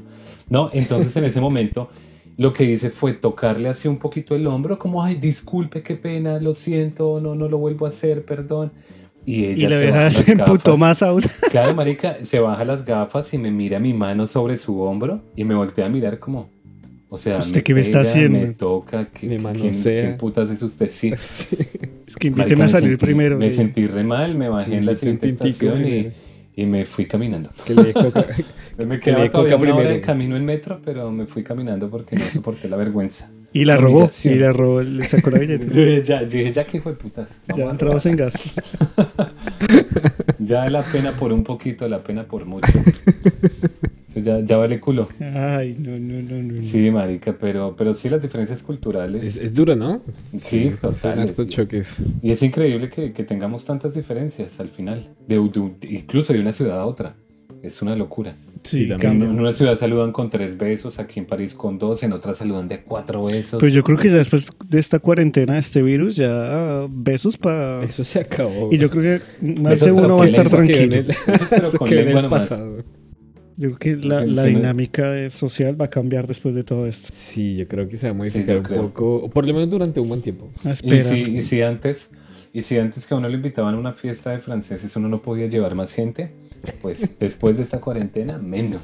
No, 0.49 0.70
entonces 0.74 1.16
en 1.16 1.26
ese 1.26 1.39
momento 1.47 1.89
lo 2.38 2.53
que 2.53 2.64
hice 2.64 2.89
fue 2.89 3.14
tocarle 3.14 3.70
así 3.70 3.88
un 3.88 3.97
poquito 3.97 4.36
el 4.36 4.47
hombro, 4.47 4.80
como, 4.80 5.03
ay, 5.03 5.16
disculpe, 5.16 5.84
qué 5.84 5.95
pena, 5.95 6.39
lo 6.39 6.53
siento, 6.53 7.22
no, 7.22 7.36
no 7.36 7.47
lo 7.47 7.57
vuelvo 7.57 7.86
a 7.86 7.89
hacer, 7.89 8.26
perdón. 8.26 8.72
Y 9.26 9.45
ella 9.45 9.67
Y 9.67 9.69
la 9.89 10.09
se 10.09 10.32
emputó 10.32 10.72
gafas. 10.78 10.80
más 10.80 11.03
aún. 11.03 11.22
Claro, 11.51 11.76
marica, 11.76 12.17
se 12.24 12.39
baja 12.39 12.65
las 12.65 12.84
gafas 12.86 13.34
y 13.34 13.38
me 13.38 13.51
mira 13.51 13.80
mi 13.80 13.93
mano 13.93 14.26
sobre 14.28 14.57
su 14.57 14.80
hombro 14.82 15.22
y 15.36 15.43
me 15.43 15.53
voltea 15.55 15.86
a 15.86 15.89
mirar 15.89 16.17
como, 16.19 16.49
o 17.09 17.17
sea, 17.17 17.38
¿Usted 17.39 17.61
qué 17.63 17.74
me 17.74 17.82
está 17.82 18.01
haciendo? 18.01 18.39
Me 18.39 18.47
toca, 18.53 19.05
¿qué, 19.13 19.28
Me 19.28 19.51
¿quién, 19.53 19.74
quién 19.74 20.17
putas 20.17 20.49
es 20.49 20.61
usted? 20.63 20.89
Sí. 20.89 21.11
Sí. 21.17 21.57
Es 22.07 22.15
que 22.17 22.30
Marica, 22.30 22.41
invíteme 22.43 22.63
a 22.63 22.65
me 22.65 22.72
salir 22.72 22.89
sentí- 22.97 22.99
primero. 22.99 23.38
Me 23.38 23.51
sentí 23.51 23.88
re 23.88 24.03
mal, 24.03 24.36
me 24.36 24.49
bajé 24.49 24.76
en 24.76 24.86
la 24.86 24.95
siguiente 24.95 25.30
estación 25.30 25.88
y, 25.88 26.09
y 26.55 26.65
me 26.65 26.86
fui 26.86 27.05
caminando. 27.05 27.49
Que 27.65 27.74
le 27.74 27.93
coca. 27.93 28.26
Me 28.86 28.99
Que 28.99 29.11
le 29.13 29.30
coca 29.30 29.55
una 29.55 29.76
hora 29.76 29.89
de 29.91 30.01
camino 30.01 30.36
en 30.36 30.43
metro, 30.43 30.82
pero 30.84 31.09
me 31.11 31.26
fui 31.26 31.43
caminando 31.43 31.89
porque 31.89 32.15
no 32.17 32.24
soporté 32.26 32.67
la 32.67 32.76
vergüenza. 32.76 33.30
Y 33.53 33.63
la 33.65 33.76
la 33.76 33.82
robó. 33.82 34.09
Y 34.24 34.36
la 34.36 34.51
robó. 34.53 34.82
Le 34.82 35.03
sacó 35.05 35.30
la 35.30 35.38
Yo 35.38 35.41
billetera. 35.41 35.74
dije, 35.74 36.03
ya, 36.03 36.22
yo 36.24 36.28
dije, 36.39 36.51
ya 36.53 36.65
que 36.65 36.78
hijo 36.78 36.89
de 36.89 36.95
putas. 36.95 37.41
Ya 37.55 37.69
a 37.69 37.74
robar. 37.78 38.01
en 38.07 38.15
gastos. 38.17 38.55
Ya 40.39 40.70
la 40.70 40.84
pena 40.84 41.12
por 41.14 41.32
un 41.32 41.43
poquito, 41.43 41.88
la 41.88 41.99
pena 41.99 42.24
por 42.24 42.45
mucho. 42.45 42.68
Eso 44.09 44.20
ya, 44.20 44.39
ya 44.41 44.57
vale 44.57 44.80
culo. 44.80 45.07
Ay, 45.20 45.76
no, 45.80 45.91
no, 45.99 46.22
no, 46.22 46.41
no. 46.53 46.62
Sí, 46.64 46.89
marica, 46.91 47.38
pero, 47.39 47.76
pero 47.78 47.93
sí 47.93 48.09
las 48.09 48.22
diferencias 48.22 48.62
culturales. 48.64 49.24
Es, 49.26 49.38
es 49.38 49.53
duro, 49.53 49.76
¿no? 49.76 50.01
Sí, 50.38 50.72
Son 50.82 50.91
total. 50.93 51.20
hartos 51.20 51.47
choques. 51.47 51.97
Y 52.22 52.32
es 52.32 52.41
increíble 52.43 52.89
que, 52.89 53.14
que 53.14 53.24
tengamos 53.24 53.64
tantas 53.64 53.93
diferencias 53.93 54.59
al 54.59 54.70
final, 54.70 55.09
de, 55.28 55.36
de- 55.39 55.88
incluso 55.89 56.34
de 56.34 56.39
una 56.41 56.51
ciudad 56.53 56.80
a 56.80 56.86
otra. 56.86 57.16
Es 57.64 57.82
una 57.82 57.95
locura. 57.95 58.36
Sí, 58.64 58.84
Sí, 58.84 58.88
también. 58.89 59.22
En, 59.22 59.39
una 59.39 59.53
ciudad 59.53 59.76
saludan 59.76 60.12
con 60.12 60.30
tres 60.30 60.57
besos, 60.57 60.99
aquí 60.99 61.20
en 61.20 61.26
París 61.26 61.53
con 61.55 61.78
dos, 61.80 62.03
en 62.03 62.14
otra 62.14 62.34
saludan 62.34 62.68
de 62.68 62.82
cuatro 62.82 63.24
besos. 63.26 63.59
Pues 63.59 63.74
yo 63.74 63.84
creo 63.84 63.97
que 63.97 64.09
ya 64.09 64.16
después 64.18 64.47
de 64.68 64.80
esta 64.80 64.99
cuarentena, 64.99 65.53
de 65.53 65.59
este 65.59 65.82
virus, 65.82 66.16
ya 66.16 66.88
besos 66.89 67.38
para... 67.38 67.84
Eso 67.84 68.03
se 68.03 68.20
acabó. 68.20 68.70
Y 68.72 68.78
yo 68.78 68.89
creo 68.89 69.20
que 69.20 69.51
más 69.62 69.74
Besos, 69.80 69.88
de 69.88 69.91
uno 69.91 70.18
va 70.18 70.24
a 70.24 70.28
estar 70.28 70.49
tranquilo. 70.49 70.95
el- 70.95 71.09
Eso 71.28 71.45
pero 71.49 71.72
con 71.72 71.89
lengua 71.89 72.30
pasado. 72.30 72.84
Yo 73.57 73.72
creo 73.74 73.99
que 74.01 74.07
la, 74.07 74.43
dinámica 74.43 75.30
social 75.30 75.80
va 75.80 75.86
a 75.86 75.89
cambiar 75.89 76.26
después 76.26 76.55
de 76.55 76.64
todo 76.64 76.88
esto. 76.88 77.09
Sí, 77.12 77.57
yo 77.57 77.68
creo 77.68 77.88
que 77.88 77.97
se 77.97 78.07
va 78.07 78.12
a 78.12 78.16
modificar 78.16 78.57
un 78.57 78.64
creo. 78.64 78.82
poco, 78.84 79.16
o 79.18 79.30
por 79.30 79.45
lo 79.45 79.53
menos 79.53 79.70
durante 79.70 79.99
un 79.99 80.07
buen 80.07 80.22
tiempo. 80.22 80.49
A 80.64 80.70
y, 80.70 80.72
esperar. 80.72 81.03
si, 81.03 81.22
y 81.38 81.41
si 81.43 81.62
antes, 81.62 82.09
y 82.53 82.64
si 82.64 82.78
antes 82.80 83.05
que 83.05 83.14
a 83.14 83.18
uno 83.18 83.28
le 83.30 83.36
invitaban 83.36 83.76
a 83.76 83.78
una 83.78 83.93
fiesta 83.93 84.32
de 84.32 84.39
franceses 84.39 84.95
uno 84.95 85.09
no 85.09 85.22
podía 85.22 85.47
llevar 85.47 85.76
más 85.76 85.91
gente, 85.91 86.32
pues 86.82 87.18
después 87.20 87.57
de 87.57 87.64
esta 87.64 87.80
cuarentena, 87.80 88.38
menos. 88.38 88.82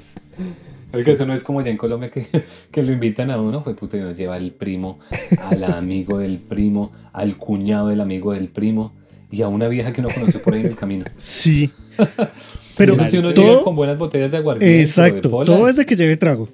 Porque 0.92 1.12
eso 1.12 1.26
no 1.26 1.34
es 1.34 1.44
como 1.44 1.60
allá 1.60 1.70
en 1.70 1.78
Colombia 1.78 2.10
que, 2.10 2.26
que 2.72 2.84
lo 2.84 2.92
invitan 2.92 3.32
a 3.32 3.40
uno, 3.40 3.64
pues 3.64 3.76
puta, 3.76 3.98
y 3.98 4.02
uno 4.02 4.14
lleva 4.14 4.36
al 4.36 4.52
primo, 4.52 5.00
al 5.40 5.64
amigo 5.66 6.20
del 6.20 6.38
primo, 6.40 6.92
al 7.14 7.38
cuñado 7.38 7.90
del 7.90 8.02
amigo 8.02 8.34
del 8.34 8.48
primo 8.48 8.94
y 9.32 9.42
a 9.42 9.48
una 9.48 9.68
vieja 9.68 9.92
que 9.92 10.02
uno 10.02 10.10
conoció 10.14 10.42
por 10.42 10.54
ahí 10.54 10.62
en 10.62 10.68
el 10.68 10.76
camino. 10.76 11.06
Sí. 11.18 11.70
Pero 12.78 12.94
si 13.10 13.18
uno 13.18 13.32
llega 13.32 13.34
todo... 13.34 13.64
con 13.64 13.76
buenas 13.76 13.98
botellas 13.98 14.32
de 14.32 14.38
aguardiente. 14.38 14.78
de 14.78 14.84
Exacto. 14.84 15.30
Todo 15.44 15.68
es 15.68 15.76
de 15.78 15.86
que 15.86 15.96
lleve 15.96 16.16
trago. 16.16 16.48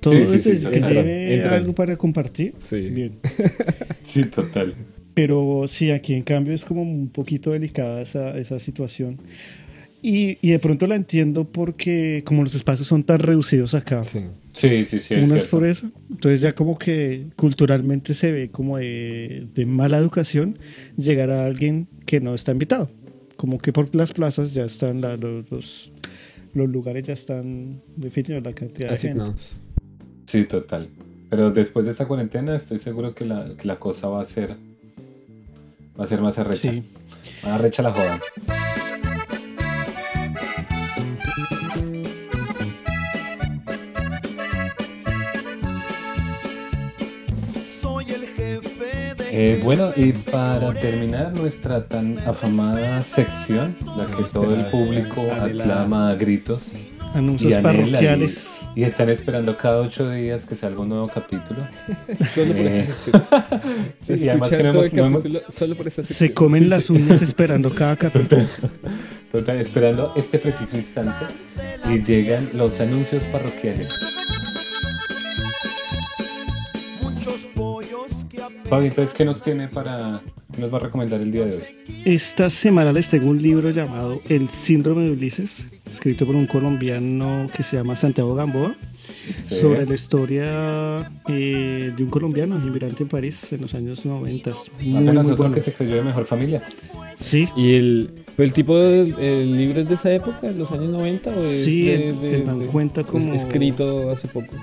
Todo 0.00 0.14
Sí, 0.14 0.26
sí, 0.38 0.50
es 0.50 0.60
sí, 0.60 0.66
que 0.66 0.80
lleve 0.80 1.34
entran. 1.34 1.54
algo 1.54 1.74
para 1.74 1.96
compartir. 1.96 2.54
Sí. 2.58 2.80
Bien. 2.80 3.18
Sí, 4.02 4.24
total. 4.24 4.74
Pero 5.12 5.64
sí, 5.66 5.90
aquí 5.90 6.14
en 6.14 6.22
cambio 6.22 6.54
es 6.54 6.64
como 6.64 6.80
un 6.80 7.08
poquito 7.10 7.50
delicada 7.50 8.00
esa, 8.00 8.38
esa 8.38 8.58
situación. 8.58 9.18
Y, 10.00 10.38
y 10.40 10.50
de 10.52 10.58
pronto 10.60 10.86
la 10.86 10.94
entiendo 10.94 11.44
porque 11.44 12.22
como 12.24 12.44
los 12.44 12.54
espacios 12.54 12.86
son 12.86 13.02
tan 13.02 13.18
reducidos 13.18 13.74
acá, 13.74 14.04
Sí. 14.04 14.20
Sí, 14.52 14.84
sí, 14.84 14.98
sí. 14.98 15.14
Es 15.14 15.30
unas 15.30 15.44
por 15.44 15.64
eso, 15.64 15.90
entonces 16.10 16.40
ya 16.40 16.52
como 16.54 16.76
que 16.78 17.26
culturalmente 17.36 18.12
se 18.14 18.32
ve 18.32 18.50
como 18.50 18.78
de, 18.78 19.46
de 19.54 19.66
mala 19.66 19.98
educación 19.98 20.58
llegar 20.96 21.30
a 21.30 21.44
alguien 21.46 21.86
que 22.06 22.20
no 22.20 22.34
está 22.34 22.50
invitado. 22.52 22.90
Como 23.36 23.58
que 23.58 23.72
por 23.72 23.94
las 23.94 24.12
plazas 24.12 24.54
ya 24.54 24.64
están 24.64 25.00
la- 25.00 25.16
los, 25.16 25.48
los, 25.50 25.92
los 26.54 26.68
lugares 26.68 27.06
ya 27.06 27.12
están 27.12 27.80
definidos 27.94 28.42
la 28.44 28.52
cantidad 28.52 28.90
de 28.90 28.96
gente. 28.96 29.22
Asignados. 29.22 29.60
Sí, 30.26 30.44
total. 30.44 30.88
Pero 31.30 31.50
después 31.52 31.84
de 31.86 31.92
esta 31.92 32.06
cuarentena 32.08 32.56
estoy 32.56 32.80
seguro 32.80 33.14
que 33.14 33.24
la, 33.24 33.54
que 33.56 33.66
la 33.68 33.78
cosa 33.78 34.08
va 34.08 34.22
a 34.22 34.24
ser 34.24 34.56
va 35.98 36.04
a 36.04 36.06
ser 36.08 36.20
más 36.20 36.36
arrecha. 36.38 36.72
Sí. 36.72 36.82
Más 37.44 37.52
arrecha 37.52 37.82
la 37.82 37.92
joda. 37.92 38.20
Eh, 49.40 49.60
bueno, 49.62 49.92
y 49.94 50.10
para 50.12 50.74
terminar 50.74 51.32
nuestra 51.36 51.84
tan 51.86 52.18
afamada 52.26 53.02
sección, 53.02 53.76
la 53.96 54.04
que 54.06 54.24
todo 54.32 54.52
el 54.52 54.64
público 54.66 55.22
aclama 55.30 56.10
a 56.10 56.14
gritos 56.16 56.72
Anuncios 57.14 57.52
y 57.52 57.54
anhela 57.54 57.72
parroquiales. 57.72 58.48
y, 58.74 58.80
y 58.80 58.84
están 58.84 59.08
esperando 59.10 59.56
cada 59.56 59.78
ocho 59.80 60.10
días 60.10 60.44
que 60.44 60.56
salga 60.56 60.80
un 60.80 60.88
nuevo 60.88 61.06
capítulo. 61.08 61.60
Solo 62.34 62.52
por 62.54 62.66
Eh, 62.66 62.80
esta 62.80 62.94
sección. 62.94 63.24
Sí, 64.06 64.24
y 64.24 64.28
además 64.28 64.50
Escuchar 64.50 64.56
que 64.58 64.62
no 64.64 64.72
todo 64.72 64.82
hemos- 64.84 64.92
el 64.92 64.96
no 64.98 65.06
hemos- 65.06 65.22
capítulo 65.22 65.40
solo 65.56 65.74
por 65.76 65.86
esta 65.88 66.02
Se 66.02 66.14
sección. 66.14 66.34
comen 66.34 66.68
las 66.68 66.90
uñas 66.96 67.22
esperando 67.22 67.72
cada 67.74 67.94
capítulo. 67.96 68.44
Total, 69.30 69.56
esperando 69.60 70.12
este 70.16 70.38
preciso 70.40 70.76
instante 70.76 71.26
y 71.88 72.02
llegan 72.02 72.48
los 72.54 72.80
anuncios 72.80 73.22
parroquiales. 73.24 73.88
Fabi, 78.68 78.88
entonces, 78.88 79.14
¿qué 79.16 79.24
nos 79.24 79.40
tiene 79.42 79.66
para, 79.68 80.20
qué 80.52 80.60
nos 80.60 80.72
va 80.72 80.76
a 80.76 80.80
recomendar 80.80 81.20
el 81.22 81.32
día 81.32 81.46
de 81.46 81.56
hoy? 81.56 81.62
Esta 82.04 82.50
semana 82.50 82.92
les 82.92 83.08
tengo 83.08 83.30
un 83.30 83.40
libro 83.40 83.70
llamado 83.70 84.20
El 84.28 84.48
síndrome 84.48 85.04
de 85.04 85.12
Ulises, 85.12 85.66
escrito 85.88 86.26
por 86.26 86.36
un 86.36 86.46
colombiano 86.46 87.46
que 87.56 87.62
se 87.62 87.76
llama 87.76 87.96
Santiago 87.96 88.34
Gamboa, 88.34 88.74
Sí. 89.48 89.54
sobre 89.60 89.86
la 89.86 89.94
historia 89.94 91.10
eh, 91.28 91.92
de 91.96 92.02
un 92.02 92.10
colombiano 92.10 92.56
inmigrante 92.58 93.04
en 93.04 93.08
París 93.08 93.50
en 93.54 93.62
los 93.62 93.74
años 93.74 94.04
90. 94.04 94.50
Muy, 94.82 94.96
Apenas 94.96 95.24
muy 95.24 95.32
otro 95.32 95.36
bueno. 95.44 95.54
que 95.54 95.60
se 95.62 95.72
creyó 95.72 95.94
de 95.96 96.02
mejor 96.02 96.26
familia. 96.26 96.62
Sí, 97.16 97.48
¿Y 97.56 97.72
el, 97.74 98.10
el 98.36 98.52
tipo 98.52 98.76
de 98.78 99.14
el 99.40 99.56
libro 99.56 99.80
es 99.80 99.88
de 99.88 99.94
esa 99.94 100.12
época, 100.12 100.40
de 100.42 100.58
los 100.58 100.70
años 100.72 100.90
90? 100.92 101.30
¿O 101.30 101.42
es 101.42 101.64
Sí, 101.64 101.86
de, 101.86 102.08
el- 102.08 102.20
de- 102.20 102.34
el 102.34 102.44
man 102.44 102.58
de- 102.58 102.66
cuenta 102.66 103.02
como- 103.02 103.32
Escrito 103.32 104.10
hace 104.10 104.28
poco. 104.28 104.54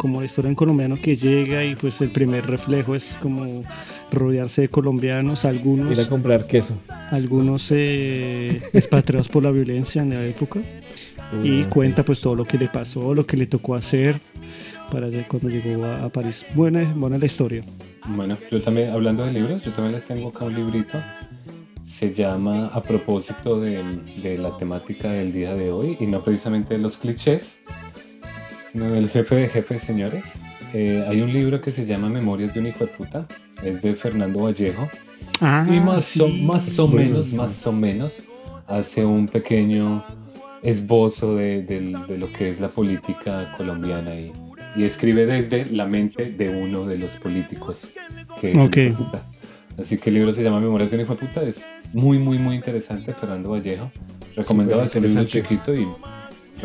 Como 0.00 0.20
la 0.20 0.26
historia 0.26 0.48
de 0.48 0.52
un 0.52 0.56
colombiano 0.56 0.96
que 0.96 1.14
llega 1.14 1.62
y 1.62 1.74
pues 1.76 2.00
el 2.00 2.08
primer 2.08 2.46
reflejo 2.46 2.94
es 2.94 3.18
como 3.20 3.62
rodearse 4.10 4.62
de 4.62 4.68
colombianos, 4.70 5.44
algunos, 5.44 5.92
Ir 5.92 6.00
a 6.00 6.08
comprar 6.08 6.46
queso. 6.46 6.72
algunos 7.10 7.70
eh, 7.70 8.62
expatriados 8.72 9.28
por 9.28 9.42
la 9.42 9.50
violencia 9.50 10.00
en 10.00 10.08
la 10.10 10.24
época. 10.24 10.60
y 11.44 11.64
cuenta 11.64 12.02
pues 12.02 12.18
todo 12.22 12.34
lo 12.34 12.46
que 12.46 12.56
le 12.56 12.68
pasó, 12.68 13.14
lo 13.14 13.26
que 13.26 13.36
le 13.36 13.46
tocó 13.46 13.74
hacer 13.74 14.18
para 14.90 15.08
cuando 15.28 15.50
llegó 15.50 15.84
a, 15.84 16.06
a 16.06 16.08
París. 16.08 16.46
Buena, 16.54 16.82
buena 16.96 17.18
la 17.18 17.26
historia. 17.26 17.62
Bueno, 18.08 18.38
yo 18.50 18.62
también, 18.62 18.90
hablando 18.92 19.26
de 19.26 19.34
libros, 19.34 19.62
yo 19.62 19.70
también 19.72 19.96
les 19.96 20.06
tengo 20.06 20.30
acá 20.30 20.46
un 20.46 20.54
librito. 20.54 20.96
Se 21.84 22.14
llama 22.14 22.68
A 22.68 22.82
propósito 22.82 23.60
de, 23.60 23.84
de 24.22 24.38
la 24.38 24.56
temática 24.56 25.12
del 25.12 25.30
día 25.34 25.54
de 25.54 25.70
hoy, 25.70 25.98
y 26.00 26.06
no 26.06 26.24
precisamente 26.24 26.72
de 26.74 26.80
los 26.80 26.96
clichés, 26.96 27.60
sino 28.72 28.90
del 28.90 29.08
jefe 29.10 29.34
de 29.36 29.48
jefes, 29.48 29.82
señores. 29.82 30.34
Eh, 30.72 31.04
hay 31.08 31.20
un 31.20 31.32
libro 31.32 31.60
que 31.60 31.72
se 31.72 31.84
llama 31.86 32.08
Memorias 32.08 32.54
de 32.54 32.60
un 32.60 32.66
hijo 32.68 32.84
de 32.86 32.92
puta, 32.92 33.26
es 33.62 33.82
de 33.82 33.94
Fernando 33.94 34.44
Vallejo, 34.44 34.88
Ah, 35.40 35.66
y 35.68 35.80
más, 35.80 36.16
o, 36.20 36.28
sí. 36.28 36.42
más 36.42 36.78
o 36.78 36.86
menos, 36.88 37.32
más 37.32 37.66
o 37.66 37.72
menos, 37.72 38.22
hace 38.66 39.04
un 39.04 39.26
pequeño 39.26 40.04
esbozo 40.62 41.34
de, 41.36 41.62
del- 41.62 41.96
de 42.06 42.18
lo 42.18 42.30
que 42.30 42.50
es 42.50 42.60
la 42.60 42.68
política 42.68 43.52
colombiana 43.56 44.14
y, 44.14 44.30
y 44.76 44.84
escribe 44.84 45.24
desde 45.26 45.64
la 45.66 45.86
mente 45.86 46.30
de 46.30 46.50
uno 46.50 46.84
de 46.84 46.98
los 46.98 47.10
políticos 47.12 47.92
que 48.40 48.50
es 48.52 48.56
un 48.56 48.62
Ok. 48.66 48.76
hijo 48.76 48.84
de 48.90 48.92
puta. 49.04 49.26
Así 49.78 49.96
que 49.96 50.10
el 50.10 50.14
libro 50.16 50.34
se 50.34 50.42
llama 50.42 50.60
Memorias 50.60 50.90
de 50.90 50.96
un 50.98 51.02
hijo 51.02 51.14
de 51.14 51.26
puta. 51.26 51.42
Es 51.42 51.64
muy, 51.94 52.18
muy, 52.18 52.38
muy 52.38 52.54
interesante. 52.54 53.14
Fernando 53.14 53.50
Vallejo. 53.50 53.90
Recomendado 54.36 54.82
libro 54.84 54.98
interesante. 54.98 55.30
chiquito 55.42 55.74
y. 55.74 55.86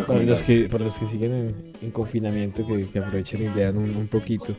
Para 0.08 0.24
los 0.24 0.42
que, 0.42 0.68
para 0.70 0.86
los 0.86 0.98
que 0.98 1.08
siguen 1.08 1.32
en, 1.34 1.56
en 1.82 1.92
confinamiento, 1.92 2.66
que, 2.68 2.86
que 2.86 3.00
aprovechen 3.00 3.44
y 3.44 3.56
lean 3.56 3.78
un, 3.78 3.96
un 3.96 4.08
poquito. 4.08 4.56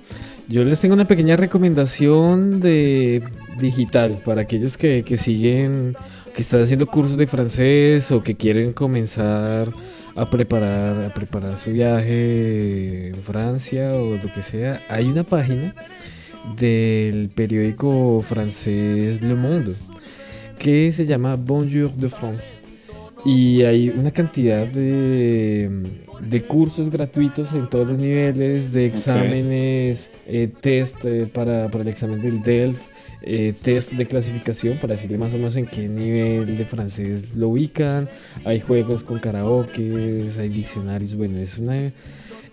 Yo 0.48 0.64
les 0.64 0.80
tengo 0.80 0.94
una 0.94 1.06
pequeña 1.06 1.36
recomendación 1.36 2.60
de 2.60 3.22
digital 3.60 4.18
para 4.24 4.42
aquellos 4.42 4.76
que, 4.76 5.02
que 5.02 5.16
siguen, 5.16 5.94
que 6.34 6.42
están 6.42 6.62
haciendo 6.62 6.86
cursos 6.86 7.16
de 7.16 7.26
francés 7.26 8.10
o 8.12 8.22
que 8.22 8.34
quieren 8.34 8.72
comenzar 8.72 9.68
a 10.14 10.30
preparar, 10.30 11.04
a 11.04 11.14
preparar 11.14 11.58
su 11.58 11.70
viaje 11.70 13.08
en 13.08 13.16
Francia 13.16 13.92
o 13.94 14.16
lo 14.16 14.32
que 14.32 14.42
sea. 14.42 14.80
Hay 14.88 15.04
una 15.06 15.24
página 15.24 15.74
del 16.58 17.28
periódico 17.28 18.22
francés 18.26 19.20
Le 19.20 19.34
Monde 19.34 19.74
que 20.58 20.92
se 20.92 21.04
llama 21.04 21.36
Bonjour 21.36 21.92
de 21.92 22.08
France. 22.08 22.65
Y 23.26 23.64
hay 23.64 23.88
una 23.88 24.12
cantidad 24.12 24.68
de, 24.68 25.82
de 26.20 26.42
cursos 26.42 26.90
gratuitos 26.90 27.52
en 27.52 27.68
todos 27.68 27.88
los 27.88 27.98
niveles, 27.98 28.72
de 28.72 28.86
exámenes, 28.86 30.10
eh, 30.28 30.48
test 30.60 31.04
eh, 31.04 31.26
para, 31.26 31.68
para 31.68 31.82
el 31.82 31.88
examen 31.88 32.22
del 32.22 32.40
DELF, 32.40 32.80
eh, 33.22 33.52
test 33.60 33.90
de 33.90 34.06
clasificación 34.06 34.76
para 34.76 34.94
decirle 34.94 35.18
más 35.18 35.34
o 35.34 35.38
menos 35.38 35.56
en 35.56 35.66
qué 35.66 35.88
nivel 35.88 36.56
de 36.56 36.64
francés 36.64 37.34
lo 37.34 37.48
ubican. 37.48 38.08
Hay 38.44 38.60
juegos 38.60 39.02
con 39.02 39.18
karaoke, 39.18 40.28
hay 40.38 40.48
diccionarios. 40.48 41.16
Bueno, 41.16 41.38
es 41.38 41.58
una, 41.58 41.92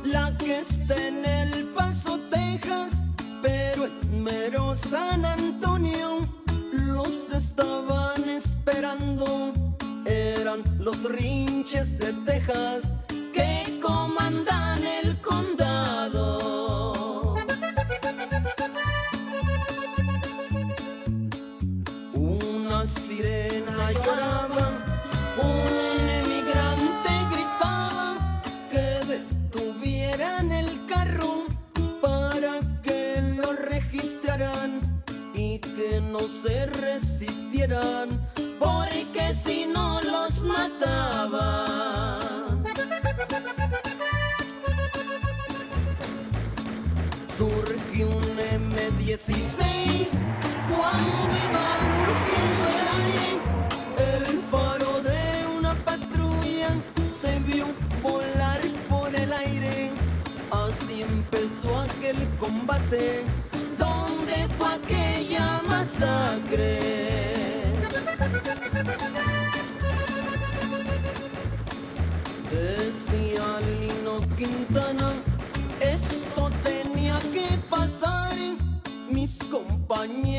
la 0.03 0.37
que 0.37 0.59
está 0.59 0.95
en 1.07 1.25
El 1.25 1.65
Paso, 1.75 2.19
Texas, 2.29 2.91
pero 3.41 3.85
en 3.85 4.23
mero 4.23 4.75
San 4.75 5.25
Antonio 5.25 6.21
los 6.71 7.31
estaban 7.31 8.29
esperando. 8.29 9.53
Eran 10.05 10.63
los 10.79 11.01
rinches 11.03 11.97
de 11.97 12.13
Texas 12.25 12.92
combate. 62.93 63.23
¿Dónde 63.77 64.47
fue 64.57 64.67
aquella 64.75 65.61
masacre? 65.67 66.79
Decía 72.51 73.59
Lino 73.61 74.19
Quintana, 74.37 75.13
esto 75.79 76.49
tenía 76.63 77.19
que 77.31 77.57
pasar. 77.69 78.37
Mis 79.09 79.37
compañeros 79.51 80.32